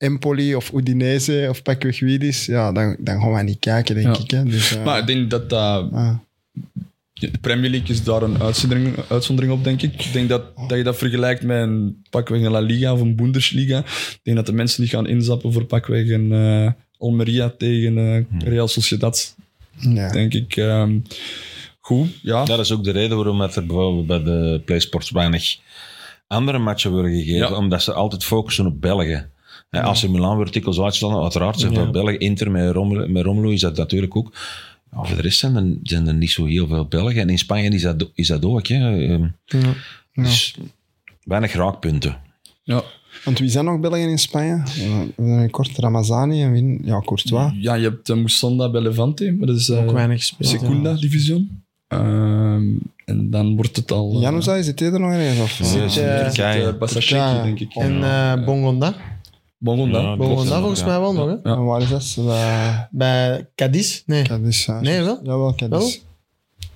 [0.00, 3.94] Empoli of Udinese of pakweg wie het is, ja, dan, dan gaan we niet kijken,
[3.94, 4.22] denk Ja.
[4.22, 4.30] ik.
[4.30, 4.44] Hè.
[4.44, 6.16] Dus, eh, maar ik denk dat ah,
[7.12, 10.04] De Premier League is daar een uitzondering, uitzondering op, denk ik.
[10.04, 13.16] Ik denk dat, dat je dat vergelijkt met een pakweg een La Liga of een
[13.16, 13.78] Bundesliga.
[13.78, 18.48] Ik denk dat de mensen niet gaan inzappen voor pakweg een eh, Almeria tegen eh,
[18.48, 19.34] Real Sociedad,
[19.78, 20.12] ja.
[20.12, 20.56] denk ik.
[20.56, 20.98] Ehm,
[21.80, 22.44] goed, ja.
[22.44, 25.56] Dat is ook de reden waarom er bijvoorbeeld bij de PlaySports weinig
[26.26, 27.48] andere matchen worden gegeven.
[27.48, 27.54] Ja.
[27.54, 29.26] Omdat ze altijd focussen op België.
[29.70, 29.80] Ja.
[29.80, 32.18] Als ze Milan wordt dikwijls uitstellen, uiteraard zijn veel Belgen.
[32.20, 34.32] Inter met Romelu, met Romelu is dat natuurlijk ook.
[34.92, 37.20] Ja, voor de rest zijn er, zijn er niet zo heel veel Belgen.
[37.20, 38.66] En in Spanje is dat, is dat ook.
[38.66, 39.06] Hè.
[39.06, 39.58] Ehm, Ja.
[40.22, 40.56] Dus
[41.24, 42.16] weinig raakpunten.
[42.62, 42.82] ja.
[43.24, 44.62] Want wie zijn nog Belgen in Spanje?
[45.50, 46.80] Kort Ramazani en wie?
[46.84, 47.52] Ja, Courtois.
[47.58, 50.50] Ja, je hebt uh, Moussanda bij Levante, maar dat is eh, Ook weinig gespeeld.
[50.50, 51.62] Secunda division.
[51.88, 52.62] Ehm,
[53.04, 54.14] en dan wordt het al...
[54.14, 55.40] eh, Januzaj, is het er nog ergens?
[55.40, 55.58] Of?
[55.58, 56.76] Ja, Zit, zit zit, Turkije.
[57.08, 57.42] Ja.
[57.42, 57.74] denk ik.
[57.74, 58.94] En Bongonda.
[59.62, 60.00] Bongonda.
[60.00, 61.50] Ja, Bongonda volgens mij wel nog, hè?
[61.50, 61.56] Ja.
[61.56, 62.24] En waar is dat?
[62.26, 64.02] Bij Bij Cadiz?
[64.06, 64.22] Nee.
[64.22, 64.66] Cadiz.
[64.66, 64.80] ja.
[64.80, 65.20] Nee, wel?
[65.22, 65.98] Jawel, Cadiz.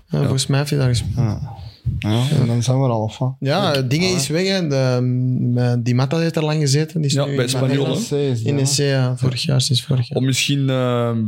[0.08, 1.16] Ja, volgens mij heeft hij daar gespeeld.
[1.16, 1.52] Ja.
[1.98, 3.36] Ja, en dan zijn we er al van.
[3.40, 4.68] Ja, het ding is weg, hè.
[4.68, 7.00] De, mm, die Mata heeft er lang gezeten.
[7.00, 8.16] Die is Ja, nu bij in- Espanyol, hè.
[8.16, 9.16] NEC NEC, ja.
[9.16, 10.18] Vorig jaar, sinds vorig jaar.
[10.18, 11.18] Of misschien ehm,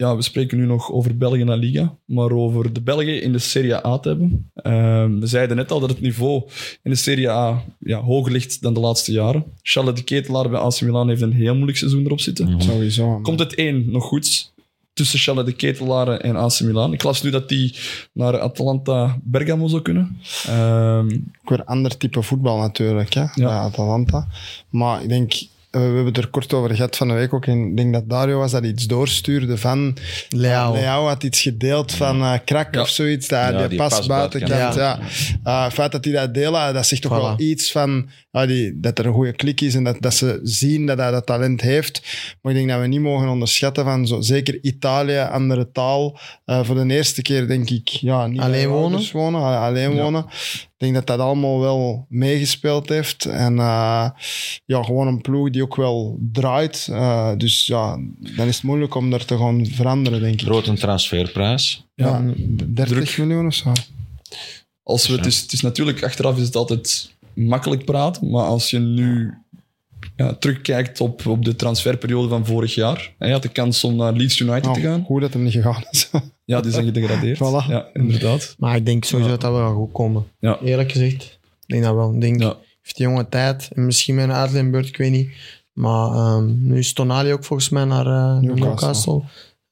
[0.00, 3.38] ja, we spreken nu nog over België en Liga, maar over de Belgen in de
[3.38, 4.50] Serie A te hebben.
[4.54, 6.42] Ehm, we zeiden net al dat het niveau
[6.82, 9.44] in de Serie A ja, hoger ligt dan de laatste jaren.
[9.62, 12.62] Charles de Ketelaar bij AC Milan heeft een heel moeilijk seizoen erop zitten.
[12.62, 13.20] Sowieso.
[13.20, 14.52] Komt het één nog goed
[14.92, 16.92] tussen Charles de Ketelaar en AC Milan?
[16.92, 17.74] Ik las nu dat die
[18.12, 20.18] naar Atalanta Bergamo zou kunnen.
[20.46, 21.08] Ehm,
[21.42, 24.26] Ook weer ander type voetbal natuurlijk, hè, bij Atalanta.
[24.70, 25.32] Maar ik denk,
[25.70, 27.46] we hebben het er kort over gehad van de week ook.
[27.46, 29.96] En ik denk dat Dario was dat iets doorstuurde van...
[30.28, 30.72] Leao.
[30.72, 32.80] Leao had iets gedeeld van eh krak Ja.
[32.80, 33.28] of zoiets.
[33.28, 34.52] Dat Ja, die, die pas pas buitenkant.
[34.52, 35.00] buitenkant.
[35.44, 35.50] Ja.
[35.58, 37.22] Eh, het feit dat hij dat delen, dat zegt toch Voilà.
[37.22, 40.40] wel iets van ja, die, dat er een goede klik is en dat, dat ze
[40.42, 42.02] zien dat hij dat talent heeft.
[42.42, 46.18] Maar ik denk dat we niet mogen onderschatten van zo, zeker Italië, andere taal.
[46.44, 49.34] Eh, voor de eerste keer denk ik, ja, niet Alleen wonen?
[49.34, 50.24] alleen wonen.
[50.80, 53.24] Ik denk dat dat allemaal wel meegespeeld heeft.
[53.24, 54.10] En eh,
[54.64, 56.88] ja, gewoon een ploeg die ook wel draait.
[56.90, 60.46] Eh, dus ja, dan is het moeilijk om daar te gaan veranderen, denk ik.
[60.46, 61.86] Grote transferprijs.
[61.94, 63.18] Ja, 30 druk.
[63.18, 63.72] miljoen of zo.
[64.82, 68.70] als we, het, is, het is natuurlijk, achteraf is het altijd makkelijk praten, maar als
[68.70, 69.34] je nu
[70.24, 73.96] ja, terugkijkt op, op de transferperiode van vorig jaar, en je had de kans om
[73.96, 75.04] naar Leeds United te gaan.
[75.04, 76.10] Goed dat hem niet gegaan is.
[76.44, 77.38] Ja, die zijn gedegradeerd.
[77.44, 77.66] Voilà.
[77.68, 78.54] Ja, inderdaad.
[78.58, 79.36] Maar ik denk sowieso Ja.
[79.36, 80.24] dat dat wel goed komen.
[80.38, 80.58] Ja.
[80.60, 81.22] Eerlijk gezegd.
[81.60, 82.14] Ik denk dat wel.
[82.14, 82.56] Ik denk, Ja.
[82.82, 83.68] heeft die jonge tijd.
[83.74, 85.30] En misschien met een uitleenbeurt, ik weet niet.
[85.72, 88.66] Maar ehm, nu is Tonali ook volgens mij naar, eh, Newcastle.
[88.68, 89.22] Newcastle.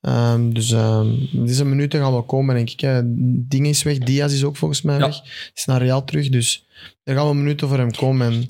[0.01, 2.81] Ehm, dus ehm deze minuten gaan wel komen, denk ik.
[2.81, 3.01] Hè.
[3.49, 5.05] Ding is weg, Diaz is ook volgens mij Ja.
[5.07, 5.21] weg.
[5.55, 6.67] Is naar Real terug, dus
[7.05, 8.27] er gaan wel minuten voor hem komen.
[8.33, 8.49] En,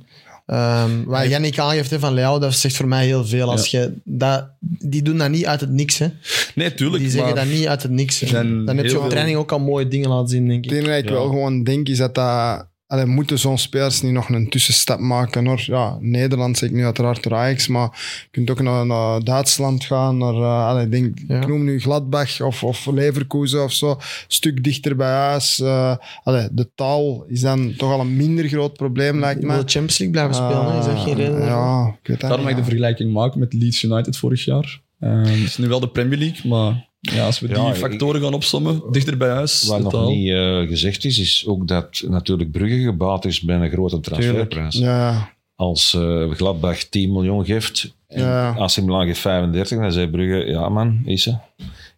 [0.49, 3.51] ehm wat Yannick aangeeft hè, van Leao, dat zegt voor mij heel veel.
[3.51, 5.99] Als je dat, die doen dat niet uit het niks.
[5.99, 6.07] Hè.
[6.55, 7.03] Nee, tuurlijk.
[7.03, 8.19] Die zeggen dat niet uit het niks.
[8.21, 10.79] Dan heb je op training ook al mooie dingen laten zien, denk Het ik.
[10.79, 11.15] enige dat ik Ja.
[11.15, 12.67] wel gewoon denk, is dat dat...
[12.89, 15.47] Allee, moeten zo'n spelers niet nog een tussenstap maken?
[15.47, 15.63] Hoor.
[15.67, 17.89] Ja, Nederland zeg ik nu uiteraard door Ajax, maar
[18.23, 20.19] je kunt ook naar, naar Duitsland gaan.
[20.19, 21.41] Naar, eh, allee, denk, Ja.
[21.41, 23.91] Ik noem nu Gladbach of, of Leverkusen of zo.
[23.91, 23.97] Een
[24.29, 25.61] stuk dichter bij huis.
[25.61, 29.57] Eh, allee, de taal is dan toch al een minder groot probleem, lijkt Je wil
[29.57, 30.79] Champions League blijven spelen, hè?
[30.79, 31.45] is dat geen reden?
[31.45, 34.81] Ja, ik weet dat Daarom mag ik de vergelijking maken met Leeds United vorig jaar.
[34.99, 37.75] Eh, het is nu wel de Premier League, maar ja, als we Ja, die ik-
[37.75, 40.09] factoren gaan opsommen, dichter bij huis, Wat nog taal.
[40.11, 44.75] niet eh, gezegd is, is ook dat natuurlijk Brugge gebaat is bij een grote transferprijs.
[44.75, 48.55] Ja, Als eh, Gladbach 10 miljoen geeft en Ja.
[48.59, 51.37] AC Milan geeft 35, dan zei Brugge, ja man, is ze.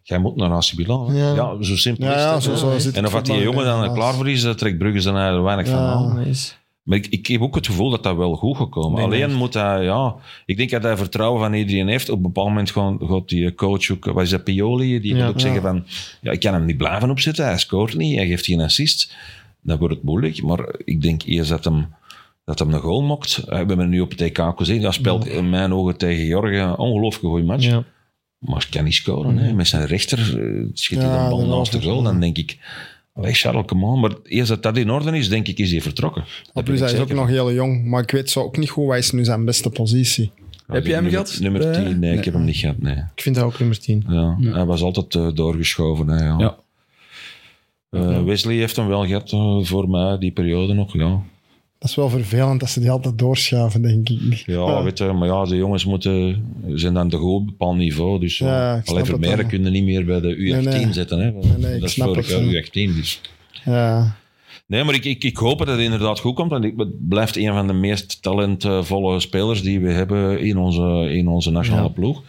[0.03, 1.15] Jij moet naar AC Milan.
[1.15, 1.33] Ja.
[1.35, 1.63] Ja.
[1.63, 2.91] zo simpel ja, is ja het.
[2.97, 5.43] En of dat die jongen dan er klaar voor is, daar trekt Brugge zijn er
[5.43, 6.15] weinig van aan.
[6.15, 8.93] Dat is- Maar ik, ik heb ook het gevoel dat dat wel goed gekomen.
[8.95, 9.37] Nee, Alleen nee.
[9.37, 10.15] moet hij, ja,
[10.45, 12.09] ik denk dat hij vertrouwen van iedereen heeft.
[12.09, 15.19] Op een bepaald moment gewoon, gaat die coach ook, wat is dat, Pioli, die Ja,
[15.19, 15.45] moet ook ja.
[15.45, 15.85] zeggen van,
[16.21, 19.15] ja, ik kan hem niet blijven opzetten, hij scoort niet, hij geeft geen assist.
[19.61, 21.87] Dan wordt het moeilijk, maar ik denk eerst dat hem,
[22.45, 23.37] dat hem een goal mokt.
[23.37, 26.25] Eh, We hebben hem nu op het EK gezien, hij speelt in mijn ogen tegen
[26.25, 27.65] Jorgen een ongelooflijk goede match.
[27.65, 27.83] Ja.
[28.39, 29.37] Maar hij kan niet scoren.
[29.37, 29.53] Hè.
[29.53, 32.01] Met zijn rechter eh, schiet hij de bal dat naast de goal.
[32.03, 32.57] Dan denk ik,
[33.21, 33.99] allee, Charles, come on.
[33.99, 36.23] Maar eerst dat dat in orde is, denk ik, is hij vertrokken.
[36.53, 37.85] Dat plus, hij is ook nog heel jong.
[37.85, 40.31] Maar ik weet zo ook niet goed, wat is nu zijn beste positie?
[40.67, 41.39] Ja, Heb jij hem nummer, gehad?
[41.41, 42.17] Nummer Eh, 10, nee, nee.
[42.17, 42.77] ik heb hem niet gehad.
[42.77, 42.95] Nee.
[43.15, 44.03] Ik vind dat ook nummer 10.
[44.07, 46.07] Ja, Hij was altijd eh, doorgeschoven.
[46.07, 46.35] Hè, ja.
[46.39, 46.55] Ja.
[47.89, 50.93] Eh, Wesley heeft hem wel gehad eh, voor mij, die periode nog.
[50.93, 51.21] Ja,
[51.81, 54.43] Dat is wel vervelend dat ze die altijd doorschuiven, denk ik.
[54.45, 57.77] ja, Weet je, maar ja, de jongens moeten, zijn dan te goed op een bepaald
[57.77, 58.19] niveau.
[58.19, 59.05] Dus Ja, snap alleen
[59.37, 59.45] wel.
[59.45, 60.93] kunnen niet meer bij de U18 Nee, nee.
[60.93, 61.19] zetten.
[61.19, 61.31] Hè.
[61.31, 62.61] nee, ik dat is jaar ja.
[62.63, 62.71] U18.
[62.71, 63.21] Dus.
[63.65, 64.15] Ja,
[64.65, 66.49] Nee, maar ik, ik, ik hoop dat het inderdaad goed komt.
[66.51, 71.09] Want ik- het blijft een van de meest talentvolle spelers die we hebben in onze,
[71.13, 71.93] in onze nationale Ja.
[71.93, 72.23] ploeg.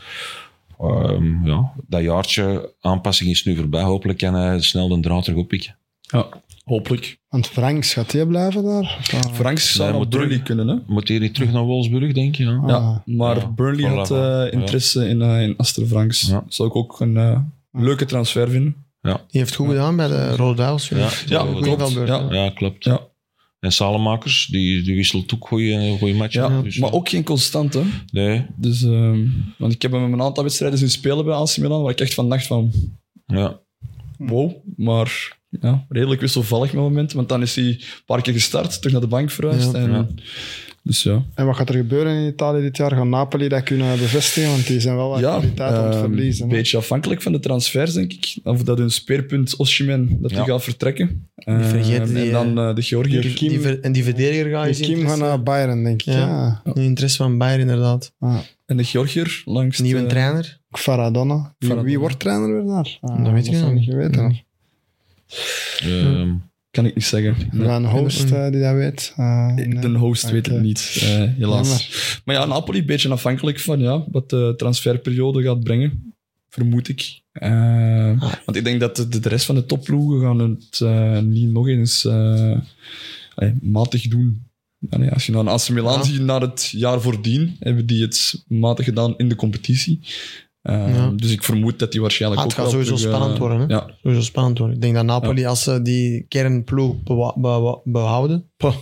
[0.81, 3.83] Ehm, ja, dat jaartje aanpassing is nu voorbij.
[3.83, 5.77] Hopelijk kan hij snel de draad terug oppikken.
[6.01, 6.27] Ja,
[6.65, 7.19] hopelijk.
[7.29, 8.97] want Franks, gaat hij blijven daar?
[9.01, 10.77] Of, ah, Franks zou naar moet Burnley kunnen, hè?
[10.87, 12.45] Moet hij niet terug naar Wolfsburg, denk je?
[12.45, 12.57] Ja.
[12.63, 12.69] Ah.
[12.69, 14.51] Ja, maar Ja, Burnley voilà, had eh, Ja.
[14.51, 16.21] interesse in, eh in Aster Franks.
[16.21, 16.45] Ja.
[16.49, 17.41] Zou ik ook een eh,
[17.73, 18.77] leuke transfer vinden.
[19.03, 20.89] Die heeft goed gedaan bij de Rode Duivels.
[20.89, 21.93] Ja, Ja, klopt.
[21.93, 22.27] Ja.
[22.31, 22.85] Ja, klopt.
[22.85, 23.01] Ja.
[23.61, 26.43] En Salemakers, die, die wisselt ook goede goede matchen.
[26.43, 27.83] Ja, Dus, maar ook geen constante.
[28.13, 29.27] Nee, Dus, ehm,
[29.59, 32.15] want ik heb hem een aantal wedstrijden zien spelen bij AC Milan, waar ik echt
[32.15, 32.73] van dacht van,
[33.27, 33.61] ja.
[34.19, 34.53] wow.
[34.77, 38.93] Maar ja, redelijk wisselvallig met momenten, want dan is hij een paar keer gestart, terug
[38.93, 39.73] naar de bank verhuisd.
[39.73, 39.79] Ja.
[39.79, 40.07] en, Ja.
[40.85, 41.23] Dus ja.
[41.35, 42.91] En wat gaat er gebeuren in Italië dit jaar?
[42.91, 44.51] Gaan Napoli dat kunnen bevestigen?
[44.51, 46.45] Want die zijn wel wat Ja, kwaliteit aan het ehm, verliezen.
[46.45, 48.37] een beetje afhankelijk van de transfers, denk ik.
[48.45, 50.37] Of dat hun speerpunt Oshimen dat Ja.
[50.45, 51.29] die gaat vertrekken.
[51.37, 53.21] Vergeten Ehm, die, en dan eh, de Georgiër.
[53.23, 54.87] die Kim- Die ver- en die verdediger gaat Die je zien.
[54.87, 56.07] Kim gaat interesse- naar Bayern, denk ik.
[56.15, 56.19] Ja.
[56.19, 56.61] Ja.
[56.65, 58.13] Een interesse van Bayern, inderdaad.
[58.19, 58.37] Ah,
[58.67, 60.61] En de Georgiër langs Nieuwe de- trainer.
[60.71, 61.55] Faradonna.
[61.59, 62.99] Wie, wordt trainer weer daar?
[63.01, 63.81] Ah, Dat weet ik zou niet.
[63.81, 64.41] niet geweten.
[65.81, 66.35] Ehm,
[66.71, 67.37] Kan ik niet zeggen.
[67.53, 69.13] Een host eh, die dat weet.
[69.17, 69.79] Eh, nee.
[69.79, 71.69] De host weet het niet, eh, helaas.
[71.69, 72.21] Jammer.
[72.25, 76.15] Maar ja, Napoli een beetje afhankelijk van ja, wat de transferperiode gaat brengen.
[76.49, 77.21] Vermoed ik.
[77.33, 81.51] Eh, Want ik denk dat de, de rest van de topploegen gaan het eh, niet
[81.51, 82.59] nog eens eh,
[83.35, 84.43] allee, matig doen.
[84.91, 86.05] Allee, als je naar AC Milan Ja.
[86.05, 90.01] ziet, naar het jaar voordien, hebben die het matig gedaan in de competitie.
[90.63, 91.11] Eh, Ja.
[91.17, 93.39] Dus ik vermoed dat die waarschijnlijk Ah, het ook gaat wel sowieso terug, eh, spannend
[93.41, 93.61] worden.
[93.61, 93.67] Hè?
[93.75, 94.77] Ja, Sowieso spannend worden.
[94.77, 98.75] Ik denk dat Napoli, als ze die kernploeg bewa- bewa- behouden, poh,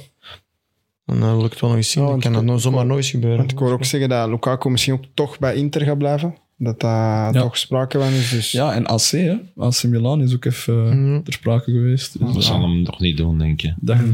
[1.07, 2.03] dan eh, wil ik het wel nog eens zien.
[2.03, 3.39] Ja, want kan dat zomaar eens gebeuren.
[3.39, 6.35] Want ik hoor ook zeggen dat Lukaku misschien ook toch bij Inter gaat blijven.
[6.57, 7.41] Dat daar Ja.
[7.41, 8.31] toch sprake van is.
[8.31, 9.35] Dus ja en AC, hè.
[9.57, 12.12] AC Milan is ook even eh, ter sprake geweest.
[12.18, 13.74] Dus, Dat ja, zal hem nog niet doen, denk je.
[13.81, 13.97] dat-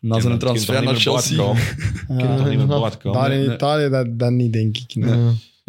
[0.00, 1.36] Na zijn transfer naar Chelsea.
[2.06, 3.12] kunt toch niet meer komen.
[3.12, 3.52] daar in.
[3.52, 4.94] Italië, dat, dat niet, denk ik.
[4.94, 5.18] nee.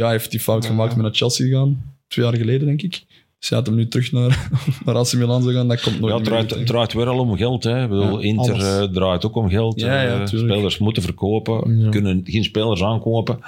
[0.01, 1.83] Ja, hij heeft die fout gemaakt met naar Chelsea gaan.
[2.07, 3.03] Twee jaar geleden, denk ik.
[3.39, 4.49] Dus hij had hem nu terug naar,
[4.85, 5.67] naar AC Milan zou gaan.
[5.67, 7.63] Dat komt nooit Ja, het meer draait, het draait weer al om geld.
[7.63, 7.83] Hè.
[7.83, 8.63] Ik bedoel, Ja, Inter alles.
[8.79, 9.79] eh, draait ook om geld.
[9.79, 11.89] Ja, ja, Eh, spelers moeten verkopen, Ja.
[11.89, 13.39] kunnen geen spelers aankopen.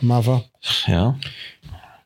[0.00, 0.42] Maar va,
[0.86, 1.16] Ja.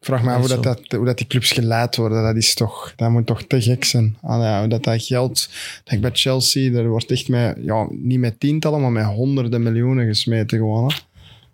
[0.00, 2.22] ik vraag me af hoe, dat, dat, hoe dat die clubs geleid worden.
[2.22, 4.16] Dat, is toch, dat moet toch te gek zijn.
[4.22, 5.48] Allee, ja, hoe dat, dat geld...
[5.84, 10.06] Dat bij Chelsea, er wordt echt met, ja, niet met tientallen, maar met honderden miljoenen
[10.06, 10.88] gesmeten gewoon.
[10.90, 10.94] Hè.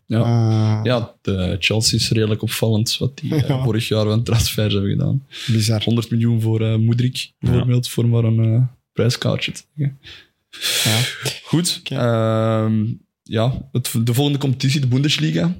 [0.08, 0.20] Ja.
[0.22, 3.62] Eh, Ja, de Chelsea is redelijk opvallend wat die eh, Ja.
[3.62, 5.26] vorig jaar van transfers hebben gedaan.
[5.46, 5.82] Bizar.
[5.84, 9.98] 100 miljoen voor eh Moedrik, bijvoorbeeld, voor maar een eh, prijskaartje te zeggen.
[10.84, 10.98] Ja.
[11.44, 11.80] Goed.
[11.84, 12.84] Ehm,
[13.22, 15.56] ja, het, de volgende competitie, de Bundesliga.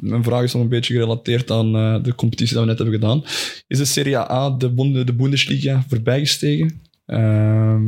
[0.00, 2.94] Mijn vraag is nog een beetje gerelateerd aan eh, de competitie die we net hebben
[3.00, 3.24] gedaan.
[3.66, 6.82] Is de Serie A de, Bund- de Bundesliga voorbijgestegen?
[7.06, 7.84] Ehm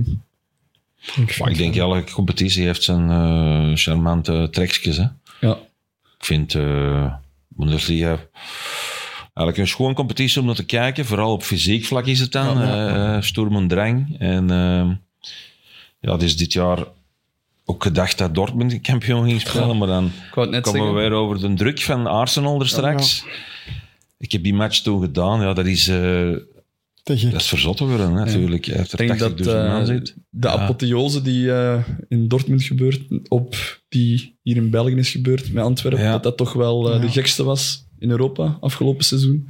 [1.38, 4.96] Maar ik denk elke competitie heeft zijn eh, charmante trekjes.
[4.96, 5.04] Hè.
[5.40, 5.58] ja.
[6.26, 7.14] Ik vind eh
[7.48, 8.18] Bundesliga
[9.34, 11.04] eigenlijk een schoon competitie om naar te kijken.
[11.04, 12.58] Vooral op fysiek vlak is het dan.
[12.58, 14.16] Ja, eh Sturm en drang.
[14.18, 14.90] En eh,
[16.00, 16.78] ja, het is dit jaar
[17.64, 19.78] ook gedacht dat Dortmund kampioen ging spelen.
[19.78, 20.12] Maar dan
[20.60, 23.24] komen we weer over de druk van Arsenal er straks.
[24.18, 25.40] Ik heb die match toen gedaan.
[25.40, 26.30] Ja, dat is, eh.
[27.06, 28.64] Dat is verzotten worden natuurlijk.
[28.64, 30.14] Hij heeft Ik er denk 80.000 dat eh, zit.
[30.30, 30.54] de Ja.
[30.54, 33.54] apotheose die eh, in Dortmund gebeurt, op
[33.88, 36.12] die hier in België is gebeurd, met Antwerpen, Ja.
[36.12, 37.12] dat dat toch wel eh, de Ja.
[37.12, 39.48] gekste was in Europa afgelopen seizoen.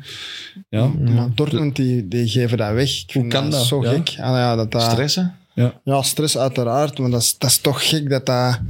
[0.69, 3.01] Ja, Maar Dortmund, die, die geven dat weg.
[3.03, 3.65] Ik vind kan dat?
[3.67, 3.91] Zo Ja.
[3.91, 4.09] gek.
[4.09, 5.35] Ah, ja, dat dat, Stressen?
[5.85, 8.61] Ja, stress uiteraard, maar dat is, dat is toch gek dat dat...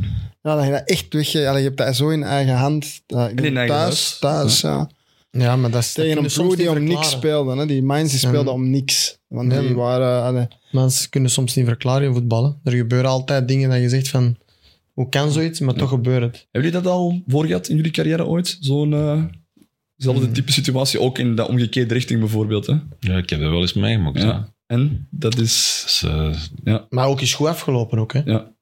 [0.43, 1.34] Ja, dat je dat echt weg...
[1.34, 3.03] Allee, je hebt dat zo in eigen hand.
[3.07, 4.16] Dat, in thuis, huis.
[4.20, 4.89] thuis, ja.
[5.39, 7.57] Ja, maar dat is dat Tegen een ploeg die om niks speelde.
[7.57, 7.66] Hè.
[7.66, 8.28] Die Mainz die Ja.
[8.28, 9.18] speelde om niks.
[9.28, 10.49] Want Ja, die waren...
[10.70, 12.61] Mensen kunnen soms niet verklaren in voetballen.
[12.64, 14.37] Er gebeuren altijd dingen dat je zegt van...
[14.93, 15.61] Hoe kan zoiets?
[15.61, 16.34] Maar toch gebeurt het.
[16.51, 18.57] Hebben jullie dat al voor gehad in jullie carrière ooit?
[18.61, 19.22] Zo'n eh,
[19.97, 20.32] zelfde Hmm.
[20.34, 22.66] type situatie, ook in de omgekeerde richting bijvoorbeeld.
[22.66, 22.72] Hè?
[23.01, 24.18] Ja, ik heb dat wel eens meegemaakt.
[24.18, 24.24] Ja.
[24.24, 24.55] Ja.
[24.66, 25.82] En dat is...
[25.87, 26.05] Dus,
[26.64, 28.20] eh, Maar ook is goed afgelopen ook, hè?
[28.24, 28.53] Ja,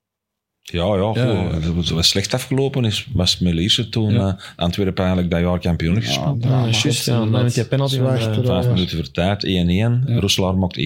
[0.73, 1.17] Ja, ja, goed.
[1.17, 1.51] Ja, ja.
[1.61, 2.85] Het was slecht afgelopen.
[2.85, 4.29] Is, was Melisse toen Ja.
[4.29, 6.45] eh, Antwerpen eigenlijk dat jaar kampioen is gespeeld.
[6.45, 7.05] ja, Ja, juist.
[7.07, 8.45] Ja, met die penalty van de- achterover.
[8.45, 10.05] Vijf minuten voor tijd, 1-1.
[10.07, 10.19] Ja.
[10.21, 10.83] Roeselaar mocht 1-1.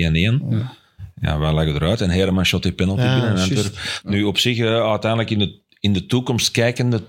[0.51, 0.73] Ja.
[1.21, 1.39] Ja.
[1.39, 2.01] wij leggen eruit.
[2.01, 3.51] En Herman shot die penalty Ja, binnen.
[4.05, 4.11] En.
[4.11, 7.01] Nu op zich, eh, uiteindelijk in de, in de toekomst kijkende,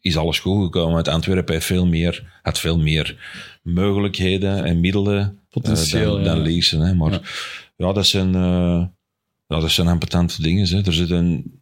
[0.00, 0.94] is alles goed gekomen.
[0.94, 3.16] Want Antwerpen heeft veel meer, had veel meer
[3.62, 6.94] mogelijkheden en middelen eh, Potentieel, dan, dan Leeson, Hè.
[6.94, 7.20] Maar Ja.
[7.76, 7.92] ja.
[7.92, 8.84] dat zijn, eh,
[9.46, 10.66] ja, dat zijn impotente dingen.
[10.68, 10.80] Hè.
[10.84, 11.60] Er zit een,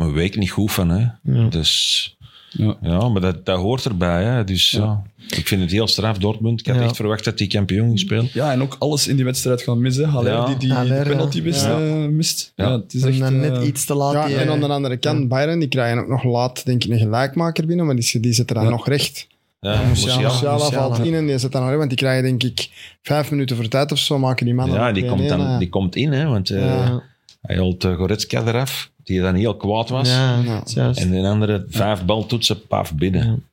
[0.00, 0.88] een week niet goed van.
[0.90, 1.06] Hè.
[1.22, 1.48] Ja.
[1.48, 2.16] Dus
[2.50, 2.76] Ja.
[2.82, 4.24] ja, maar dat, dat hoort erbij.
[4.24, 4.44] Hè.
[4.44, 5.02] Dus ja.
[5.28, 6.60] ik vind het heel straf, Dortmund.
[6.60, 6.82] Ik had Ja.
[6.82, 8.28] echt verwacht dat die kampioen ging spelen.
[8.32, 10.08] ja, en ook alles in die wedstrijd gaan missen.
[10.08, 10.46] Haller Ja.
[10.46, 11.42] die die, Haller, penalty ja.
[11.42, 11.64] mist.
[11.64, 11.78] Ja.
[11.80, 12.52] eh, mist.
[12.56, 12.64] Ja.
[12.68, 12.72] Ja.
[12.80, 13.18] het is En echt...
[13.18, 14.12] dan net eh, iets te laat.
[14.12, 16.84] ja, die, en eh, aan de andere kant, Bayern, die krijgen ook nog laat, denk
[16.84, 18.70] ik, een gelijkmaker binnen, maar die, die zitten dan Ja.
[18.70, 19.26] nog recht.
[19.60, 20.58] Ja, Musiala.
[20.58, 22.70] Valt in en die zit dan nog recht, want die krijgen denk ik
[23.02, 25.58] vijf minuten voor tijd of zo, maken die mannen Ja, die 2-1, komt, dan, eh.
[25.58, 26.96] die komt in, hè, want eh,
[27.42, 30.08] hij uh, Goretzka eraf, die dan heel kwaad was.
[30.08, 30.62] Ja, Ja.
[30.64, 31.00] juist.
[31.00, 33.44] En de andere vijf baltoetsen, paf, binnen.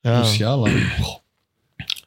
[0.00, 0.18] Ja.
[0.18, 0.70] Musiala.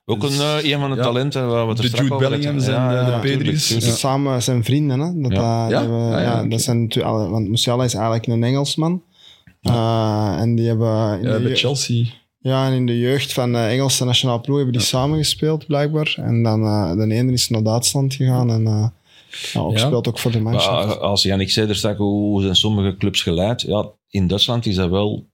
[0.05, 1.01] Ook een, eh, een van de Ja.
[1.03, 2.99] talenten waar we het er De straks Jude over Bellinghams hadden.
[2.99, 3.67] en de- de Pedri's.
[3.67, 3.91] tuurlijk.
[3.97, 5.21] Samen zijn vrienden, hè?
[5.21, 5.37] Dat, Ja.
[5.61, 5.79] dat- Ja?
[5.81, 6.47] die hebben- Ah, ja, ja, oké.
[6.49, 9.01] dat zijn natuurlijk, alle- want Musiala is eigenlijk een Engelsman.
[9.61, 12.05] Eh, en die hebben in Ja, de, bij je- Chelsea.
[12.39, 16.13] ja, en in de jeugd van de Engelse nationale ploeg hebben die samen gespeeld, blijkbaar.
[16.17, 18.87] En dan eh, de ene is naar Duitsland gegaan en eh,
[19.57, 19.85] ook Ja.
[19.85, 20.95] speelt ook voor de Mannschaft.
[20.95, 23.61] uh, als Jannik zei er straks, hoe zijn sommige clubs geleid?
[23.61, 25.27] Ja, in Duitsland is dat wel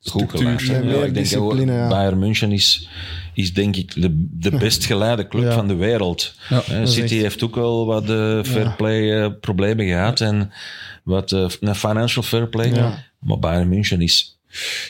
[0.00, 0.84] goed Structuur, geleid.
[0.84, 1.88] ja, ik denk dat.
[1.88, 2.88] Bayern München is,
[3.34, 5.52] is denk ik de, de best geleide club Ja.
[5.52, 6.34] van de wereld.
[6.84, 10.52] City echt- heeft ook wel wat uh, fair play uh, problemen gehad en
[11.04, 12.68] wat uh, financial fair play.
[12.74, 13.04] Ja.
[13.20, 14.35] Maar Bayern München is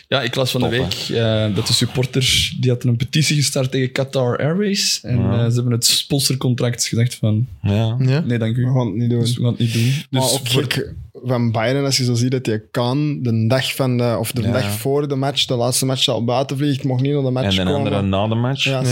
[0.08, 3.36] Ja, ik las van Top, de week eh, dat de supporters die hadden een petitie
[3.36, 5.00] gestart tegen Qatar Airways.
[5.02, 5.32] En Ja.
[5.32, 8.20] eh, ze hebben het sponsorcontract gezegd van ja, Ja?
[8.20, 8.64] nee, dank u.
[8.64, 9.20] We gaan het niet doen.
[9.20, 9.92] Dus we gaan het niet doen.
[10.10, 10.94] maar Dus ook voor- gek,
[11.24, 14.42] van Bayern, als je zo ziet dat je kan, de dag, van de, of de
[14.42, 14.52] Ja.
[14.52, 17.44] dag voor de match, de laatste match al buiten vliegt, mocht niet naar de match
[17.58, 17.74] En de komen.
[17.92, 18.64] andere na de match.
[18.64, 18.82] Ja.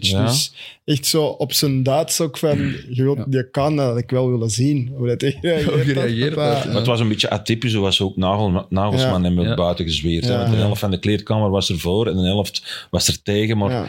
[0.00, 0.24] Ja.
[0.26, 0.52] Dus
[0.84, 2.58] echt zo op zijn Duits ook van,
[2.90, 4.92] je, wilt, je kan dat ik wel willen zien.
[4.96, 5.38] Hoe dat hij.
[6.36, 9.28] Maar het was een beetje atypisch, zoals ook Nagel, Nagelsman Ja.
[9.28, 9.54] hem Ja.
[10.02, 10.24] Gezweerd.
[10.24, 10.36] Ja.
[10.38, 10.62] Want de Ja.
[10.62, 13.58] helft van de kleedkamer was er voor en de helft was er tegen.
[13.58, 13.86] Maar ja.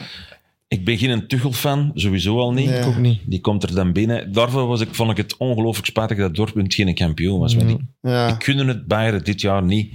[0.68, 2.70] ik ben geen Tuchel-fan, sowieso al niet.
[2.70, 2.80] Nee.
[2.80, 3.20] Ik ook niet.
[3.26, 4.32] Die komt er dan binnen.
[4.32, 7.56] Daarvoor was ik, vond ik het ongelooflijk spijtig dat Dortmund geen kampioen was.
[7.56, 8.28] Want ik, Ja.
[8.28, 9.94] ik gunde het Bayern dit jaar niet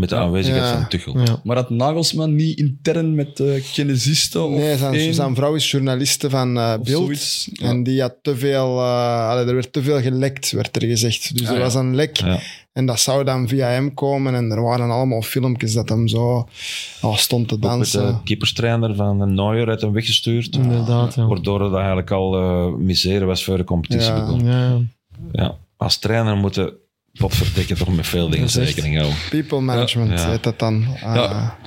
[0.00, 0.72] met de aanwezigheid Ja.
[0.80, 1.18] van Tuchel.
[1.18, 1.40] Ja.
[1.44, 5.70] Maar had Nagelsman niet intern met uh, kinesisten of Nee, zijn, één, zijn vrouw is
[5.70, 6.86] journaliste van eh Beeld.
[7.04, 7.48] zoiets?
[7.52, 7.66] Ja.
[7.68, 11.36] En die had te veel, eh, allee, er werd te veel gelekt, werd er gezegd.
[11.38, 11.62] Dus Ah, er ja.
[11.64, 12.16] was een lek.
[12.16, 12.38] Ja.
[12.72, 14.34] En dat zou dan via hem komen.
[14.34, 16.48] En er waren allemaal filmpjes dat hem zo
[17.02, 18.06] oh, stond te Ook met dansen.
[18.06, 20.54] de keeperstrainer van Neuer uit hem weggestuurd.
[20.56, 21.26] Inderdaad, ja.
[21.26, 24.20] Waardoor het eigenlijk al eh misère was voor de competitie Ja.
[24.24, 24.44] begon.
[24.44, 24.78] Ja.
[25.32, 25.54] Ja.
[25.76, 26.72] Als trainer moeten
[27.12, 29.18] potverdikken toch met veel dingen rekening houden.
[29.30, 30.30] People management Ja.
[30.30, 30.84] heet dat dan.
[31.02, 31.58] Ah, Ja.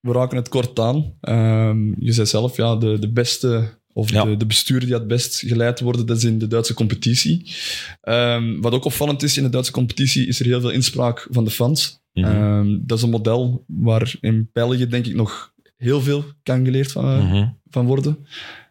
[0.00, 1.12] We raken het kort aan.
[1.20, 4.24] Ehm, je zei zelf, ja, de, de beste of Ja.
[4.24, 7.50] de, de bestuurder die het best geleid worden, dat is in de Duitse competitie.
[8.00, 11.44] Ehm, wat ook opvallend is, in de Duitse competitie is er heel veel inspraak van
[11.44, 12.00] de fans.
[12.12, 12.26] Mhm.
[12.26, 16.92] Ehm, dat is een model waar in België denk ik nog heel veel kan geleerd
[16.92, 17.48] van, eh, Mhm.
[17.70, 18.26] van worden.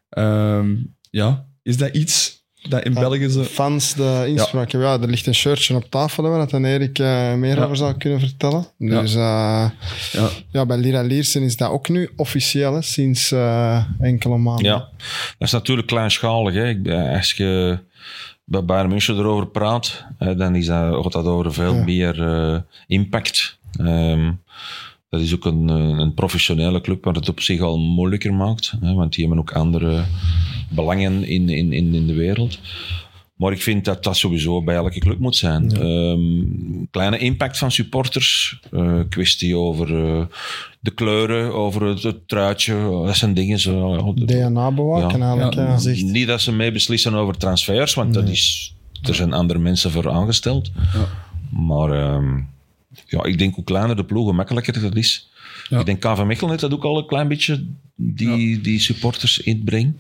[0.10, 0.76] Ehm,
[1.10, 2.39] ja, is dat iets
[2.70, 3.00] dat in Ja.
[3.00, 3.44] België ze...
[3.44, 4.72] Fans de inspraak.
[4.72, 4.94] Ja.
[5.02, 7.64] er ligt een shirtje op tafel hè, waar dat dan Erik eh, meer Ja.
[7.64, 8.66] over zou kunnen vertellen.
[8.78, 9.70] Dus eh,
[10.12, 14.66] Ja, ja, bij Lira Liersen is dat ook nu officieel, hè, sinds eh, enkele maanden.
[14.66, 14.78] Ja,
[15.38, 16.54] dat is natuurlijk kleinschalig.
[16.54, 16.68] Hè.
[16.70, 17.80] Ik, als je
[18.44, 20.04] bij Bayern München erover praat,
[20.38, 21.84] dan is dat, gaat dat over veel Ja.
[21.84, 23.58] meer impact.
[23.80, 24.32] Ehm,
[25.10, 28.74] dat is ook een, eh, een professionele club waar het op zich al moeilijker maakt.
[28.82, 30.04] Hè, want die hebben ook andere
[30.70, 32.60] belangen in, in, in, in de wereld.
[33.36, 35.72] Maar ik vind dat dat sowieso bij elke club moet zijn.
[35.72, 36.22] Ehm,
[36.92, 38.60] kleine impact van supporters.
[38.72, 40.26] eh, kwestie over eh,
[40.80, 42.74] de kleuren, over het, het truitje.
[43.06, 44.14] Dat zijn dingen zo.
[44.14, 45.26] DNA bewaken Ja.
[45.38, 45.84] eigenlijk.
[45.84, 49.92] Ja, Niet dat ze mee beslissen over transfers, want dat is, er zijn andere mensen
[49.92, 50.72] voor aangesteld.
[50.94, 51.08] Ja.
[51.60, 52.40] Maar ehm,
[53.08, 55.30] ja, ik denk hoe kleiner de ploeg, hoe makkelijker dat is.
[55.70, 55.80] Ja.
[55.80, 60.00] Ik denk KV Mechelen heeft dat ook al een klein beetje, die, die supporters inbrengen.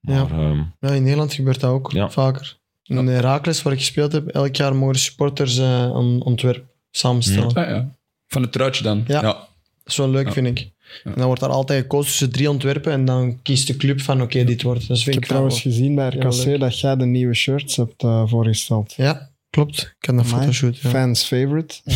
[0.00, 0.28] Maar Ja.
[0.30, 2.10] ehm, Ja, in Nederland gebeurt dat ook Ja.
[2.10, 2.56] vaker.
[2.84, 7.54] In Herakles, waar ik gespeeld heb, elk jaar mogen supporters eh, een ontwerp samenstellen.
[7.54, 7.90] Ah, ja.
[8.28, 9.04] Van het truitje dan.
[9.06, 9.20] Ja.
[9.20, 9.32] ja.
[9.32, 9.48] Dat
[9.92, 10.32] is wel leuk, Ja.
[10.32, 10.72] vind ik.
[11.04, 14.22] En dan wordt daar altijd gekozen tussen drie ontwerpen en dan kiest de club van
[14.22, 14.88] oké, dit wordt.
[14.88, 18.02] Dus Ik heb ik trouwens wel- gezien bij RKC dat jij de nieuwe shirts hebt
[18.02, 18.94] eh, voorgesteld.
[18.96, 19.94] Ja, klopt.
[20.00, 20.28] Ik een Amai.
[20.32, 20.78] fotoshoot.
[20.78, 20.88] Ja.
[20.90, 21.74] Fans favorite.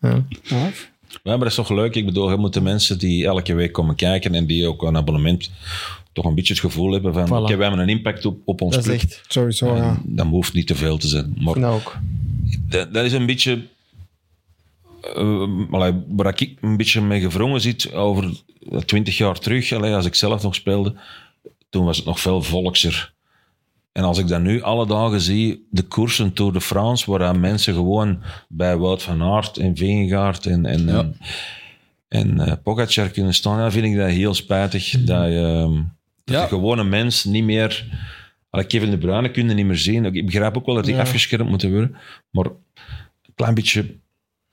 [0.00, 0.24] Ja.
[0.42, 0.56] Ja.
[0.56, 0.70] ja,
[1.22, 1.94] maar dat is toch leuk.
[1.94, 4.96] Ik bedoel, je moet de mensen die elke week komen kijken en die ook een
[4.96, 5.50] abonnement
[6.12, 7.42] toch een beetje het gevoel hebben van Voilà.
[7.42, 9.02] oké, wij hebben een impact op, op ons Dat is club.
[9.10, 9.22] echt.
[9.28, 10.00] Sowieso, ja.
[10.04, 11.36] Dat hoeft niet te veel te zijn.
[11.40, 11.96] Maar dat ook.
[12.68, 13.62] dat, dat is een beetje.
[15.16, 18.30] eh, allee, waar ik een beetje mee gevrongen zit over
[18.84, 20.94] twintig jaar terug, allee, als ik zelf nog speelde,
[21.70, 23.12] toen was het nog veel volkser.
[23.94, 27.40] En als ik dat nu alle dagen zie, de koersen Tour de France, waar dan
[27.40, 30.98] mensen gewoon bij Wout van Aert en Vingegaard en, en, Ja.
[30.98, 31.16] en,
[32.08, 34.90] en eh, Pogacar kunnen staan, dan vind ik dat heel spijtig.
[34.90, 35.74] Dat, je, ehm,
[36.24, 36.42] dat Ja.
[36.42, 38.02] de gewone mens niet meer...
[38.66, 40.04] Kevin De Bruyne kun je niet meer zien.
[40.04, 41.00] Ik begrijp ook wel dat die Ja.
[41.00, 41.96] afgeschermd moeten worden,
[42.30, 43.94] maar een klein beetje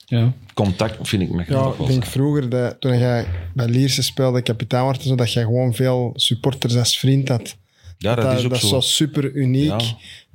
[0.05, 0.33] Ja.
[0.53, 2.05] contact vind ik me Ja, graag ik wel denk zijn.
[2.13, 6.75] vroeger, dat, toen jij bij Lierse speelde, kapitein werd, zo, dat jij gewoon veel supporters
[6.75, 7.57] als vriend had.
[8.01, 8.65] Ja, dat, is ook dat zo.
[8.65, 9.65] is zo super uniek.
[9.65, 9.79] Ja.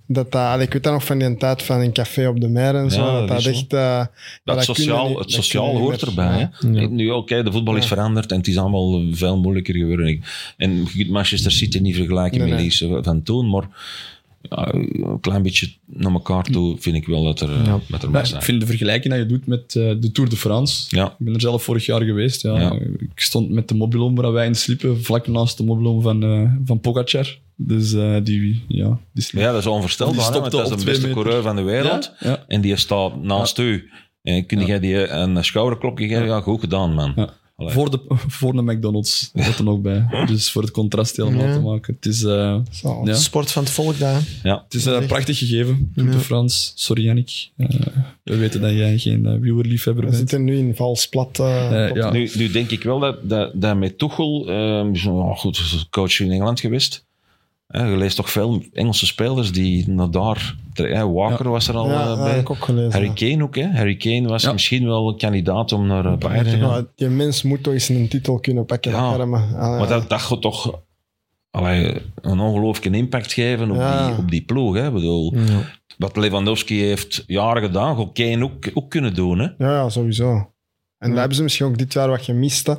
[0.08, 2.74] Dat dat, ik weet dat nog van die tijd van een café op de Meer
[2.74, 3.04] en zo.
[3.04, 3.72] Ja, dat dat dat echt...
[3.72, 4.04] eh,
[4.44, 6.48] Dat sociaal, niet- het dat sociaal hoort erbij.
[6.72, 6.86] Ja.
[6.88, 10.22] Nu, oké, de voetbal is veranderd en het is allemaal veel moeilijker geworden.
[10.56, 12.68] En je kunt Manchester City niet vergelijken Nee, met nee.
[12.68, 13.68] die van toen, maar
[14.50, 17.80] ja, een klein beetje naar elkaar toe vind ik wel dat er, Ja.
[17.88, 18.38] dat er mag zijn.
[18.38, 20.96] ik vind de vergelijking die je doet met eh, de Tour de France.
[20.96, 22.42] Ja, Ik ben er zelf vorig jaar geweest.
[22.42, 22.60] Ja.
[22.60, 22.72] Ja.
[22.98, 26.50] Ik stond met de mobiloom waar wij in sliepen, vlak naast de mobiloom van, eh
[26.64, 27.38] van Pogacar.
[27.56, 29.42] Dus eh, die, ja, die sliep.
[29.42, 31.22] ja, dat is onvoorstelbaar, Die want dat is de beste meter.
[31.22, 32.12] coureur van de wereld.
[32.20, 32.44] Ja, ja.
[32.48, 33.90] En die staat naast u.
[34.22, 34.66] En kun Ja.
[34.66, 36.26] jij die een schouderklopje geven?
[36.26, 37.28] Ja, goed gedaan, man.
[37.56, 37.72] Allee.
[37.72, 38.00] Voor, de,
[38.38, 40.06] voor de McDonald's, dat er nog bij.
[40.26, 41.52] Dus voor het contrast helemaal Ja.
[41.52, 41.94] te maken.
[41.94, 43.02] Het is, eh, Zo.
[43.04, 43.14] Ja.
[43.14, 44.22] Sport van het volk daar.
[44.42, 44.62] Ja.
[44.64, 46.22] het is een prachtig gegeven, Tour de Ja.
[46.22, 46.72] France.
[46.74, 47.68] Sorry Yannick, Eh,
[48.22, 50.20] we weten dat jij geen uh, viewerliefhebber We bent.
[50.20, 51.38] zitten nu in vals plat.
[51.38, 52.12] eh, Eh.
[52.12, 56.30] Nu, nu denk ik wel dat, dat, dat met Tuchel, ehm, oh, goed, coach in
[56.32, 57.05] Engeland geweest.
[57.66, 60.56] Eh, je leest toch veel Engelse spelers die naar daar...
[60.74, 62.30] eh, Walker was er al ja, eh, dat bij.
[62.30, 62.92] heb ik ook gelezen.
[62.92, 63.66] Harry Kane ook, hè?
[63.70, 64.52] Harry Kane was Ja.
[64.52, 66.88] misschien wel een kandidaat om naar eh, Bayern te gaan.
[66.94, 68.90] Die mens moet toch eens een titel kunnen pakken.
[68.90, 68.98] Ja.
[69.16, 70.80] Ah, Maar dat, dat gaat toch...
[71.50, 74.06] allee, een ongelooflijke impact geven op, Ja.
[74.08, 74.74] die, op die ploeg.
[74.74, 74.86] Hè.
[74.86, 75.60] Ik bedoel, Ja.
[75.98, 79.38] Wat Lewandowski heeft jaren gedaan, gaat Kane ook, ook kunnen doen.
[79.38, 79.44] Hè.
[79.58, 80.50] Ja, ja, sowieso.
[80.98, 82.66] En daar hebben ze misschien ook dit jaar wat gemist.
[82.66, 82.74] hè.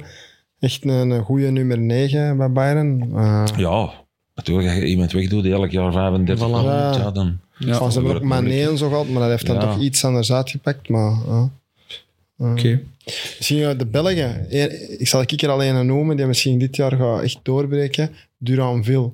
[0.59, 3.11] Echt een, een goede nummer 9 bij Bayern.
[3.15, 3.89] Eh, Ja,
[4.37, 4.67] natuurlijk.
[4.67, 6.51] Als je iemand wegdoet die elk jaar 35 Voilà.
[6.51, 6.91] ja.
[6.91, 6.91] Ja.
[6.97, 7.39] ja, dan...
[7.59, 9.61] Ja, ze hebben ook Mané en zo gehad, maar dat heeft dan Ja.
[9.61, 10.89] toch iets anders uitgepakt.
[10.89, 11.49] Maar, ja.
[12.37, 12.81] Eh, Oké.
[13.37, 14.45] Misschien eh, de Belgen.
[14.49, 18.09] Eén- Ik zal er alleen een noemen die misschien dit jaar gaat echt doorbreken.
[18.37, 19.11] Duranville.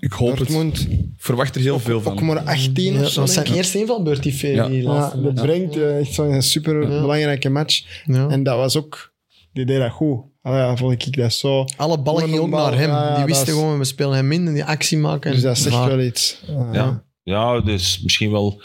[0.00, 0.48] Ik hoop het.
[0.50, 0.86] Ik
[1.16, 2.24] verwacht er heel veel Ook van.
[2.26, 3.20] maar 18 Ja, of dat zo.
[3.20, 3.54] was zijn ik.
[3.54, 4.66] eerste invalbeurt, die, Ja.
[4.66, 5.42] Ja, dat Ja.
[5.42, 6.88] brengt eh, echt zo'n super Ja.
[7.00, 8.02] belangrijke match.
[8.06, 8.28] Ja.
[8.28, 9.12] En dat was ook...
[9.52, 10.20] Die deed dat goed.
[10.42, 11.64] Allee, ja, vond ik dat zo...
[11.76, 12.88] Alle ballen gingen ook naar hem.
[12.88, 15.32] ja, die wisten is- gewoon, we spelen hem in en die actie maken.
[15.32, 16.40] Dus dat zegt Maar- wel iets.
[16.72, 17.02] Ja.
[17.22, 18.62] ja, dus misschien wel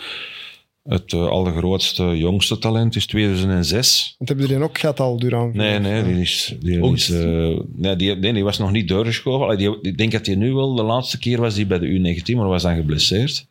[0.84, 4.16] het eh, allergrootste, jongste talent is 2006.
[4.18, 5.64] Want hebben jullie ook gehad al, Duranville?
[5.64, 8.88] Nee, nee, die, is, die, Ook is, eh, nee, die, nee, die was nog niet
[8.88, 9.46] doorgeschoven.
[9.46, 11.88] Allee, Die, ik denk dat hij nu wel, de laatste keer was die bij de
[12.22, 13.48] U19, maar was dan geblesseerd.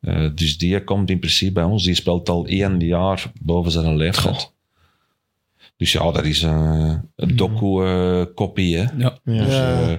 [0.00, 1.84] Eh, dus die komt in principe bij ons.
[1.84, 4.52] Die speelt al één jaar boven zijn leeftijd.
[5.78, 8.76] Dus ja, dat is eh, een docu-kopie.
[8.76, 8.82] hè.
[8.96, 9.18] Ja.
[9.24, 9.44] Ja.
[9.44, 9.88] Dus, Ja.
[9.90, 9.96] eh,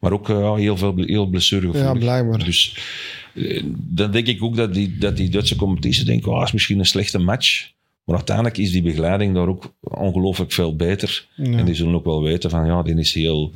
[0.00, 1.92] maar ook eh, ja, heel veel heel blessuregevoelig.
[1.92, 2.44] Ja, blijkbaar.
[2.44, 2.76] Dus
[3.76, 6.86] dan denk ik ook dat die, dat die Duitse competitie denkt, oh, is misschien een
[6.86, 7.72] slechte match.
[8.04, 11.28] Maar uiteindelijk is die begeleiding daar ook ongelooflijk veel beter.
[11.34, 11.58] Ja.
[11.58, 13.52] En die zullen ook wel weten van, ja, die is heel,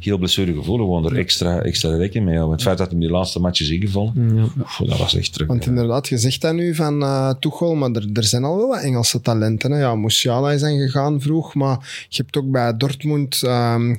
[0.00, 0.86] heel blessuregevoelig.
[0.86, 2.54] Gewoon er extra, extra rekening mee houden.
[2.56, 4.42] Het feit dat hij die laatste match is ingevallen, Ja.
[4.60, 5.48] oef, dat was echt terug.
[5.48, 8.68] Want inderdaad, je zegt dat nu van eh Tuchel, maar er, er zijn al wel
[8.68, 9.70] wat Engelse talenten.
[9.70, 9.78] Hè.
[9.78, 13.94] Ja, Musiala is gegaan vroeg, maar je hebt ook bij Dortmund ehm,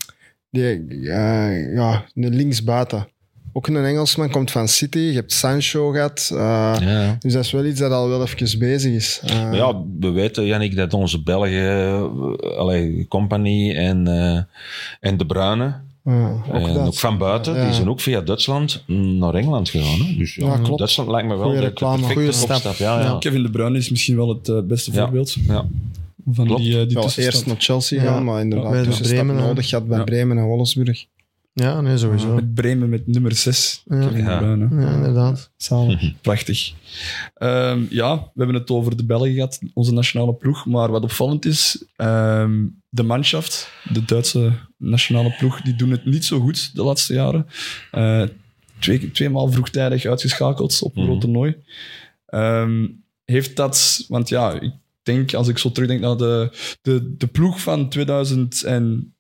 [0.50, 0.64] die,
[1.10, 3.08] eh, ja, een linksbuiten.
[3.56, 4.98] Ook een Engelsman, komt van City.
[5.00, 6.30] Je hebt Sancho gehad.
[6.34, 6.38] eh,
[6.80, 7.18] Ja.
[7.20, 9.22] Dus dat is wel iets dat al wel even bezig is.
[9.26, 14.40] Eh, ja, we weten, Jannik, dat onze Belgen, uh, allee, Company en, eh,
[15.10, 15.76] en De Bruyne,
[16.06, 16.88] ja, ook en dat.
[16.88, 17.64] ook van buiten, Ja.
[17.66, 20.08] die zijn ook via Duitsland naar Engeland gegaan.
[20.08, 20.16] Hè?
[20.18, 20.78] Dus ja, Ja, klopt.
[20.78, 22.50] Duitsland lijkt me wel Goeie de, de reclame, perfecte goeie stap.
[22.56, 22.76] opstap.
[22.76, 23.06] Ja, ja.
[23.06, 23.18] Ja.
[23.20, 25.02] Kevin De Bruyne is misschien wel het eh, beste Ja.
[25.04, 25.66] voorbeeld Ja.
[26.32, 26.62] van Klopt.
[26.62, 28.08] die, eh, die eerst naar Chelsea Ja.
[28.12, 30.04] gaan, maar inderdaad Bij de tussenstap Bremen, nodig gehad bij Ja.
[30.04, 31.06] Bremen en Wolfsburg.
[31.54, 32.34] Ja, nee, sowieso.
[32.34, 33.84] Met Bremen met nummer 6.
[33.86, 34.10] Ja.
[34.10, 34.42] Ja.
[34.42, 35.52] Ja, inderdaad.
[35.58, 36.14] Zalig.
[36.22, 36.74] Prachtig.
[37.34, 40.66] Ehm, ja, we hebben het over de Belgen gehad, onze nationale ploeg.
[40.66, 46.26] Maar wat opvallend is, ehm, de Mannschaft, de Duitse nationale ploeg, die doen het niet
[46.26, 47.48] zo goed de laatste jaren.
[47.92, 48.24] Eh
[48.80, 51.10] twee, tweemaal vroegtijdig uitgeschakeld op een Mhm.
[51.12, 51.56] groot toernooi.
[52.26, 52.88] Ehm,
[53.26, 54.72] heeft dat, want ja, ik
[55.04, 56.50] denk, als ik zo terugdenk naar de,
[56.82, 59.14] de, de ploeg van 2000 en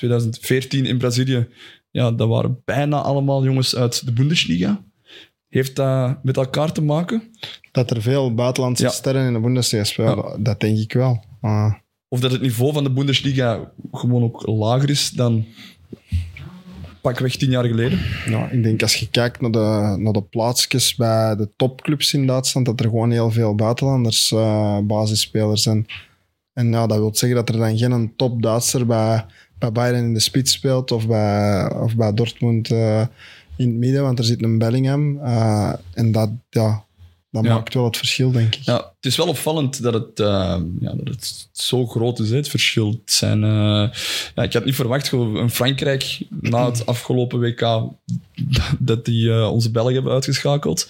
[0.00, 1.48] 2014 in Brazilië,
[1.90, 4.82] ja, dat waren bijna allemaal jongens uit de Bundesliga.
[5.48, 7.22] Heeft dat met elkaar te maken?
[7.72, 8.90] Dat er veel buitenlandse Ja.
[8.90, 11.24] sterren in de Bundesliga spelen, dat denk ik wel.
[12.08, 15.44] Of dat het niveau van de Bundesliga gewoon ook lager is dan
[17.00, 17.98] pakweg tien jaar geleden?
[18.26, 22.26] Ja, ik denk als je kijkt naar de, naar de plaatsjes bij de topclubs in
[22.26, 25.86] Duitsland, dat er gewoon heel veel buitenlanders eh, basisspelers zijn.
[26.52, 29.24] En ja, dat wil zeggen dat er dan geen top Duitser bij,
[29.60, 33.06] bij Bayern in de spits speelt of bij, of bij Dortmund eh,
[33.56, 35.18] in het midden, want er zit een Bellingham.
[35.18, 36.84] eh, en dat, ja,
[37.30, 37.54] dat Ja.
[37.54, 38.62] maakt wel het verschil, denk ik.
[38.62, 40.26] Ja, het is wel opvallend dat het, eh,
[40.80, 42.90] ja, dat het zo groot is, het verschil.
[42.90, 43.88] Het zijn, eh,
[44.34, 47.60] ja, ik had niet verwacht, gewoon een Frankrijk na het afgelopen WK,
[48.78, 50.88] dat- die eh, onze Belgen hebben uitgeschakeld.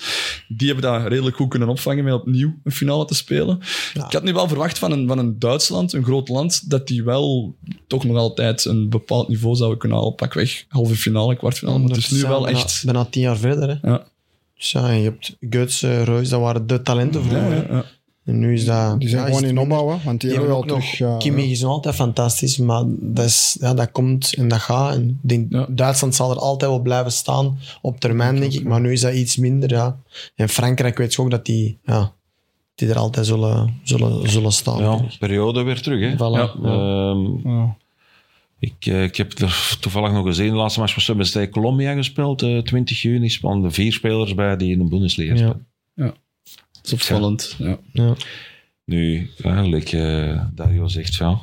[0.49, 3.61] Die hebben dat redelijk goed kunnen opvangen met opnieuw een finale te spelen.
[3.95, 4.07] Ja.
[4.07, 7.03] Ik had nu wel verwacht van een, van een Duitsland, een groot land, dat die
[7.03, 7.55] wel
[7.87, 10.15] toch nog altijd een bepaald niveau zouden kunnen halen.
[10.15, 11.79] Pakweg halve finale, kwartfinale.
[11.79, 12.83] Maar het is nu wel bijna, echt...
[12.85, 13.79] Bijna tien jaar verder.
[13.83, 13.89] Hè.
[13.91, 14.05] Ja.
[14.61, 17.51] Dus ja, je hebt Guts, eh, Reus, dat waren de talenten vroeger.
[17.51, 17.85] Ja, ja, ja.
[18.25, 19.01] En nu is dat...
[19.01, 20.99] Die zijn gewoon in opbouwen, want die, Die hebben wel terug...
[20.99, 21.11] nog...
[21.11, 24.95] ja, Kimmich is nog altijd fantastisch, maar dat, is, ja, dat komt en dat gaat.
[24.95, 25.77] En denk.
[25.77, 28.65] Duitsland zal er altijd wel blijven staan op termijn, denk ik.
[28.65, 29.97] Maar nu is dat iets minder, ja.
[30.35, 32.13] En Frankrijk weet je ook dat die, ja,
[32.75, 34.83] die er altijd zullen, zullen, zullen staan.
[34.83, 36.01] Ja, periode weer terug.
[36.01, 36.15] Hè.
[36.15, 36.39] Voilà.
[36.39, 36.55] Ja.
[36.63, 37.11] Ja.
[37.11, 37.77] Ehm, ja.
[38.61, 42.43] Ik, eh, ik heb er toevallig nog gezien, de laatste match was bij Colombia gespeeld,
[42.43, 45.39] eh 20 juni, spannen vier spelers bij die in de Bundesliga Ja.
[45.39, 45.67] spelen.
[46.73, 47.55] Dat is opvallend.
[47.59, 47.79] Ja.
[47.93, 48.15] Ja.
[48.85, 51.39] Nu, eigenlijk, eh Dario zegt ja,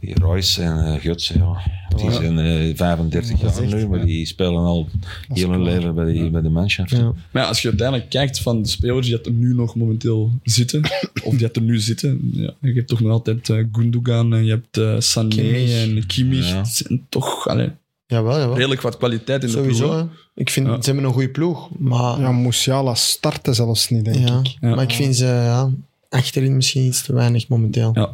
[0.00, 1.60] die Royce en eh Guts, ja,
[1.96, 4.88] die zijn eh 35 Dat is jaar echt, nu, maar die spelen al
[5.32, 6.90] heel hun leven bij, die, bij de Mannschaft.
[6.90, 7.12] Ja.
[7.30, 10.82] Maar ja, als je uiteindelijk kijkt van de spelers die er nu nog momenteel zitten,
[11.24, 14.50] of die er nu zitten, ja, je hebt toch nog altijd eh, Gundogan en je
[14.50, 15.82] hebt eh, Sané Kimmich.
[15.82, 16.48] en Kimmich.
[16.48, 16.56] Ja.
[16.56, 17.70] Het zijn toch allee,
[18.06, 18.56] Jawel, jawel.
[18.56, 20.00] redelijk wat kwaliteit in de Sowieso, ploeg.
[20.00, 20.04] hè.
[20.34, 20.72] Ik vind, Ja.
[20.82, 24.56] ze hebben een goede ploeg, maar, ja, Musiala startte zelfs niet, denk ja, ik.
[24.60, 24.74] Ja.
[24.74, 25.70] maar ik vind ze ja,
[26.08, 27.90] achterin misschien iets te weinig momenteel.
[27.94, 28.10] Ja.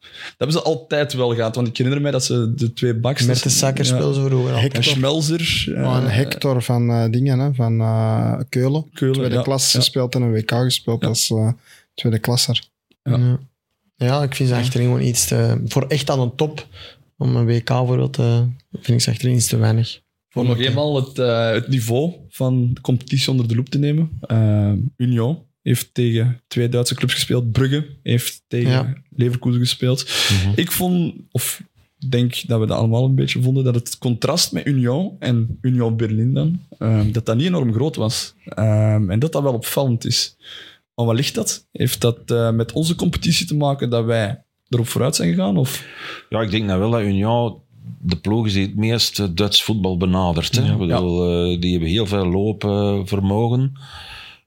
[0.00, 1.54] Dat hebben ze altijd wel gehad.
[1.54, 3.26] Want ik herinner mij dat ze de twee baks...
[3.26, 3.90] Met de zakker ja.
[3.94, 4.58] speelden ze vroeger al.
[4.60, 5.64] En Schmelzer.
[5.76, 8.90] eh, Oh, en Hector van eh, dingen, hè, van eh, Keulen.
[8.92, 9.42] Keulen, Tweede ja.
[9.42, 9.78] klas Ja.
[9.78, 11.08] gespeeld en een WK gespeeld Ja.
[11.08, 11.52] als eh,
[11.94, 12.68] tweede klasser.
[13.96, 14.22] Ja.
[14.22, 15.60] Ik vind ze achterin gewoon iets te...
[15.66, 16.66] Voor echt aan een top,
[17.16, 20.00] om een WK bijvoorbeeld, te vind ik ze achterin iets te weinig.
[20.34, 24.10] Om nog eenmaal het, eh, het niveau van de competitie onder de loep te nemen.
[24.20, 25.38] Eh, Union
[25.68, 27.52] heeft tegen twee Duitse clubs gespeeld.
[27.52, 28.94] Brugge heeft tegen Ja.
[29.16, 30.00] Leverkusen gespeeld.
[30.54, 31.62] Ik vond, of
[31.98, 35.58] ik denk dat we dat allemaal een beetje vonden, dat het contrast met Union en
[35.60, 38.34] Union Berlin dan, eh, dat dat niet enorm groot was.
[38.44, 40.36] Eh, en dat dat wel opvallend is.
[40.94, 41.66] Maar wat ligt dat?
[41.72, 45.56] Heeft dat eh, met onze competitie te maken dat wij erop vooruit zijn gegaan?
[45.56, 45.86] Of?
[46.28, 47.60] Ja, ik denk nou wel dat Union
[48.00, 50.56] de ploeg is die het meest Duits voetbal benadert.
[50.56, 50.72] Hè?
[50.72, 53.60] Ik bedoel, eh, die hebben heel veel loopvermogen.
[53.60, 53.78] Hij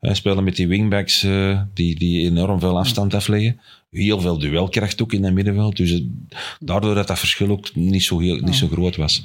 [0.01, 3.59] spelen met die wingbacks eh, die, die enorm veel afstand afleggen.
[3.89, 5.77] Heel veel duelkracht ook in het middenveld.
[5.77, 6.03] Dus het-
[6.59, 9.23] daardoor dat dat verschil ook niet zo, heel, niet zo groot was.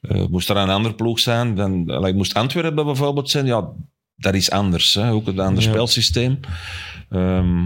[0.00, 3.68] Eh, moest er een andere ploeg zijn, dan like, moest Antwerpen bijvoorbeeld zijn, ja,
[4.16, 4.94] dat is anders.
[4.94, 5.10] Hè?
[5.10, 5.68] Ook een ander Ja.
[5.70, 6.38] spelsysteem.
[7.10, 7.64] Ehm,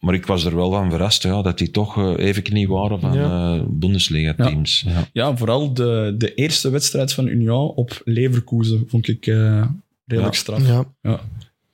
[0.00, 3.00] maar ik was er wel van verrast ja, dat die toch eh, even knie waren
[3.00, 3.54] van Ja.
[3.56, 4.84] eh, Bundesliga-teams.
[4.86, 5.08] Ja.
[5.12, 9.64] Ja, vooral de, de eerste wedstrijd van Union op Leverkusen vond ik eh,
[10.06, 10.40] redelijk Ja.
[10.40, 10.66] straf.
[10.66, 11.20] Ja,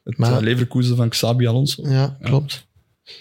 [0.05, 1.89] Het Maar- eh, Leverkusen van Xabi Alonso.
[1.89, 2.66] ja klopt.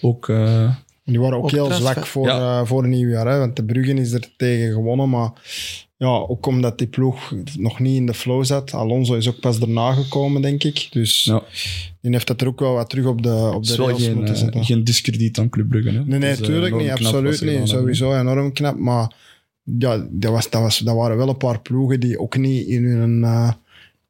[0.00, 0.62] Ook, eh,
[1.04, 2.60] En Die waren ook heel zwak voor, Ja.
[2.60, 3.26] eh, voor nieuwjaar.
[3.26, 3.38] Hè?
[3.38, 5.08] Want de Bruggen is er tegen gewonnen.
[5.10, 5.30] Maar
[5.96, 8.72] ja, ook omdat die ploeg nog niet in de flow zat.
[8.74, 10.88] Alonso is ook pas daarna gekomen, denk ik.
[10.90, 11.42] Dus ja.
[12.00, 14.36] die heeft dat er ook wel wat terug op de, op de rails geen, moeten
[14.36, 14.64] zetten.
[14.64, 15.88] geen discrediet aan Club Brugge.
[15.90, 16.04] Hè?
[16.04, 16.90] Nee, nee, Het is, tuurlijk enorm niet.
[16.92, 17.50] Absoluut niet.
[17.50, 17.68] gedaan.
[17.68, 18.76] Sowieso enorm knap.
[18.78, 19.14] Maar
[19.78, 22.84] ja, dat, was, dat, was, dat waren wel een paar ploegen die ook niet in
[22.84, 23.52] hun, eh,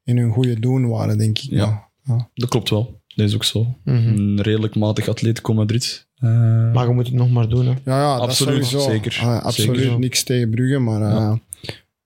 [0.04, 1.50] in hun goede doen waren, denk ik.
[1.50, 1.88] Ja.
[2.04, 2.28] Ja.
[2.34, 3.02] Dat klopt wel.
[3.14, 3.78] Dat is ook zo.
[3.84, 3.96] Mhm.
[3.96, 6.06] Een redelijk matig Atletico Madrid.
[6.16, 6.28] Eh,
[6.72, 7.66] Maar je moet het nog maar doen.
[7.66, 7.72] Hè.
[7.84, 8.90] Ja, ja dat Absoluut, sowieso.
[8.90, 9.18] zeker.
[9.22, 9.98] Ah, absoluut Zeker.
[9.98, 11.38] niks tegen Brugge, maar, eh, Ja.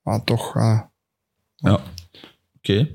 [0.03, 0.57] maar toch...
[0.57, 0.81] eh,
[1.57, 1.81] ja.
[2.57, 2.89] Oké.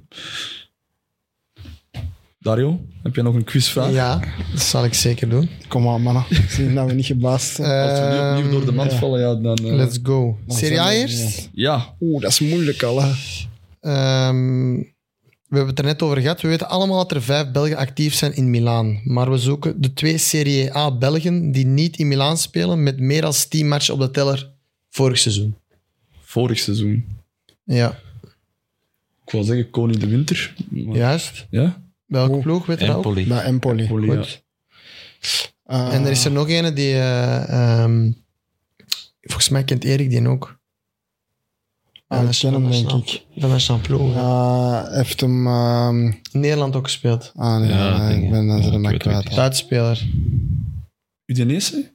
[2.40, 3.92] Dario, heb jij nog een quizvraag?
[3.92, 4.20] Ja,
[4.52, 5.50] dat zal ik zeker doen.
[5.68, 6.26] kom aan, mannen.
[6.50, 7.90] Zien dat we niet gebaasd zijn.
[7.90, 8.98] Als we nu opnieuw door de mand ja.
[8.98, 9.56] vallen, ja, dan...
[9.58, 10.38] eh, Let's go.
[10.48, 11.50] Serie A we- eerst?
[11.54, 13.02] ja, Oeh, dat is moeilijk al.
[13.02, 13.12] Hè.
[13.80, 14.84] Ehm,
[15.54, 16.42] we hebben het er net over gehad.
[16.42, 19.02] We weten allemaal dat er vijf Belgen actief zijn in Milaan.
[19.04, 23.22] Maar we zoeken de twee Serie A Belgen die niet in Milaan spelen met meer
[23.22, 24.52] dan 10 matchen op de teller
[24.90, 25.56] vorig seizoen.
[26.22, 27.06] vorig seizoen.
[27.64, 28.00] Ja,
[29.26, 30.56] Ik wil zeggen Koning de Winter.
[30.70, 31.48] maar- juist.
[31.50, 31.82] Ja?
[32.06, 33.06] Welke ploeg, weet je dat ook?
[33.06, 33.32] Empoli.
[33.32, 33.82] Empoli.
[33.84, 34.16] Empoli, ja.
[34.16, 34.44] Goed.
[35.66, 36.94] Eh, En er is er nog een die...
[36.94, 37.50] eh,
[37.84, 38.12] ehm,
[39.22, 40.60] volgens mij kent Erik die ook.
[42.14, 43.24] Ah, ik ken hem, denk ik.
[43.38, 43.52] Van
[44.16, 45.48] eh, heeft hem...
[45.48, 47.32] ehm, Nederland ook gespeeld.
[47.36, 49.24] ah, nee, Ja, nee, ik ben ja, ze er kwijt.
[49.24, 50.08] het Duitsspeler.
[51.26, 51.92] Udinese?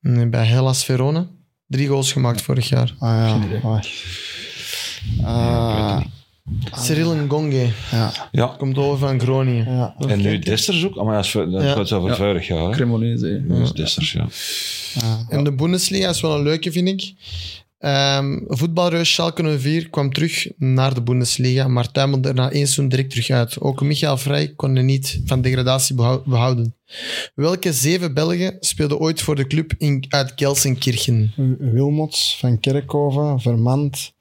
[0.00, 1.26] Nee, Bij Hellas Verona.
[1.66, 2.94] Drie goals gemaakt vorig jaar.
[2.98, 3.80] Ah, Geen ja.
[5.24, 6.00] Eh,
[6.72, 7.68] Cyril Ngonge.
[7.90, 8.46] ja, Ja.
[8.58, 9.72] Komt over van Groningen.
[9.76, 9.94] ja.
[10.08, 11.04] En nu Desters ook.
[11.04, 11.72] Maar dat is, dat Ja.
[11.72, 12.56] gaat over Ja.
[12.56, 12.70] jaar.
[12.70, 13.26] Cremonese.
[13.26, 13.46] hè.
[13.46, 14.26] Dat is Desters, ja.
[14.94, 15.24] ja.
[15.28, 17.12] En de Bundesliga is wel een leuke, vind ik.
[17.82, 22.88] Ehm voetbalreus Schalke 04 kwam terug naar de Bundesliga, maar tuimelde er na één seizoen
[22.88, 23.60] direct terug uit.
[23.60, 26.74] Ook Michael Vrij kon er niet van degradatie behou- behouden.
[27.34, 31.32] Welke zeven Belgen speelden ooit voor de club in, uit Gelsenkirchen?
[31.58, 34.12] Wilmots, Van Kerkhoven, Vermand.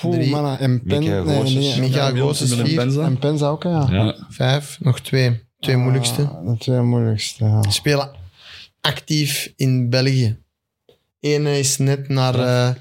[0.00, 0.30] Poeh, Drie.
[0.30, 0.58] mannen.
[0.58, 0.98] En Pen...
[0.98, 3.00] Michael nee, Michael Goossens, vier.
[3.00, 3.88] En Pens ook, ja.
[3.90, 4.26] Ja.
[4.28, 5.40] Vijf, nog twee.
[5.60, 6.22] Twee moeilijkste.
[6.22, 7.62] Ah, de twee moeilijkste, ja.
[7.70, 8.10] Spelen
[8.80, 10.42] actief in België.
[11.24, 12.74] Ene is net naar, eh,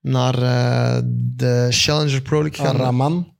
[0.00, 1.00] naar eh,
[1.36, 2.84] de Challenger Pro League Ah, gegaan.
[2.86, 3.34] Raman.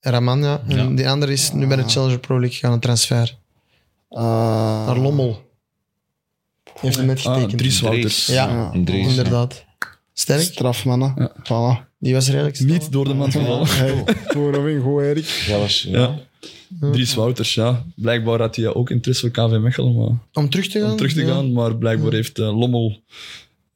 [0.00, 0.62] Raman, ja.
[0.68, 0.96] En Ja.
[0.96, 3.36] die andere is nu bij de Challenger Pro League gegaan, een transfer.
[4.10, 5.42] eh, Naar Lommel.
[6.80, 7.58] Heeft hem net Ah, getekend.
[7.58, 8.26] Dries Wouters.
[8.26, 9.08] Ja, Dries, ja.
[9.10, 9.64] inderdaad.
[10.12, 10.40] Sterk.
[10.40, 11.12] Strafmannen.
[11.16, 11.32] Ja.
[11.42, 11.92] Voilà.
[11.98, 12.72] Die was redelijk snel.
[12.72, 13.66] Niet door de mand gevallen.
[13.76, 15.44] Hey, goed Erik.
[15.48, 15.98] Dat was, ja.
[16.80, 16.90] Ja.
[16.90, 17.84] Dries Wouters, ja.
[17.96, 20.90] Blijkbaar had hij ook interesse voor KV Mechelen maar, Om terug te gaan?
[20.90, 21.34] om terug te Ja.
[21.34, 23.00] gaan, maar blijkbaar heeft eh, Lommel...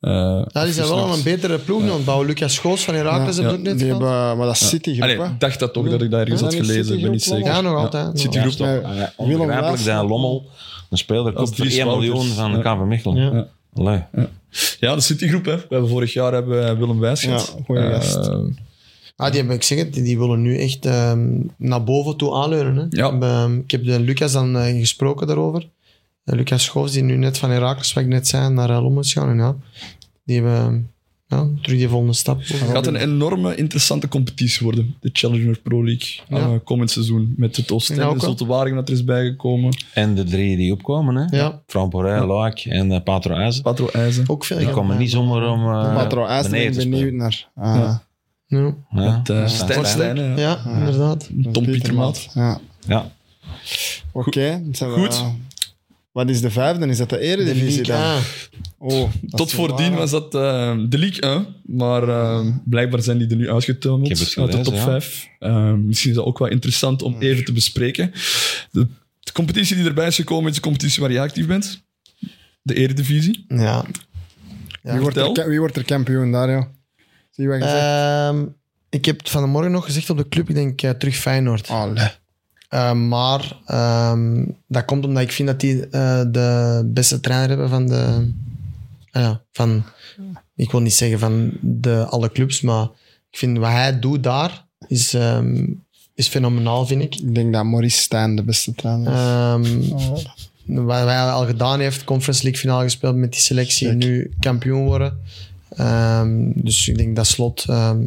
[0.01, 2.27] eh, Ja, die zijn wel een betere ploeg nu bouwen.
[2.27, 3.57] Lucas Schoos van Herakles Ja, ja.
[3.57, 6.41] net Die hebben, maar dat is Citygroep, ik dacht dat toch dat ik dat ergens
[6.41, 6.97] Ja, had gelezen.
[6.97, 7.47] Ik ben niet zeker.
[7.47, 8.07] Ja, nog altijd.
[8.07, 8.59] nog Citygroep.
[8.59, 10.47] Willem Onbegrijpelijk dat Lommel
[10.91, 12.75] een speler koopt voor Dries 1 miljoen van de Ja.
[12.75, 13.49] KV Mechelen.
[13.75, 14.09] Ja.
[14.81, 14.95] Ja.
[14.95, 15.45] De Citygroep.
[15.45, 15.57] Hè.
[15.57, 17.55] We hebben vorig jaar hebben we Willem Wijs gehad.
[17.57, 18.31] Ja, goeie Eh, gast.
[19.16, 22.77] Ah, die, hebben, ik zeg het, die, willen nu echt ehm, naar boven toe aanleunen.
[22.77, 22.83] Hè.
[22.91, 23.07] Ja.
[23.07, 25.66] Ik heb, ehm, ik heb de Lucas dan eh, gesproken daarover.
[26.37, 29.13] Lucas Schoofs, die nu net van Herakles, wat ik net zei, naar uh, Lommel is
[29.13, 29.29] gaan.
[29.29, 29.57] En ja,
[30.25, 30.91] die hebben,
[31.27, 32.39] ja, terug die volgende stap.
[32.43, 34.95] Het gaat een enorme interessante competitie worden.
[35.01, 36.09] De Challenger Pro League.
[36.29, 36.37] Ja.
[36.39, 37.35] eh, komend seizoen.
[37.37, 38.21] Met het Ja, Oostende, de wel.
[38.21, 39.77] Zulte Waregem dat er is bijgekomen.
[39.95, 41.37] En de drie die opkomen, hè?
[41.37, 41.63] Ja.
[41.67, 43.63] Fran Porij, Laak en eh, Patro IJzer.
[43.63, 44.25] Patro IJzen.
[44.29, 47.49] Ook veel Die komen niet zomaar om uh, Patro IJs, ben benieuwd naar.
[47.55, 48.03] Ah, Ja.
[48.47, 49.17] Ja, Ja.
[49.17, 50.61] Met uh, Stijn Stijnen, ja.
[50.65, 51.31] ja inderdaad.
[51.53, 52.29] Tom Pietermaat.
[52.35, 52.61] Ja.
[52.87, 53.11] ja.
[54.13, 54.63] Oké.
[54.79, 55.25] we- Goed.
[56.19, 56.86] Wat is de vijfde?
[56.86, 58.12] Is dat de De eredivisie Ligue dan?
[58.12, 58.23] 1.
[58.78, 59.99] Oh, dat Tot voordien waar.
[59.99, 64.53] was dat eh, de League 1, maar eh, blijkbaar zijn die er nu uitgetuimeld uit
[64.53, 64.85] de top ja.
[64.85, 65.28] 5.
[65.39, 68.12] Eh, misschien is dat ook wel interessant om even te bespreken.
[68.70, 68.86] De,
[69.20, 71.82] de competitie die erbij is gekomen is de competitie waar je actief bent.
[72.62, 73.45] De Eredivisie.
[73.49, 73.85] Ja.
[74.82, 74.93] Ja.
[74.93, 76.69] Wie, wordt er, wie wordt er kampioen, Dario?
[77.31, 77.77] Zie je wat je zegt?
[77.77, 78.45] Ehm,
[78.89, 80.49] ik heb het van de morgen nog gezegd op de club.
[80.49, 81.69] Ik denk terug Feyenoord.
[81.69, 82.09] Allee.
[82.69, 87.69] Eh, maar ehm, dat komt omdat ik vind dat die eh, de beste trainer hebben
[87.69, 88.32] van de...
[89.11, 89.82] ah ja, van,
[90.55, 92.89] ik wil niet zeggen van de, alle clubs, maar
[93.31, 95.65] ik vind wat hij doet daar is, ehm,
[96.15, 97.15] is fenomenaal, vind ik.
[97.15, 99.19] Ik denk dat Maurice Stijn de beste trainer is.
[99.19, 100.85] Ehm, Oh.
[100.86, 104.11] wat hij al gedaan heeft, Conference League finale gespeeld met die selectie en Check.
[104.11, 105.19] nu kampioen worden.
[105.77, 108.01] Ehm, dus ik denk dat Slot ehm,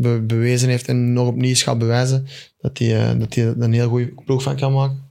[0.00, 2.26] be- bewezen heeft en nog opnieuw gaat bewijzen
[2.60, 5.02] dat hij, eh, dat hij er een heel goede ploeg van kan maken.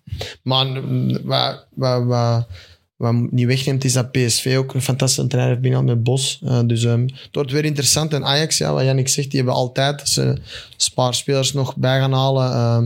[0.43, 2.47] Maar mm, wat, wat, wat,
[2.95, 6.41] wat niet wegneemt is dat PSV ook een fantastische trainer heeft binnen met Bos.
[6.43, 8.13] Eh, dus ehm, het wordt weer interessant.
[8.13, 10.37] En Ajax, ja, wat Jannik zegt, die hebben altijd als ze
[10.77, 12.51] spaarspelers nog bij gaan halen.
[12.51, 12.85] ehm,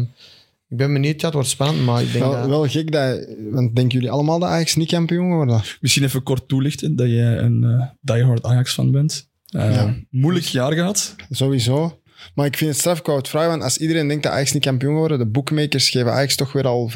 [0.69, 2.47] ik ben benieuwd, ja, het wordt spannend, maar ik denk Wel, dat...
[2.47, 3.25] wel gek dat...
[3.51, 5.61] Want denken jullie allemaal dat Ajax niet kampioen worden?
[5.81, 9.29] Misschien even kort toelichten dat jij een eh diehard Ajax-fan bent.
[9.51, 9.95] Eh, Ja.
[10.09, 11.15] Moeilijk jaar gehad.
[11.29, 11.95] Sowieso.
[12.35, 14.51] Maar ik vind het straf, ik wou het vragen, want als iedereen denkt dat Ajax
[14.51, 16.93] niet kampioen worden, de bookmakers geven Ajax toch weer al 45%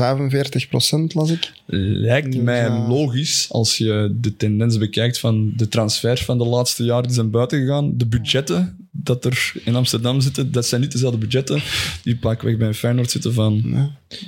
[1.14, 1.52] las ik.
[1.66, 2.88] Lijkt Dus, mij ja.
[2.88, 7.30] logisch als je de tendens bekijkt van de transfers van de laatste jaren die zijn
[7.30, 7.98] buiten gegaan.
[7.98, 11.62] De budgetten dat er in Amsterdam zitten, dat zijn niet dezelfde budgetten
[12.04, 13.62] die pakweg bij Feyenoord zitten van...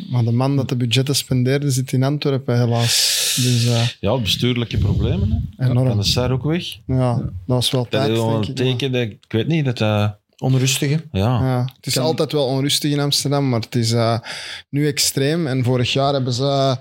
[0.10, 3.26] Maar de man dat de budgetten spendeerde zit in Antwerpen, helaas.
[3.44, 5.50] Dus eh, ja, bestuurlijke problemen.
[5.58, 5.70] Hè.
[5.70, 5.88] Enorm.
[5.88, 6.78] Van de Sar ook weg.
[6.88, 8.56] ja, dat was wel Dat tijd, is wel denk een ik.
[8.56, 10.16] teken dat ik weet niet dat dat.
[10.40, 11.04] Onrustige.
[11.12, 11.22] Ja.
[11.22, 14.20] Ja, het is Kan- altijd wel onrustig in Amsterdam, maar het is eh,
[14.70, 15.48] nu extreem.
[15.48, 16.76] En vorig jaar hebben ze, eh,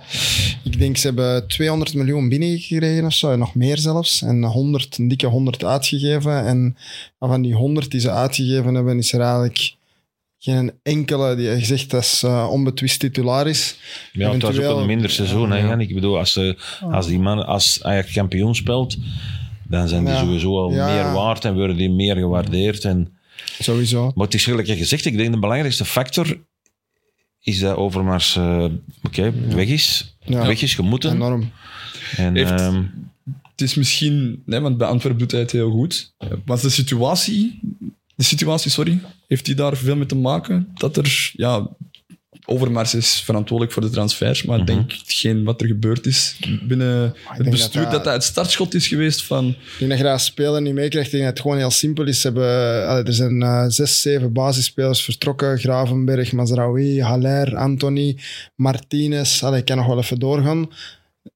[0.64, 4.22] ik denk ze hebben 200 miljoen binnengekregen of zo, en nog meer zelfs.
[4.22, 6.44] En 100, een dikke 100 uitgegeven.
[6.46, 6.76] En
[7.18, 9.74] van die 100 die ze uitgegeven hebben, is er eigenlijk
[10.52, 13.76] geen enkele die gezegd dat is eh, onbetwist titularis.
[14.12, 15.50] Ja, het was ook Eventueel- een minder seizoen.
[15.50, 15.66] Hè, Ja.
[15.68, 15.80] Jan?
[15.80, 16.56] Ik bedoel, als, ze,
[16.90, 18.96] als die man als Ajax kampioen speelt,
[19.68, 20.20] dan zijn die Ja.
[20.20, 20.86] sowieso al Ja.
[20.94, 22.84] meer waard en worden die meer gewaardeerd.
[22.84, 23.16] En,
[23.60, 24.12] Sowieso.
[24.14, 26.40] maar het is gelijk gezegd, ik denk de belangrijkste factor
[27.40, 28.64] is dat Overmars eh
[29.02, 30.16] oké, weg is.
[30.24, 30.46] Ja.
[30.46, 31.10] Weg is gemoeten.
[31.12, 31.50] Enorm.
[32.16, 32.82] En, Heeft- ehm,
[33.50, 34.42] Het is misschien...
[34.46, 36.14] Nee, want bij Antwerpen doet hij het heel goed.
[36.44, 37.60] Was de situatie...
[38.16, 39.00] De situatie, sorry.
[39.28, 40.68] Heeft die daar veel mee te maken?
[40.74, 41.30] Dat er...
[41.32, 41.68] Ja,
[42.48, 47.00] Overmars is verantwoordelijk voor de transfers, maar ik denk hetgeen wat er gebeurd is binnen
[47.02, 49.46] het denk dat bestuur, dat dat- dat, het startschot is geweest van...
[49.48, 51.06] Ik denk dat je dat als speler niet meekrijgt.
[51.06, 52.20] Ik denk dat het gewoon heel simpel is.
[52.20, 55.58] Ze hebben, allee, er zijn eh, zes, zeven basisspelers vertrokken.
[55.58, 58.18] Gravenberg, Mazraoui, Haller, Anthony,
[58.54, 59.42] Martinez.
[59.42, 60.70] Allee, ik kan nog wel even doorgaan.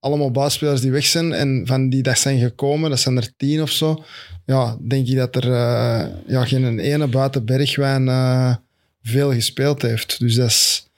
[0.00, 1.32] Allemaal basisspelers die weg zijn.
[1.32, 4.04] En van die dat zijn gekomen, dat zijn er tien of zo.
[4.50, 8.54] Ja, denk ik dat er eh, ja, geen ene buiten Bergwijn eh,
[9.02, 10.18] veel gespeeld heeft.
[10.18, 10.88] Dus dat is...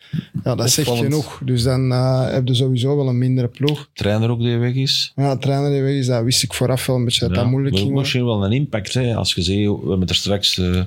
[0.45, 1.41] Ja, dat zegt genoeg.
[1.45, 3.89] Dus dan eh, heb je sowieso wel een mindere ploeg.
[3.95, 5.12] trainer ook die weg is.
[5.16, 7.43] Ja, de trainer die weg is, dat wist ik vooraf wel een beetje dat Ja,
[7.43, 8.11] dat moeilijk maar ging worden.
[8.12, 8.95] Misschien wel een impact.
[8.95, 10.83] Hè, als je ziet, we hebben er straks uh,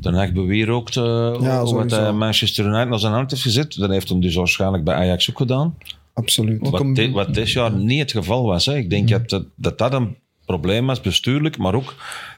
[0.00, 1.04] Den Haag bewierookt uh,
[1.40, 3.76] Ja, wat uh, Manchester United naar zijn hand heeft gezet.
[3.78, 5.74] Dat heeft hem dus waarschijnlijk bij Ajax ook gedaan.
[6.14, 6.60] Absoluut.
[6.62, 8.66] Ook Wat, een- di- wat dit jaar niet het geval was.
[8.66, 8.76] Hè.
[8.76, 10.16] Ik denk dat, dat dat dat een
[10.50, 11.94] probleem was, bestuurlijk, maar ook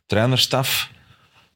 [0.07, 0.91] trainerstaf.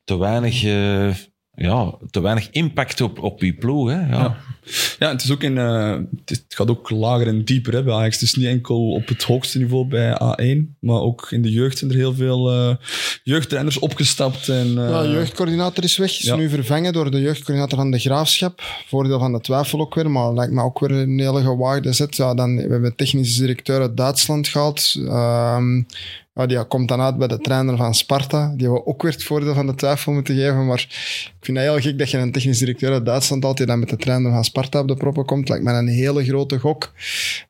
[0.05, 1.15] Te weinig, eh,
[1.55, 3.89] ja, te weinig impact op, op je ploeg.
[3.89, 4.01] Hè.
[4.01, 4.07] Ja.
[4.07, 4.37] Ja.
[4.99, 8.15] Ja, het, is ook in, eh, het gaat ook lager en dieper hè, bij Ajax.
[8.15, 11.79] Het is niet enkel op het hoogste niveau bij A1, maar ook in de jeugd
[11.79, 12.75] zijn er heel veel eh,
[13.23, 14.49] jeugdtrainers opgestapt.
[14.49, 16.11] En, eh, Ja, jeugdcoördinator is weg.
[16.11, 16.37] Is ja.
[16.37, 18.63] nu vervangen door de jeugdcoördinator van de Graafschap.
[18.87, 22.17] Voordeel van de twijfel ook weer, maar lijkt me ook weer een hele gewaagde zet.
[22.17, 24.95] Ja, dan, we hebben technische directeur uit Duitsland gehaald.
[24.99, 25.83] Ehm,
[26.37, 28.53] ja, die komt dan uit bij de trainer van Sparta.
[28.57, 30.67] Die we ook weer het voordeel van de twijfel moeten geven.
[30.67, 33.79] Maar ik vind dat heel gek dat je een technisch directeur uit Duitsland die dan
[33.79, 35.49] met de trainer van Sparta op de proppen komt.
[35.49, 36.93] Lijkt me een hele grote gok.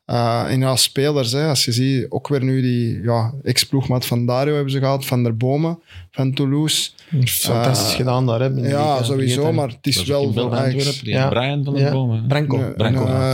[0.09, 4.25] Uh, en ja, spelers, hè, als je ziet, ook weer nu die ja, ex-ploegmaat van
[4.25, 5.79] Dario hebben ze gehaald, van der Bomen,
[6.11, 6.89] van Toulouse.
[7.25, 8.39] Fantastisch Eh, gedaan daar.
[8.39, 9.05] Hè, Ja, tijd.
[9.05, 10.99] sowieso, maar het is wel Ajax.
[11.01, 11.29] Die Ja.
[11.29, 12.27] Brian van Ja, Bomen.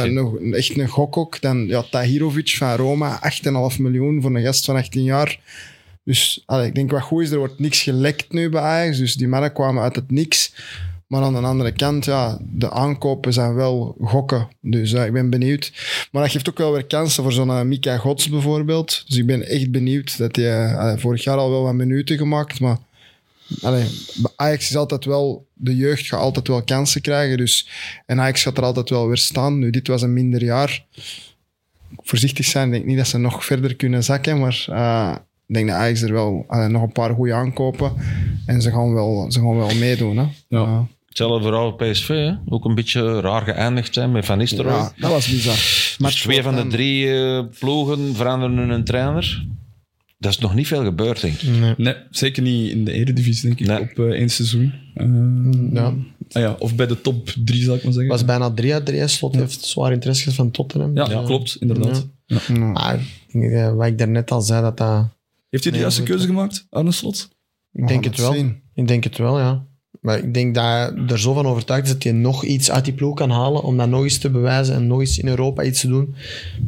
[0.05, 1.41] Eh, nog- echt een gok ook.
[1.41, 5.39] Dan ja, Tahirovic van Roma, 8,5 miljoen voor een gast van 18 jaar.
[6.05, 8.97] Dus allee, ik denk wat goed is, er wordt niks gelekt nu bij Ajax.
[8.97, 10.53] Dus die mannen kwamen uit het niks.
[11.07, 14.47] Maar aan de andere kant, ja, de aankopen zijn wel gokken.
[14.61, 15.71] Dus ik ben benieuwd.
[16.11, 19.03] Maar dat geeft ook wel weer kansen voor zo'n eh, Mika Gods bijvoorbeeld.
[19.07, 20.17] Dus ik ben echt benieuwd.
[20.17, 22.77] Dat hij eh, vorig jaar al wel wat minuten gemaakt, maar...
[23.61, 23.87] Allee,
[24.35, 25.47] Ajax is altijd wel...
[25.53, 27.37] De jeugd gaat altijd wel kansen krijgen.
[27.37, 27.69] Dus,
[28.05, 29.59] en Ajax gaat er altijd wel weer staan.
[29.59, 30.85] Nu, dit was een minder jaar.
[31.97, 32.65] Voorzichtig zijn.
[32.67, 34.39] Ik denk niet dat ze nog verder kunnen zakken.
[34.39, 35.15] Maar eh,
[35.47, 37.91] ik denk dat Ajax er wel allee, nog een paar goede aankopen.
[38.45, 40.17] En ze gaan wel, ze gaan wel meedoen.
[40.17, 40.25] Hè.
[40.47, 40.87] Ja.
[41.07, 42.31] Hetzelfde vooral PSV, hè?
[42.45, 44.73] ook een beetje raar geëindigd zijn met Van Nistelrooy.
[44.73, 45.53] Ja, dat was bizar.
[45.53, 49.45] Dus Match twee van de drie eh, ploegen veranderen een trainer.
[50.17, 51.49] Dat is nog niet veel gebeurd, denk ik.
[51.59, 51.73] Nee.
[51.77, 53.79] Nee, zeker niet in de Eredivisie, denk ik, Nee.
[53.81, 54.73] op eh, één seizoen.
[54.93, 55.05] Eh,
[55.73, 55.85] Ja.
[56.31, 58.11] ah ja, of bij de top drie, zal ik maar zeggen.
[58.11, 59.07] was bijna drie uit drie.
[59.07, 60.95] Slot heeft zwaar interesse gehad van Tottenham.
[60.95, 62.07] ja, klopt, inderdaad.
[62.25, 62.37] ja.
[62.47, 62.57] Ja.
[62.59, 62.99] Maar
[63.31, 65.07] eh, wat ik daarnet al zei, dat dat...
[65.53, 67.29] Heeft hij de Nee, juiste keuze gemaakt, Arne Slot?
[67.71, 68.33] We Ik denk het wel.
[68.33, 68.61] zien.
[68.73, 69.65] Ik denk het wel, ja.
[70.01, 72.85] Maar ik denk dat hij er zo van overtuigd is dat hij nog iets uit
[72.85, 75.63] die ploeg kan halen om dat nog eens te bewijzen en nog eens in Europa
[75.63, 76.15] iets te doen.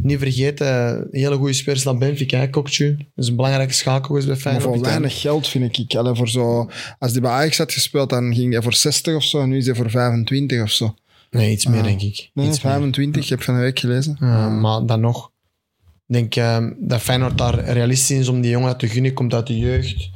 [0.02, 2.96] Niet vergeten, een hele goede spelers naar Benfica, hè, Kokchu.
[2.98, 4.64] Dat is een belangrijke schakel geweest bij Maar Feyenoord.
[4.66, 5.96] voor Ik denk- weinig geld vind ik.
[5.96, 9.24] Allee, voor zo, als die bij Ajax had gespeeld, dan ging hij voor 60 of
[9.24, 9.42] zo.
[9.42, 10.96] En nu is hij voor 25 of zo.
[11.30, 11.86] Nee, iets meer, Ah.
[11.86, 12.30] denk ik.
[12.34, 12.72] Nee, iets meer.
[12.72, 13.24] 25.
[13.24, 14.18] Ik heb van de week gelezen.
[14.20, 15.32] Ja, maar dan nog.
[16.08, 19.14] Ik denk eh, dat Feyenoord daar realistisch is om die jongen te gunnen.
[19.14, 20.10] Komt uit de jeugd.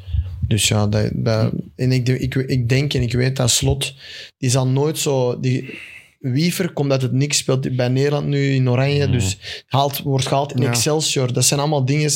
[0.48, 3.94] Dus ja, dat, dat, en ik, ik, ik denk en ik weet dat Slot,
[4.38, 5.40] die zal nooit zo...
[5.40, 5.80] Die,
[6.20, 9.38] Wiever komt uit het niks, speelt bij Nederland nu in Oranje, dus
[9.68, 10.70] haalt, wordt gehaald in Ja.
[10.70, 11.34] Excelsior.
[11.34, 12.12] Dat zijn allemaal dingen...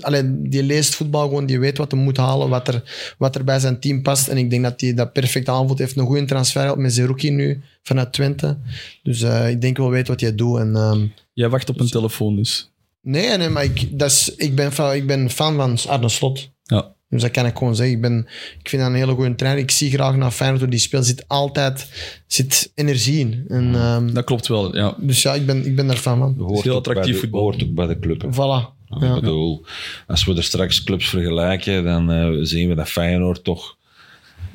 [0.00, 3.44] Alleen, die leest voetbal gewoon, die weet wat hij moet halen, wat er, wat er
[3.44, 4.28] bij zijn team past.
[4.28, 5.78] En ik denk dat hij dat perfect aanvoelt.
[5.78, 8.58] Heeft een goede transfer gehad met Zerouki nu, vanuit Twente.
[9.02, 10.58] Dus eh, ik denk wel weet wat hij doet.
[10.58, 12.70] En, ehm, Jij wacht op een telefoon dus.
[13.06, 16.50] Nee, nee, maar ik, dat is, ik, ben, fan, ik ben fan van Arne Slot.
[16.62, 16.94] Ja.
[17.08, 17.94] Dus dat kan ik gewoon zeggen.
[17.94, 18.26] Ik, ben,
[18.62, 19.62] ik vind dat een hele goede trainer.
[19.62, 21.06] Ik zie graag naar Feyenoord door die speelt.
[21.06, 21.88] zit altijd
[22.26, 23.44] zit energie in.
[23.48, 24.94] En, ehm, Dat klopt wel, ja.
[25.00, 26.34] dus ja, ik ben, ik ben daar fan van.
[26.38, 27.40] Hoort heel attractief de- voetbal.
[27.40, 28.22] Hoort ook bij de club.
[28.22, 28.28] hè.
[28.32, 28.74] Voilà.
[28.96, 29.14] Ik Ja.
[29.14, 29.64] bedoel,
[30.06, 33.76] als we er straks clubs vergelijken, dan eh, zien we dat Feyenoord toch...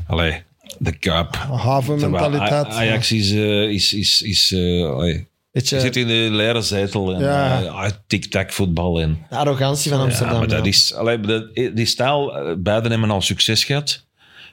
[0.08, 0.44] Allee,
[0.80, 1.36] de Kuip.
[1.36, 2.66] Havenmentaliteit.
[2.68, 3.32] Ajax is...
[3.32, 7.20] eh, is, is, is eh, allee, Weet je je, zit in de leren zetel en
[7.22, 7.62] Ja.
[7.62, 9.02] eh, ah, tic-tac voetbal.
[9.02, 10.34] En, de arrogantie van Amsterdam.
[10.34, 10.94] ja, maar dat is...
[10.94, 11.20] Allee,
[11.74, 14.06] die stijl, eh, beiden hebben al succes gehad.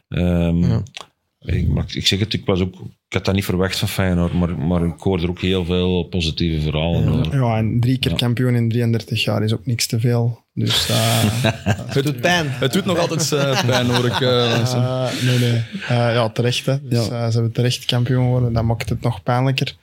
[0.09, 0.81] Ehm,
[1.41, 2.75] ik, ik zeg het, ik, was ook,
[3.09, 6.03] ik had dat niet verwacht van Feyenoord, maar, maar ik hoorde er ook heel veel
[6.03, 7.37] positieve verhalen over.
[7.37, 10.47] Ja, en drie keer kampioen in 33 jaar is ook niks te veel.
[10.55, 11.25] Dus eh,
[11.95, 12.47] Het doet pijn.
[12.49, 14.21] Het doet nog altijd eh, pijn, hoor ik.
[14.21, 15.63] eh, nee, nee.
[15.89, 16.67] Eh, ja, terecht.
[16.67, 16.83] Hè.
[16.83, 17.27] Dus, Ja.
[17.31, 18.53] ze hebben terecht kampioen geworden.
[18.53, 19.75] Dat maakt het nog pijnlijker.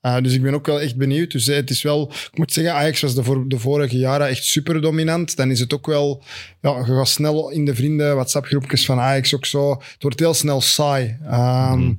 [0.00, 1.30] Eh, dus ik ben ook wel echt benieuwd.
[1.30, 2.12] Dus het is wel...
[2.32, 5.36] Ik moet zeggen, Ajax was de, voor, de vorige jaren echt super dominant.
[5.36, 6.22] Dan is het ook wel...
[6.60, 9.70] Ja, je gaat snel in de vrienden, WhatsApp-groepjes van Ajax ook zo.
[9.70, 11.16] Het wordt heel snel saai.
[11.24, 11.92] Ehm,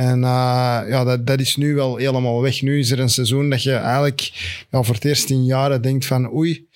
[0.00, 2.62] En eh, ja, dat, dat is nu wel helemaal weg.
[2.62, 4.30] Nu is er een seizoen dat je eigenlijk
[4.70, 6.66] ja, voor het eerst in jaren denkt van oei,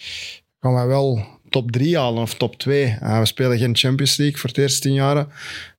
[0.61, 2.97] gaan we wel top 3 halen of top 2.
[3.01, 5.29] we spelen geen Champions League voor het eerst in jaren.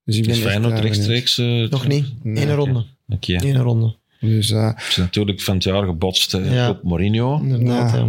[0.05, 1.37] Dus ik ben Is echt, Feyenoord eh, rechtstreeks?
[1.37, 2.05] eh, Nog niet.
[2.23, 2.45] Nee.
[2.45, 2.85] Eén ronde.
[3.09, 3.33] Oké.
[3.33, 3.95] Eén ronde.
[4.19, 6.69] Dus eh, Het is natuurlijk van het jaar gebotst eh, Ja.
[6.69, 7.39] op Mourinho.
[7.39, 7.97] Inderdaad, Ja.
[7.97, 8.07] ja.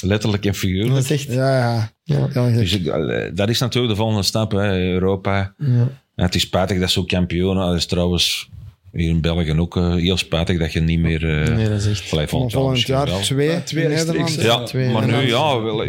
[0.00, 1.04] Letterlijk en Dat figuurlijk.
[1.04, 1.32] is echt...
[1.32, 1.58] ja,
[2.04, 2.28] ja.
[2.34, 2.50] Ja.
[2.50, 5.54] Dus eh, dat is natuurlijk de volgende stap, hè, Europa.
[5.58, 5.88] Ja.
[6.14, 8.48] Het is spijtig dat zo kampioenen, dat is trouwens
[8.94, 11.42] hier in België ook eh, heel spijtig dat je niet meer...
[11.42, 12.12] eh Nee, dat is echt...
[12.12, 14.58] allee, volgend jaar Volgend twee, Ja, twee in rechtstreeks, Nederland.
[14.72, 14.78] hè?
[14.78, 15.84] Ja, twee, maar nu, ja, wel,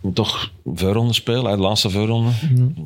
[0.00, 2.30] moet toch voorronde spelen, hè, de laatste voorronde.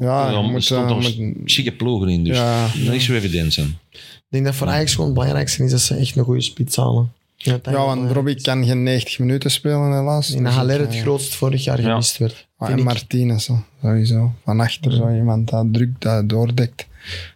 [0.01, 2.63] Ja, Ja, je er stond eh, nog moet- chique ploegen in, dus Ja.
[2.67, 3.79] dat is niet zo evident zijn.
[3.93, 6.77] Ik denk dat voor Ajax gewoon het belangrijkste is dat ze echt een goede spits
[6.77, 7.13] halen.
[7.37, 8.11] Ja, want.
[8.13, 10.31] Robbie kan geen 90 minuten spelen, helaas.
[10.31, 11.89] In Dus Haller het grootst vorig jaar Ja.
[11.89, 12.47] gemist werd.
[12.57, 12.83] ah, en.
[12.83, 14.33] Martinez, zo, sowieso.
[14.45, 16.87] Van achter zo iemand dat drukt, dat doordekt.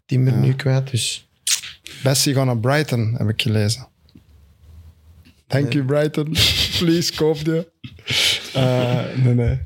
[0.06, 1.26] Timber nu kwijt, dus...
[2.02, 3.86] Bessie gaat naar Brighton, heb ik gelezen.
[5.46, 6.24] Thank you, Brighton.
[6.78, 7.70] Please, koop je.
[8.52, 9.58] Eh, nee, nee.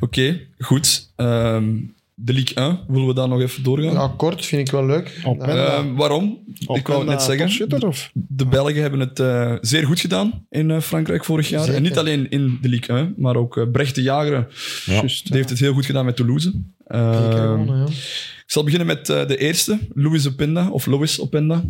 [0.00, 1.12] Oké, goed.
[1.16, 1.74] Ehm,
[2.14, 3.92] de Ligue 1, willen we daar nog even doorgaan?
[3.92, 5.20] Ja, kort vind ik wel leuk.
[5.24, 6.38] Op Dat- en- Ehm, waarom?
[6.72, 7.86] ik wou het net zeggen.
[7.88, 8.10] Of?
[8.14, 11.60] De Belgen hebben het eh, zeer goed gedaan in eh, Frankrijk vorig jaar.
[11.60, 11.76] Zeker.
[11.76, 14.48] En niet alleen in de Ligue 1, maar ook eh, Brecht de Jager
[14.84, 14.94] Ja.
[14.94, 16.52] Juist, die heeft het heel goed gedaan met Toulouse.
[16.86, 17.84] Ehm, gewonnen, ja.
[17.86, 21.64] ik zal beginnen met eh, de eerste, Louis Openda, of Louis Openda.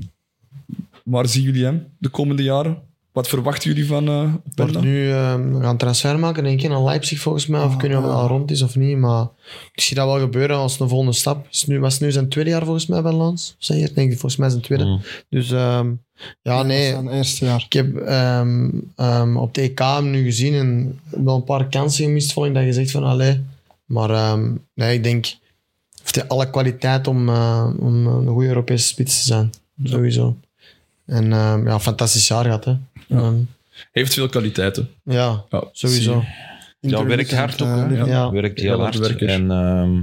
[1.05, 2.79] Waar zien jullie hem de komende jaren?
[3.13, 4.81] Wat verwachten jullie van eh Wordt Openda?
[4.81, 7.63] nu, ehm, we gaan een transfer maken, denk ik, naar Leipzig volgens mij.
[7.63, 8.97] Of ik weet niet of het al rond is of niet.
[8.97, 9.27] Maar
[9.73, 11.47] ik zie dat wel gebeuren als een volgende stap.
[11.51, 13.55] Is nu, was het nu zijn tweede jaar volgens mij bij Lans?
[13.59, 13.83] Zeg je?
[13.83, 13.95] het?
[13.95, 14.85] Denk ik, volgens mij zijn tweede.
[14.85, 15.01] Mm.
[15.29, 15.93] Dus ehm,
[16.43, 16.91] ja, nee.
[16.91, 17.63] Zijn eerste jaar.
[17.65, 22.05] Ik heb ehm, ehm, op de EK hem nu gezien en wel een paar kansen
[22.05, 22.37] gemist.
[22.37, 23.41] Ik dat je zegt van, allee,
[23.87, 25.35] Maar ehm, nee, ik denk...
[26.01, 29.51] Heeft hij alle kwaliteit om, eh, om een goede Europese spits te zijn.
[29.85, 30.37] Sowieso.
[31.07, 32.75] En ehm, ja, fantastisch jaar gehad, hè.
[33.09, 33.35] Ehm,
[33.93, 34.89] Heeft veel kwaliteiten.
[35.05, 36.25] ja, Ja, sowieso.
[36.81, 37.69] Ja, werkt hard ook.
[37.91, 38.31] eh, Ja.
[38.31, 38.97] Werkt Heel hard.
[38.99, 39.29] werker.
[39.29, 40.01] En ehm,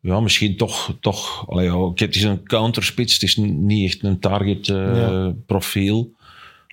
[0.00, 0.94] ja, misschien toch...
[1.00, 3.12] toch allee, het is een counterspits.
[3.12, 5.32] Het is niet echt een target eh, Ja.
[5.46, 6.12] profiel.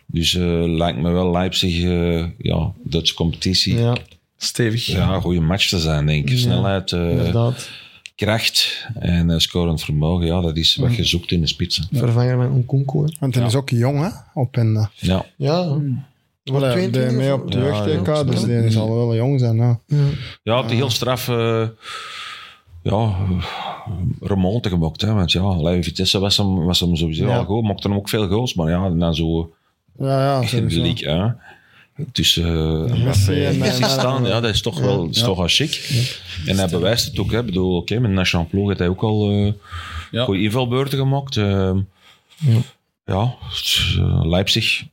[0.05, 3.77] Dus eh, lijkt me wel Leipzig, eh ja, Duitse competitie.
[3.77, 3.95] Ja,
[4.45, 4.93] Stevig.
[4.93, 6.29] een goede match te zijn, denk ik.
[6.31, 6.37] Ja.
[6.37, 7.69] Snelheid, eh, inderdaad.
[8.15, 10.25] kracht en eh, scorend vermogen.
[10.25, 11.87] Ja, dat is wat je zoekt in de spitsen.
[11.91, 13.07] Vervanger van Nkunku, hè.
[13.19, 13.49] Want hij Ja.
[13.49, 14.09] is ook jong, hè?
[14.33, 15.25] Op en uh, Ja.
[15.35, 15.63] Ja.
[16.43, 17.65] Wordt Allee, 22 die mee op de Ja,
[18.13, 18.23] ja.
[18.23, 19.55] dus die zal wel jong zijn.
[19.55, 19.79] Ja.
[19.87, 19.97] Ja.
[20.43, 21.67] Ja, het heel straf uh,
[22.83, 23.15] ja,
[24.21, 25.01] remonte gemaakt.
[25.01, 27.37] Hè, want ja, allee, Vitesse was hem, was hem sowieso Ja.
[27.37, 27.63] al goed.
[27.63, 28.53] Maakte hem ook veel goals.
[28.53, 29.53] Maar ja, dan zo
[29.99, 31.09] Ja, ja, in de league.
[31.13, 31.31] Hè.
[32.11, 33.89] Tussen uh, Messi en Messi Neymar.
[33.89, 35.89] staan, ja, dat is toch wel, is toch wel chic.
[36.45, 37.31] En hij bewijst het ook.
[37.31, 37.39] Hè.
[37.39, 39.53] Ik bedoel, oké, met de nationale ploeg heeft hij ook al uh,
[40.11, 40.23] Ja.
[40.23, 41.35] goede invalbeurten gemaakt.
[41.35, 41.71] Uh,
[42.37, 42.61] Ja.
[43.05, 43.35] ja,
[43.97, 44.83] uh, Leipzig.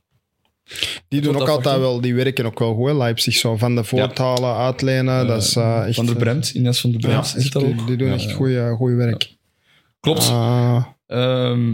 [1.07, 3.33] Die doen ook dat altijd wel, die werken ook wel goed, hè, Leipzig.
[3.35, 5.95] Zo van de voorthalen, uitlenen, dat is eh, echt...
[5.95, 8.33] Van de Bremt, Ines van de Ja, Bremt echt, die, doen Ja, echt ja.
[8.35, 9.35] goede goede werk.
[9.99, 10.29] Klopt.
[11.07, 11.73] Ehm,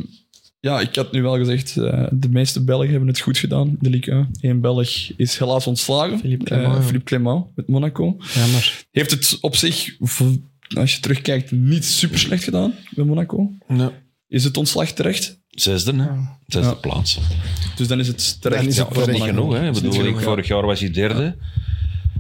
[0.60, 3.90] ja, ik had nu wel gezegd, eh, de meeste Belgen hebben het goed gedaan, de
[3.90, 4.28] Ligue 1.
[4.42, 6.20] Eén Belg is helaas ontslagen.
[6.20, 6.82] Philippe Eh, ja.
[6.82, 8.18] Philippe Clement met Monaco.
[8.34, 8.86] jammer.
[8.92, 9.96] Heeft het op zich,
[10.78, 13.52] als je terugkijkt, niet super slecht gedaan bij Monaco.
[13.68, 13.92] Ja.
[14.28, 15.40] Is het ontslag terecht?
[15.48, 16.08] Zesde, hè?
[16.48, 16.76] Zesde Ja.
[16.76, 17.20] plaats.
[17.76, 18.62] Dus dan is het terecht.
[18.62, 19.48] Dan is Ja, het dat is niet Monaco.
[19.50, 19.60] genoeg.
[19.60, 19.72] Hè.
[19.72, 20.22] Bedoel, ik, ja.
[20.22, 21.36] vorig jaar was hij derde.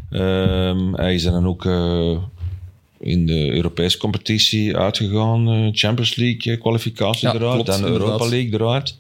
[0.10, 2.18] Ehm, hij is dan ook eh,
[3.00, 5.48] in de Europese competitie uitgegaan.
[5.50, 7.54] eh, Champions League eh, kwalificatie Ja, eruit.
[7.54, 8.30] klopt, dan de Europa inderdaad.
[8.32, 8.98] League eruit.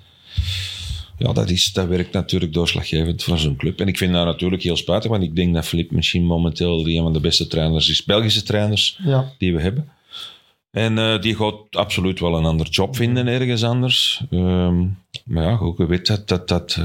[1.17, 3.79] Ja, dat, is, dat werkt natuurlijk doorslaggevend voor zo'n club.
[3.81, 7.01] En ik vind dat natuurlijk heel spijtig, want ik denk dat Filip misschien momenteel een
[7.03, 8.03] van de beste trainers is.
[8.03, 9.31] Belgische trainers Ja.
[9.37, 9.89] die we hebben.
[10.71, 14.21] En eh, die gaat absoluut wel een ander job vinden ergens anders.
[14.29, 14.79] Ehm,
[15.25, 16.79] maar ja, ook je weet dat dat, dat,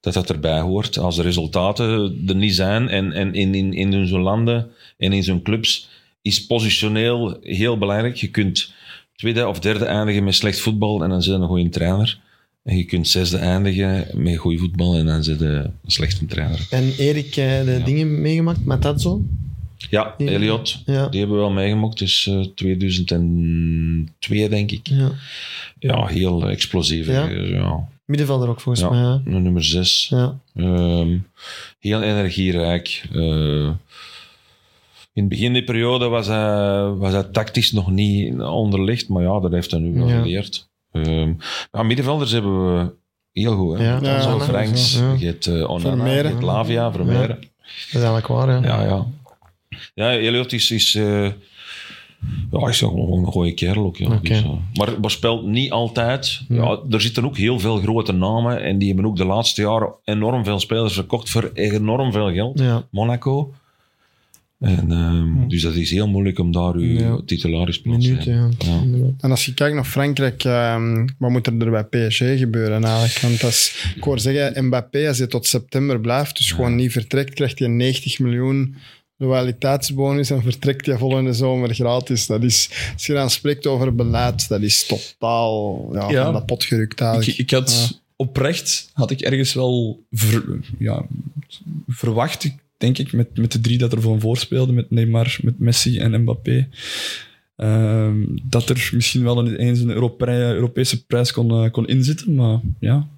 [0.00, 0.98] dat dat erbij hoort.
[0.98, 5.22] Als de resultaten er niet zijn en, en in, in, in zo'n landen en in
[5.24, 5.88] zo'n clubs
[6.22, 8.16] is positioneel heel belangrijk.
[8.16, 8.72] Je kunt
[9.16, 12.18] tweede of derde eindigen met slecht voetbal en dan zijn een goede trainer.
[12.62, 16.66] En je kunt zesde eindigen met goed voetbal en dan zit een slechte trainer.
[16.70, 19.22] En Erik, eh, de dingen meegemaakt met dat zo?
[19.90, 20.26] Ja, Ja.
[20.26, 21.08] Elliot, Ja.
[21.08, 21.98] die hebben we wel meegemaakt.
[21.98, 24.86] Dus eh 2002, denk ik.
[24.88, 25.10] Ja.
[25.78, 27.06] Ja, heel explosief.
[27.06, 27.28] Ja.
[27.28, 27.88] Ja.
[28.04, 28.90] Middenvelder ook volgens Ja.
[28.90, 29.00] mij.
[29.00, 29.20] Ja.
[29.24, 30.06] Nummer 6.
[30.10, 30.38] Ja.
[31.78, 33.02] heel energierijk.
[33.12, 33.70] Eh,
[35.12, 39.40] in het begin die periode was hij, was hij tactisch nog niet onderlegd, maar ja,
[39.40, 40.20] dat heeft hij nu wel Ja.
[40.20, 40.68] geleerd.
[40.92, 41.32] Ehm,
[41.72, 42.90] ja, middenvelders hebben we
[43.32, 43.78] heel goed.
[43.78, 43.84] Hè?
[43.84, 44.40] Ja, Ja, Zo.
[44.40, 45.14] Franks, Ja.
[45.18, 46.22] je hebt uh, Onana, Vermeeren.
[46.22, 47.28] je hebt Lavia, Vermeeren.
[47.40, 47.46] Dat
[47.88, 48.62] is eigenlijk waar, ja.
[48.64, 49.06] Ja, ja.
[49.94, 51.26] Ja, Elliot is, is, eh,
[52.50, 53.96] ja, is gewoon een goede kerel ook.
[53.96, 54.06] Ja.
[54.06, 54.20] Oké.
[54.20, 56.40] Dus, eh, maar, maar speelt niet altijd.
[56.48, 59.92] Ja, er zitten ook heel veel grote namen en die hebben ook de laatste jaren
[60.04, 62.58] enorm veel spelers verkocht voor enorm veel geld.
[62.58, 62.82] Ja.
[62.90, 63.52] Monaco.
[64.62, 67.20] En, ehm, Dus dat is heel moeilijk om daar uw Ja.
[67.26, 68.48] titularisplaats te ja.
[69.20, 73.18] En als je kijkt naar Frankrijk, ehm, wat moet er bij PSG gebeuren eigenlijk?
[73.40, 77.34] Want is, ik hoor zeggen, Mbappé, als hij tot september blijft, dus gewoon niet vertrekt,
[77.34, 78.74] krijgt hij 90 miljoen
[79.16, 82.26] loyaliteitsbonus en vertrekt hij volgende zomer gratis.
[82.26, 86.32] Dat is, als je dan spreekt over beleid, dat is totaal ja, Ja.
[86.32, 87.30] van pot gerukt eigenlijk.
[87.32, 91.04] Ik, ik had oprecht, had ik ergens wel ver- ja,
[91.88, 92.50] verwacht,
[92.82, 96.20] denk ik, met, met de drie dat er van voorspeelden, met Neymar, met Messi en
[96.22, 96.68] Mbappé,
[97.56, 102.34] ehm, dat er misschien wel een, eens een Europe- Europese prijs kon, eh, kon inzitten.
[102.34, 103.08] Maar ja,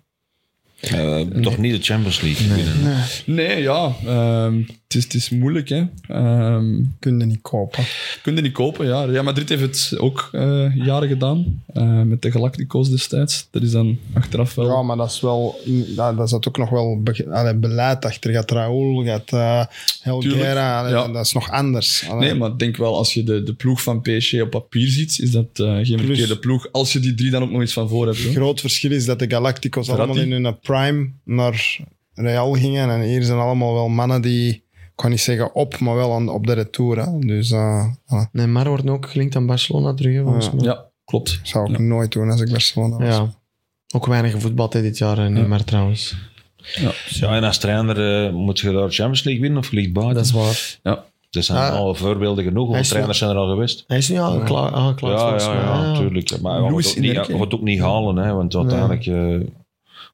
[0.80, 2.82] Eh, Toch niet de Champions League winnen.
[3.26, 4.62] Nee, nee, ja, ehm,
[4.94, 5.68] het, is, het is moeilijk.
[5.68, 5.84] Hè.
[6.08, 7.84] Ehm, kun je niet kopen.
[8.22, 9.04] kun je niet kopen, ja.
[9.04, 13.48] Real Madrid heeft het ook eh, jaren gedaan, eh, met de Galacticos destijds.
[13.50, 14.66] Dat is dan achteraf wel...
[14.66, 15.60] Ja, maar dat is wel,
[15.96, 18.32] dat, dat zat ook nog wel be, allee, beleid achter.
[18.32, 19.64] Gaat Raúl, gaat uh,
[20.00, 21.08] Helguera, allee, ja.
[21.08, 22.08] dat is nog anders.
[22.08, 22.28] Allee.
[22.28, 25.18] Nee, maar ik denk wel, als je de, de ploeg van PSG op papier ziet,
[25.20, 26.68] is dat eh, geen Plus- verkeerde ploeg.
[26.72, 28.22] Als je die drie dan ook nog eens van voor hebt.
[28.22, 30.10] Het groot verschil is dat de Galacticos Verratti.
[30.10, 31.78] allemaal in hun prime naar
[32.14, 32.90] Real gingen.
[32.90, 34.63] En hier zijn allemaal wel mannen die,
[34.96, 36.98] ik kan niet zeggen op, maar wel aan, op de retour.
[36.98, 37.18] Hè.
[37.18, 38.30] Dus uh, voilà.
[38.32, 40.52] Neymar wordt ook gelinkt aan Barcelona terug, hè, volgens Ja.
[40.54, 40.64] mij.
[40.64, 41.40] Ja, klopt.
[41.42, 41.82] zou ik Ja.
[41.82, 43.16] nooit doen als ik Barcelona was.
[43.16, 43.34] Ja.
[43.94, 46.16] Ook weinig gevoetbald hè, dit jaar, hè, Neymar trouwens.
[47.10, 50.14] Ja, en als trainer eh, moet je daar Champions League winnen of ligt buiten.
[50.14, 50.78] Dat is waar.
[50.82, 51.04] Ja.
[51.30, 51.76] Er zijn Ah.
[51.76, 53.84] al voorbeelden genoeg, Hij want trainers zijn er al geweest.
[53.86, 56.40] Hij is nu al klaar, aangeklaagd, Ja, volgens ja, ja, natuurlijk.
[56.40, 59.06] Maar hij Luis gaat, niet, hij gaat ook niet halen, hè, want uiteindelijk...
[59.06, 59.48] eh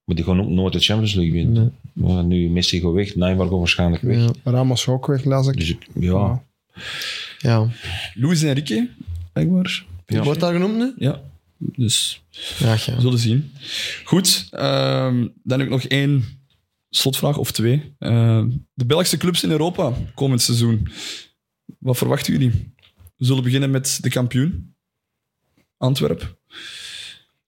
[0.04, 1.52] maar die gaan ook nooit de Champions League winnen.
[1.62, 1.70] Nee.
[2.00, 4.16] Maar nu Messi gaat weg, Neymar gaat waarschijnlijk weg.
[4.16, 4.30] Ja.
[4.44, 5.56] Ramos ook weg, las ik.
[5.56, 6.42] Dus ik- ja,
[7.38, 7.68] Ja.
[8.14, 8.88] Luis Enrique,
[9.32, 9.84] blijkbaar.
[10.06, 10.22] Ja.
[10.22, 10.92] Wordt daar genoemd nu?
[10.96, 11.20] Ja,
[11.58, 12.22] dus
[12.58, 12.94] Ja, ja.
[12.94, 13.52] we zullen zien.
[14.04, 16.24] Goed, ehm, dan heb ik nog één
[16.90, 17.94] slotvraag, of twee.
[17.98, 20.88] Ehm, de Belgische clubs in Europa komend seizoen.
[21.78, 22.72] Wat verwachten jullie?
[23.16, 24.74] We zullen beginnen met de kampioen,
[25.76, 26.38] Antwerp.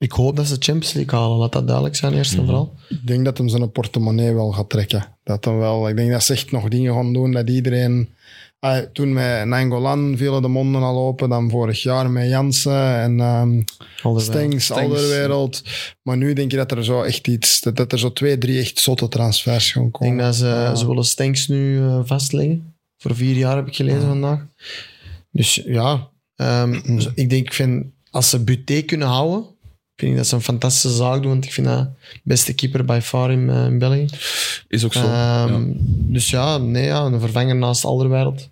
[0.03, 1.39] Ik hoop dat ze de Champions League halen.
[1.39, 2.75] Laat dat duidelijk zijn, eerst en vooral.
[2.89, 5.07] Ik denk dat hem zijn portemonnee wel gaat trekken.
[5.25, 8.09] Dat hem wel, ik denk dat ze echt nog dingen gaan doen dat iedereen...
[8.59, 13.21] Ah, toen met Nangolan vielen de monden al open, dan vorig jaar met Jansen en
[13.21, 13.61] ehm.
[14.17, 15.63] Stengs, Stengs, Alderwereld.
[16.03, 18.59] Maar nu denk je dat er zo echt iets, dat, dat er zo twee, drie
[18.61, 20.25] echt zotte transfers gaan Ik denk komen.
[20.25, 20.75] dat ze, Ja.
[20.75, 22.75] ze willen Stenks nu eh, vastleggen.
[22.99, 24.47] Voor vier jaar heb ik gelezen vandaag.
[25.31, 29.45] Dus ja, ehm, dus ik denk, ik vind, als ze Buté kunnen houden,
[29.97, 31.31] vind ik dat ze een fantastische zaak doen.
[31.31, 31.79] Want ik vind dat
[32.13, 34.07] de beste keeper by far in, eh, in België.
[34.69, 35.05] Is ook zo.
[35.05, 35.61] Ehm, ja.
[35.87, 38.49] Dus ja, nee, ja, een vervanger naast Alderwereld.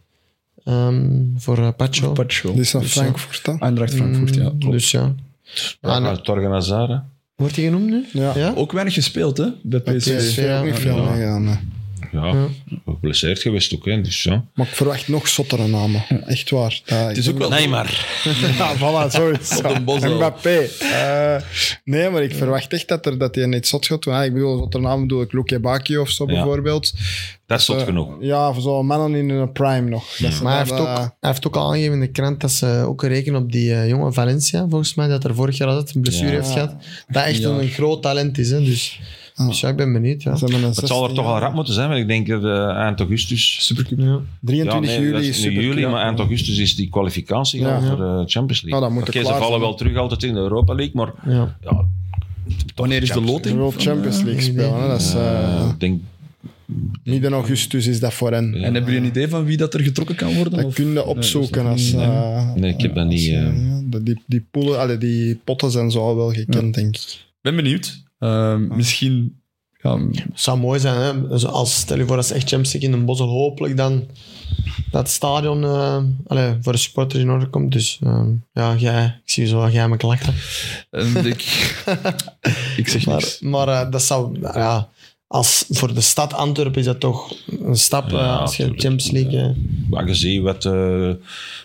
[0.64, 2.12] Ehm voor uh, Pacho.
[2.12, 2.52] Pacho.
[2.52, 4.42] Die is naar Dus, Frankfurt, ja, Eindracht Frankfurt, ja.
[4.50, 4.74] Mm, klopt.
[4.74, 5.14] Dus ja.
[5.80, 6.96] Ja, Ah, nou, hè.
[7.36, 8.04] Wordt hij genoemd nu?
[8.12, 8.52] Ja.
[8.56, 10.16] Ook weinig gespeeld, hè, bij Bij PSV.
[10.16, 10.58] PSV ja.
[10.58, 11.60] ook niet veel Ja.
[12.12, 12.48] Ja, Ja.
[12.86, 14.00] geblesseerd geweest ook, hè.
[14.00, 14.44] Dus ja.
[14.54, 16.04] Maar ik verwacht nog zottere namen.
[16.26, 16.80] Echt waar.
[16.84, 17.48] Dat- Het is ook wel...
[17.48, 18.06] Neymar.
[18.58, 19.60] Ja, voilà, zoiets.
[19.84, 20.68] Mbappé.
[20.80, 21.36] Eh,
[21.84, 24.22] nee, maar ik verwacht echt dat, er, dat hij niet zot gaat doen.
[24.22, 26.32] Ik bedoel, zottere namen bedoel ik Luke Baki of zo Ja.
[26.32, 26.92] bijvoorbeeld.
[27.46, 28.16] Dat is tot Eh, genoeg.
[28.20, 30.18] Ja, voor zo'n mannen in hun prime nog.
[30.42, 32.66] Maar hij heeft, ook, eh, hij heeft ook al aangegeven in de krant dat ze
[32.86, 36.00] ook rekenen op die eh, jonge Valencia, volgens mij, dat er vorig jaar altijd een
[36.00, 36.36] blessure Ja.
[36.36, 36.74] heeft gehad.
[37.08, 37.48] Dat echt Ja.
[37.48, 38.50] een groot talent is.
[38.50, 39.00] Hè, dus,
[39.46, 40.22] dus ja, ik ben benieuwd.
[40.22, 40.30] Ja.
[40.30, 42.98] Het zal er 16 toch al rap moeten zijn, want ik denk dat eh, eind
[42.98, 43.56] augustus...
[43.60, 43.98] Supercup.
[43.98, 44.20] Ja.
[44.40, 45.62] 23 Ja, nee, dat juli is is nu super.
[45.64, 47.80] juli, maar eind augustus is die kwalificatie Ja.
[47.80, 48.70] voor de Champions League.
[48.70, 51.12] Nou, dan moet Oké, ze vallen zijn, wel terug altijd in de Europa League, maar
[51.34, 51.56] Ja.
[51.62, 51.84] ja,
[52.74, 53.56] Wanneer is de loting?
[53.56, 54.88] wil Champions League spelen.
[54.88, 56.00] Dat is, eh, eh, ik denk...
[57.04, 58.44] midden augustus is dat voor hen.
[58.54, 58.64] Ja.
[58.64, 60.52] En hebben jullie een idee van wie dat er getrokken kan worden?
[60.56, 61.62] Dat Of- kun je opzoeken.
[61.62, 62.04] Nee, als, nee.
[62.04, 63.54] eh, Nee, ik heb dat niet, eh, eh.
[64.02, 67.18] die, die, poelen, die potten zijn zo al wel gekend, denk ik.
[67.42, 68.02] ben benieuwd.
[68.20, 69.38] Ehm, Misschien...
[69.82, 71.28] Ja, Het zou mooi zijn, hè?
[71.28, 74.06] Dus als, stel je voor dat ze echt Champions League in een Bosel hopelijk dan
[74.90, 77.72] dat het stadion eh, allee, voor de supporters in orde komt.
[77.72, 80.34] Dus ehm, ja, jij, ik zie je zo jij me lachen.
[80.90, 81.42] en ik,
[82.76, 83.40] ik zeg Maar, niks.
[83.40, 84.88] maar eh, dat zou, ja,
[85.32, 87.32] als, voor de stad Antwerpen is dat toch
[87.64, 88.80] een stap Ja, eh, als je tuurlijk.
[88.80, 89.40] Champions League...
[89.40, 89.56] eh,
[89.90, 91.10] Maar je ziet wat, eh,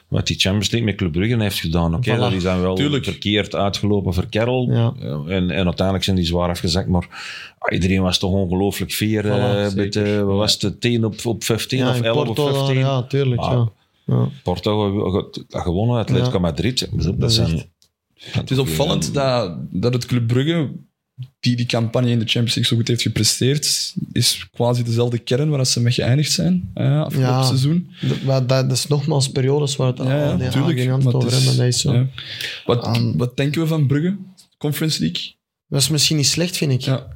[0.08, 1.96] wat die Champions League met Club Brugge heeft gedaan.
[1.96, 2.20] Oké, Voilà.
[2.20, 3.04] dat is dan wel Tuurlijk.
[3.04, 4.72] verkeerd uitgelopen voor Kerel.
[4.72, 4.94] Ja.
[5.28, 6.88] en, en uiteindelijk zijn die zwaar afgezakt.
[6.88, 7.08] Maar
[7.58, 9.30] ah, iedereen was toch ongelooflijk fier.
[9.32, 9.36] eh,
[9.72, 12.44] Voilà, met, eh, wat was het, 10 op, op 15 ja, of in 11 Porto,
[12.48, 12.78] op daar, 15?
[12.78, 13.42] ja, tuurlijk.
[13.42, 13.52] Ah.
[13.52, 13.72] ja.
[14.16, 14.30] Ja.
[14.44, 16.40] Porto ge- ge- gewonnen, Atletico Ja.
[16.40, 16.90] Madrid.
[16.92, 17.64] Dat, Dat zijn,
[18.32, 20.72] Het is opvallend dat, dat het Club Brugge,
[21.46, 25.50] die die campagne in de Champions League zo goed heeft gepresteerd, is quasi dezelfde kern
[25.50, 27.44] waar ze mee geëindigd zijn eh, afgelopen Ja.
[27.44, 27.90] seizoen.
[28.02, 30.92] Dat, maar dat, is nogmaals periodes waar het Ja, ja, al die tuurlijk.
[31.06, 31.58] over is- hebben.
[31.58, 31.94] Dat is zo.
[31.94, 32.08] ja.
[32.66, 34.16] Wat, wat denken we van Brugge?
[34.58, 35.34] Conference League?
[35.68, 36.82] Dat is misschien niet slecht, vind ik.
[36.82, 37.08] Ja.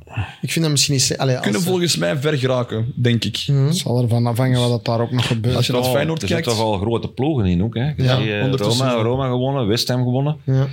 [0.41, 1.21] Ik vind dat misschien niet slecht.
[1.21, 3.43] Allee, als Kunnen ze- volgens mij ver geraken, denk ik.
[3.47, 3.65] Mhm.
[3.65, 5.55] Het zal ervan afhangen wat dat daar ook nog gebeurt.
[5.55, 6.45] Als je naar Feyenoord er kijkt...
[6.45, 7.75] zitten toch al grote ploegen in ook.
[7.75, 7.91] Hè.
[7.97, 8.91] Ja, eh, Roma.
[8.93, 10.37] Roma gewonnen, West Ham gewonnen.
[10.45, 10.67] Ja.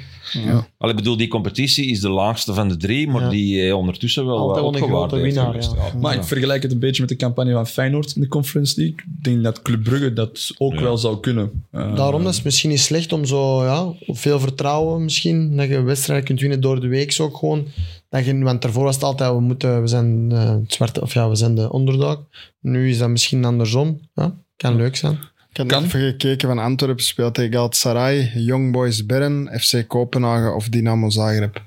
[0.78, 3.28] Al, ik bedoel, die competitie is de laagste van de drie, maar Ja.
[3.28, 5.98] die eh, ondertussen wel Altijd wat wel een grote winnaar, ja.
[6.00, 8.96] Maar ik vergelijk het een beetje met de campagne van Feyenoord in de Conference League.
[8.96, 10.80] Ik denk dat Club Brugge dat ook Ja.
[10.82, 11.64] wel zou kunnen.
[11.70, 15.68] Eh, Daarom dat is het misschien niet slecht om zo, ja, veel vertrouwen misschien, dat
[15.68, 17.66] je wedstrijden kunt winnen door de week ook gewoon.
[18.08, 21.14] Dat je, want daarvoor was het altijd, we, moeten, we zijn eh, het zwarte, of
[21.14, 22.20] ja, we zijn de underdog.
[22.60, 24.00] Nu is dat misschien andersom.
[24.14, 25.18] Ja, kan leuk zijn.
[25.56, 25.84] Ik heb Kan.
[25.84, 31.62] even gekeken van Antwerpen speelt tegen Galatasaray, Young Boys Bern, FC Kopenhagen of Dynamo Zagreb.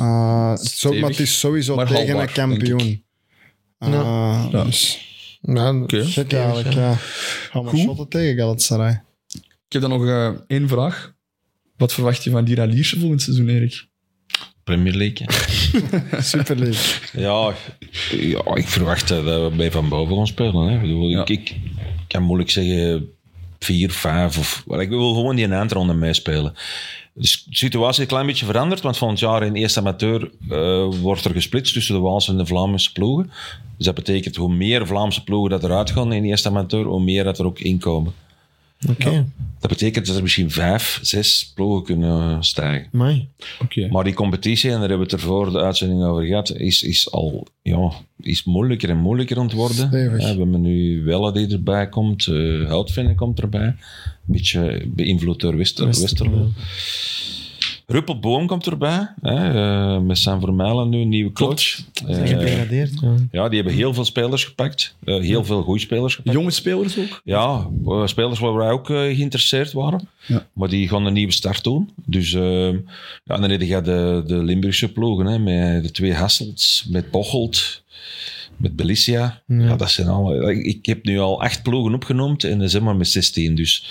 [0.00, 3.02] Uh, het is ook, maar het is sowieso Maar tegen haalbaar, een kampioen.
[3.78, 4.64] Uh, Ja.
[4.64, 5.08] Dus
[5.42, 6.04] Ja, Oké.
[6.04, 6.94] gek eigenlijk, ja.
[7.50, 7.78] Gaan we Goed.
[7.78, 9.02] shotten tegen Galatasaray.
[9.66, 11.14] Ik heb dan nog eh, één vraag.
[11.76, 13.86] Wat verwacht je van die Lierse volgend seizoen, Erik?
[14.64, 15.26] Premier League.
[15.30, 16.22] hè.
[16.32, 17.10] Super lief.
[17.12, 17.54] Ja,
[18.10, 20.66] ja, ik verwacht eh, dat we bij Van Boven gaan spelen.
[20.66, 20.74] Hè.
[20.74, 21.20] Ik, bedoel, Ja.
[21.20, 21.56] ik, ik
[22.10, 23.08] kan moeilijk zeggen
[23.58, 24.64] vier, vijf of...
[24.78, 26.54] Ik wil gewoon die eindronde meespelen.
[27.14, 30.86] Dus de situatie is een klein beetje veranderd, want volgend jaar in eerste amateur eh,
[31.00, 33.30] wordt er gesplitst tussen de Waalse en de Vlaamse ploegen.
[33.76, 37.24] Dus dat betekent hoe meer Vlaamse ploegen dat eruit gaan in eerste amateur, hoe meer
[37.24, 38.12] dat er ook inkomen.
[38.88, 39.26] Oké,
[39.60, 42.88] Dat betekent dat er misschien vijf, zes ploegen kunnen stijgen.
[43.90, 46.82] Maar die competitie, en daar hebben we het er voor de uitzending over gehad, is,
[46.82, 49.88] is al ja, is moeilijker en moeilijker aan het worden.
[49.88, 50.20] Stevig.
[50.20, 53.66] Ja, we hebben nu Welle die erbij komt, uh, Houtvinnen komt erbij.
[53.66, 53.76] Een
[54.26, 56.50] beetje beïnvloed door Wester, Wester, Westerlo.
[57.90, 59.48] Ruppelboom komt erbij, hè,
[59.94, 61.78] eh, met San Vermeulen nu, een nieuwe coach.
[62.06, 63.00] Eh, Gedegradeerd.
[63.00, 63.14] ja.
[63.30, 64.96] ja, die hebben heel veel spelers gepakt.
[65.04, 66.36] Eh, heel veel goede spelers gepakt.
[66.36, 67.20] Jonge spelers ook.
[67.24, 70.08] Ja, eh, spelers waar wij ook geïnteresseerd waren.
[70.26, 70.46] Ja.
[70.52, 71.90] Maar die gaan een nieuwe start doen.
[72.04, 72.76] Dus ehm,
[73.24, 77.82] ja, dan heb je de, de Limburgse ploegen, hè, met de twee Hasselts, met Bocholt,
[78.60, 79.42] met Belicia.
[79.46, 79.76] Ja.
[79.76, 83.54] dat zijn alle, ik, heb nu al acht ploegen opgenoemd en we maar met 16.
[83.54, 83.86] Dus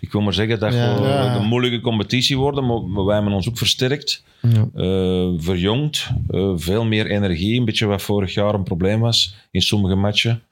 [0.00, 1.36] ik wil maar zeggen dat Ja.
[1.36, 4.24] een moeilijke competitie worden, maar, wij hebben ons ook versterkt.
[4.42, 4.68] Ja.
[4.74, 7.58] eh, verjongd, eh, veel meer energie.
[7.58, 10.42] Een beetje wat vorig jaar een probleem was in sommige matchen.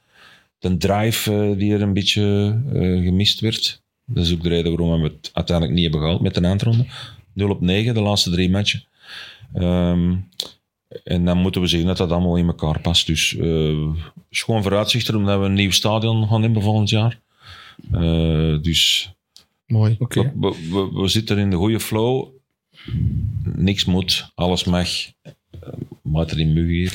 [0.59, 2.57] De drive eh, die er een beetje
[3.05, 3.83] gemist werd.
[4.07, 6.87] Dat is ook de reden waarom we het uiteindelijk niet hebben gehaald met de eindronde.
[7.33, 8.85] 0 op 9, de laatste drie matchen.
[9.55, 10.15] Ehm,
[11.05, 13.07] en dan moeten we zien dat dat allemaal in elkaar past.
[13.07, 13.89] Dus eh
[14.31, 17.21] is gewoon vooruitzichten omdat we een nieuw stadion gaan hebben volgend jaar.
[17.93, 19.13] Eh, dus
[19.67, 19.97] Mooi.
[19.99, 20.21] Oké.
[20.41, 22.29] we, we, we- we zitten in de goede flow.
[23.57, 24.89] Niks moet, alles mag.
[24.89, 25.33] Uh,
[26.03, 26.93] Maat er in mug hier.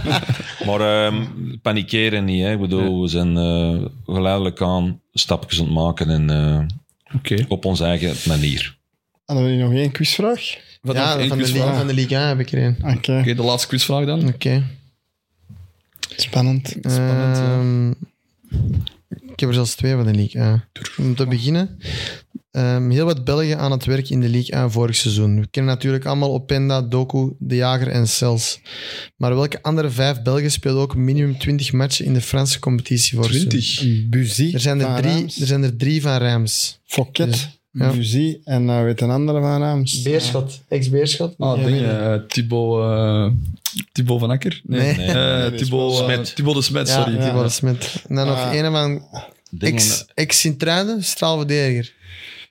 [0.66, 1.24] maar ehm
[1.62, 2.42] panikeren niet.
[2.42, 2.52] Hè.
[2.52, 3.84] Ik bedoel, we zijn eh,
[4.14, 7.44] geleidelijk aan stapjes aan het maken en eh, Oké.
[7.48, 8.76] op onze eigen manier.
[9.24, 10.58] Hadden we nog één quizvraag?
[10.86, 11.44] Wat Ja, van de?
[11.52, 12.76] Liga, van de Liga heb ik er een.
[12.96, 14.26] Oké, Oké, de laatste quizvraag dan.
[14.28, 14.62] Oké.
[16.16, 16.68] spannend.
[16.80, 17.42] Spannend, ja.
[17.58, 17.90] Ehm,
[19.32, 20.68] ik heb er zelfs twee van de League A.
[20.98, 21.78] Om te beginnen,
[22.50, 25.40] ehm, heel wat Belgen aan het werk in de League A vorig seizoen.
[25.40, 28.60] We kennen natuurlijk allemaal Openda, Doku, De Jager en Cels.
[29.16, 33.30] Maar welke andere vijf Belgen speelden ook minimum 20 matchen in de Franse competitie vorig
[33.30, 33.48] seizoen?
[33.48, 34.08] 20.
[34.08, 36.78] Buzy, Er zijn er, drie, Reims, er zijn er drie van Rijms.
[36.84, 37.48] Fouquet,
[37.78, 37.92] Ja.
[38.44, 40.02] En uh, weet een andere van Reims.
[40.02, 41.34] Beerschot, ex-Beerschot.
[41.38, 42.12] Ah, dingen.
[42.12, 43.28] eh, Thibaut, eh,
[43.92, 44.60] Thibaut van Akker?
[44.64, 44.96] Nee.
[44.96, 45.06] Nee.
[45.06, 45.52] Eh, eh,
[46.04, 46.34] Smet.
[46.36, 47.16] Thibaut de Smet, Ja, sorry.
[47.20, 47.34] Ja.
[47.34, 48.04] was met.
[48.08, 48.54] En dan nog Ah.
[48.54, 49.02] een van
[49.50, 51.94] Dingen, ex- ex-Sint-Truiden, straalverdediger.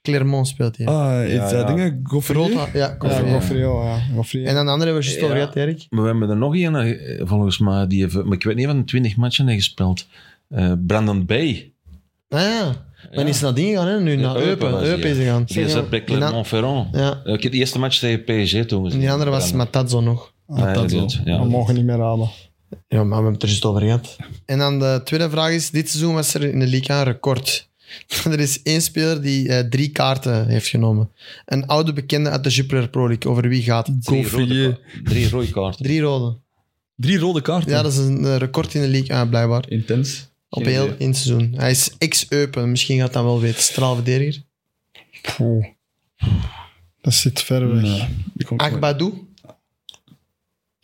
[0.02, 0.86] Clermont speelt hij.
[0.88, 1.64] Ah, Ja, dat ja.
[1.64, 2.00] dingen?
[2.04, 2.38] Gaufrier?
[2.38, 3.32] Rood, ja, Ja, Koffie, ja.
[3.34, 4.00] Goffrio, ja.
[4.16, 4.44] Goffrio.
[4.46, 5.52] En dan de andere juist over Ja.
[5.54, 5.86] Erik.
[5.90, 8.78] maar we hebben er nog een, volgens mij, die heeft, maar ik weet niet van
[8.78, 10.08] de 20 matchen heeft gespeeld.
[10.50, 11.72] Eh, Brandon Bay.
[12.30, 12.85] Ah ja.
[13.14, 14.00] Maar is naar dingen gegaan, hè?
[14.00, 15.10] Nu naar Eupen Eupen.
[15.10, 15.44] is gegaan.
[15.46, 16.96] Die zat bij Clermont-Ferrand.
[16.96, 17.22] Ja.
[17.24, 18.92] Ik heb de eerste match tegen PSG toen gezien.
[18.92, 19.52] En die andere was.
[19.52, 20.34] Matazzo nog.
[20.48, 21.22] Ah, ja, dat dat, zo.
[21.26, 21.40] ja.
[21.40, 22.30] we mogen niet meer raden.
[22.88, 24.16] Ja, maar we hebben het er juist over gehad.
[24.46, 27.70] En dan de tweede vraag is, dit seizoen was er in de Liga een record.
[28.32, 31.12] Er is één speler die eh, drie kaarten heeft genomen.
[31.46, 33.32] Een oude bekende uit de Jupiler Pro League.
[33.32, 34.04] Over wie gaat het?
[34.04, 35.84] Drie rode, drie rode kaarten.
[35.86, 36.38] Drie rode.
[36.96, 37.72] Drie rode kaarten.
[37.72, 39.70] Ja, dat is een eh, record in de Liga, ah, blijkbaar.
[39.70, 40.30] Intens.
[40.56, 40.98] Op Geen heel idee.
[40.98, 41.54] één seizoen.
[41.58, 42.70] Hij is ex-Eupen.
[42.72, 43.62] Misschien gaat dat wel weten.
[43.62, 44.44] Straalverdediger.
[45.36, 45.66] Poeh.
[47.02, 47.82] Dat zit ver weg.
[47.82, 48.08] Nee.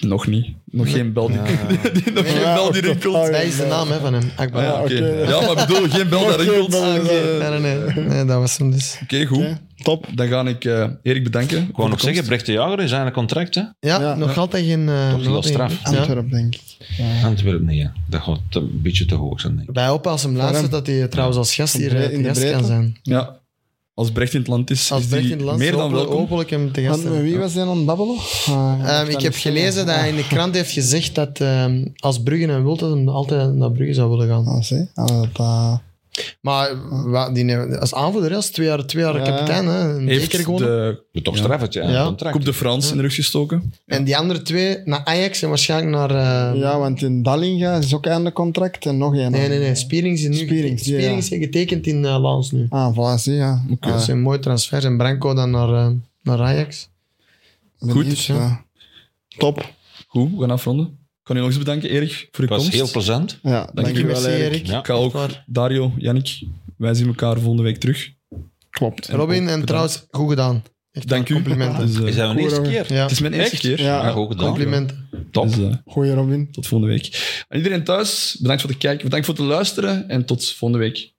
[0.01, 0.47] Nog niet.
[0.65, 1.37] Nog geen bel die,
[2.03, 3.13] die- nog geen Ja, bel die rinkelt.
[3.31, 4.31] Dat is de naam hè, van hem.
[4.35, 4.63] Agbadou.
[4.65, 4.83] ja, oké.
[5.23, 5.29] oké.
[5.31, 6.75] ja, maar ik bedoel, geen bel dat Oké, rinkelt.
[6.75, 7.49] Ah, Oké, oké.
[7.49, 8.05] Nee, nee, nee.
[8.05, 8.25] nee.
[8.25, 8.99] Dat was hem dus.
[9.27, 9.37] goed.
[9.37, 10.07] Oké, top.
[10.15, 11.57] Dan ga ik eh, Erik bedanken.
[11.61, 12.25] Ik voor de nog zeggen.
[12.25, 13.61] Brecht de Jager is aan een contract, hè?
[13.61, 14.15] Ja, Ja.
[14.15, 14.89] nog altijd geen...
[14.89, 15.71] eh, Toch nog wel straf.
[15.91, 15.97] Ja.
[15.97, 16.61] Antwerp, denk ik.
[16.97, 17.25] Ja.
[17.27, 17.77] Antwerpen, nee.
[17.77, 17.93] ja.
[18.07, 19.75] Dat gaat een beetje te hoog zijn, denk ik.
[19.75, 20.71] Wij hopen als hem luistert hem.
[20.71, 22.57] dat hij trouwens als gast hier In eh, de te gast breedte.
[22.57, 22.97] kan zijn.
[23.03, 23.39] Ja.
[23.93, 25.71] Als Brecht in het land is, Als is Brecht die in het land is, meer
[25.77, 26.21] dan hopelijk, welkom.
[26.27, 27.31] hopelijk hem te gast Want met hebben.
[27.31, 28.15] wie was hij aan het babbelen?
[28.47, 32.21] Ah, Ehm, ik heb gelezen dat hij in de krant heeft gezegd dat ehm, als
[32.23, 34.45] Brugge hem wil, dat hij altijd naar Brugge zou willen gaan.
[34.45, 34.89] Ah, zie.
[34.93, 35.73] Ah, dat, eh,
[36.41, 36.69] Maar
[37.33, 39.23] die, als aanvoerder, als twee jaar, twee jaar Ja.
[39.23, 40.99] kapitein, hè, een Heeft beker gewonnen.
[41.11, 41.41] de toch Ja.
[41.43, 42.03] straf het, ja.
[42.05, 42.31] Contract.
[42.35, 43.73] Coupe de France in de rug gestoken.
[43.85, 46.09] En die andere twee naar Ajax en waarschijnlijk naar...
[46.09, 49.31] eh, ja, want in Dallinga is ook einde contract en nog één.
[49.31, 49.75] Nee, nee, nee.
[49.75, 52.65] Spierings is nu Spierings, ja, is getekend in uh, Lans nu.
[52.69, 53.63] Ah, voilà, zie, ja.
[53.71, 53.89] Oké.
[53.89, 54.85] Dat is een mooi transfer.
[54.85, 55.91] En Branco dan naar, eh,
[56.23, 56.89] naar Ajax.
[57.79, 58.65] Benieuwd, Goed, ja.
[59.37, 59.69] Top.
[60.07, 60.97] Goed, we gaan afronden.
[61.31, 62.73] Ik kan u nog eens bedanken, Erik, voor Het uw was komst.
[62.73, 63.39] heel plezant.
[63.43, 64.67] Ja, Dank dank je, je wel, Erik.
[64.67, 64.79] Ja.
[64.79, 65.15] Ik ga ook.
[65.45, 66.43] Dario, Jannik,
[66.77, 68.09] wij zien elkaar volgende week terug.
[68.69, 69.07] Klopt.
[69.07, 69.67] En Robin, en bedankt.
[69.67, 70.63] trouwens, goed gedaan.
[70.91, 71.33] Echt Dank u.
[71.33, 71.85] Complimenten.
[71.87, 72.93] Dus, eh, Is dat een Goed, eerste keer?
[72.93, 73.61] Ja, het is mijn eerste Echt?
[73.61, 73.81] keer.
[73.81, 74.03] Ja.
[74.05, 74.45] Ja, goed gedaan.
[74.45, 75.09] complimenten.
[75.31, 75.47] Top.
[75.47, 76.51] Dus, eh, Goeie Robin.
[76.51, 77.43] tot volgende week.
[77.47, 81.13] En iedereen thuis, bedankt voor het kijken, bedankt voor het luisteren en tot volgende week.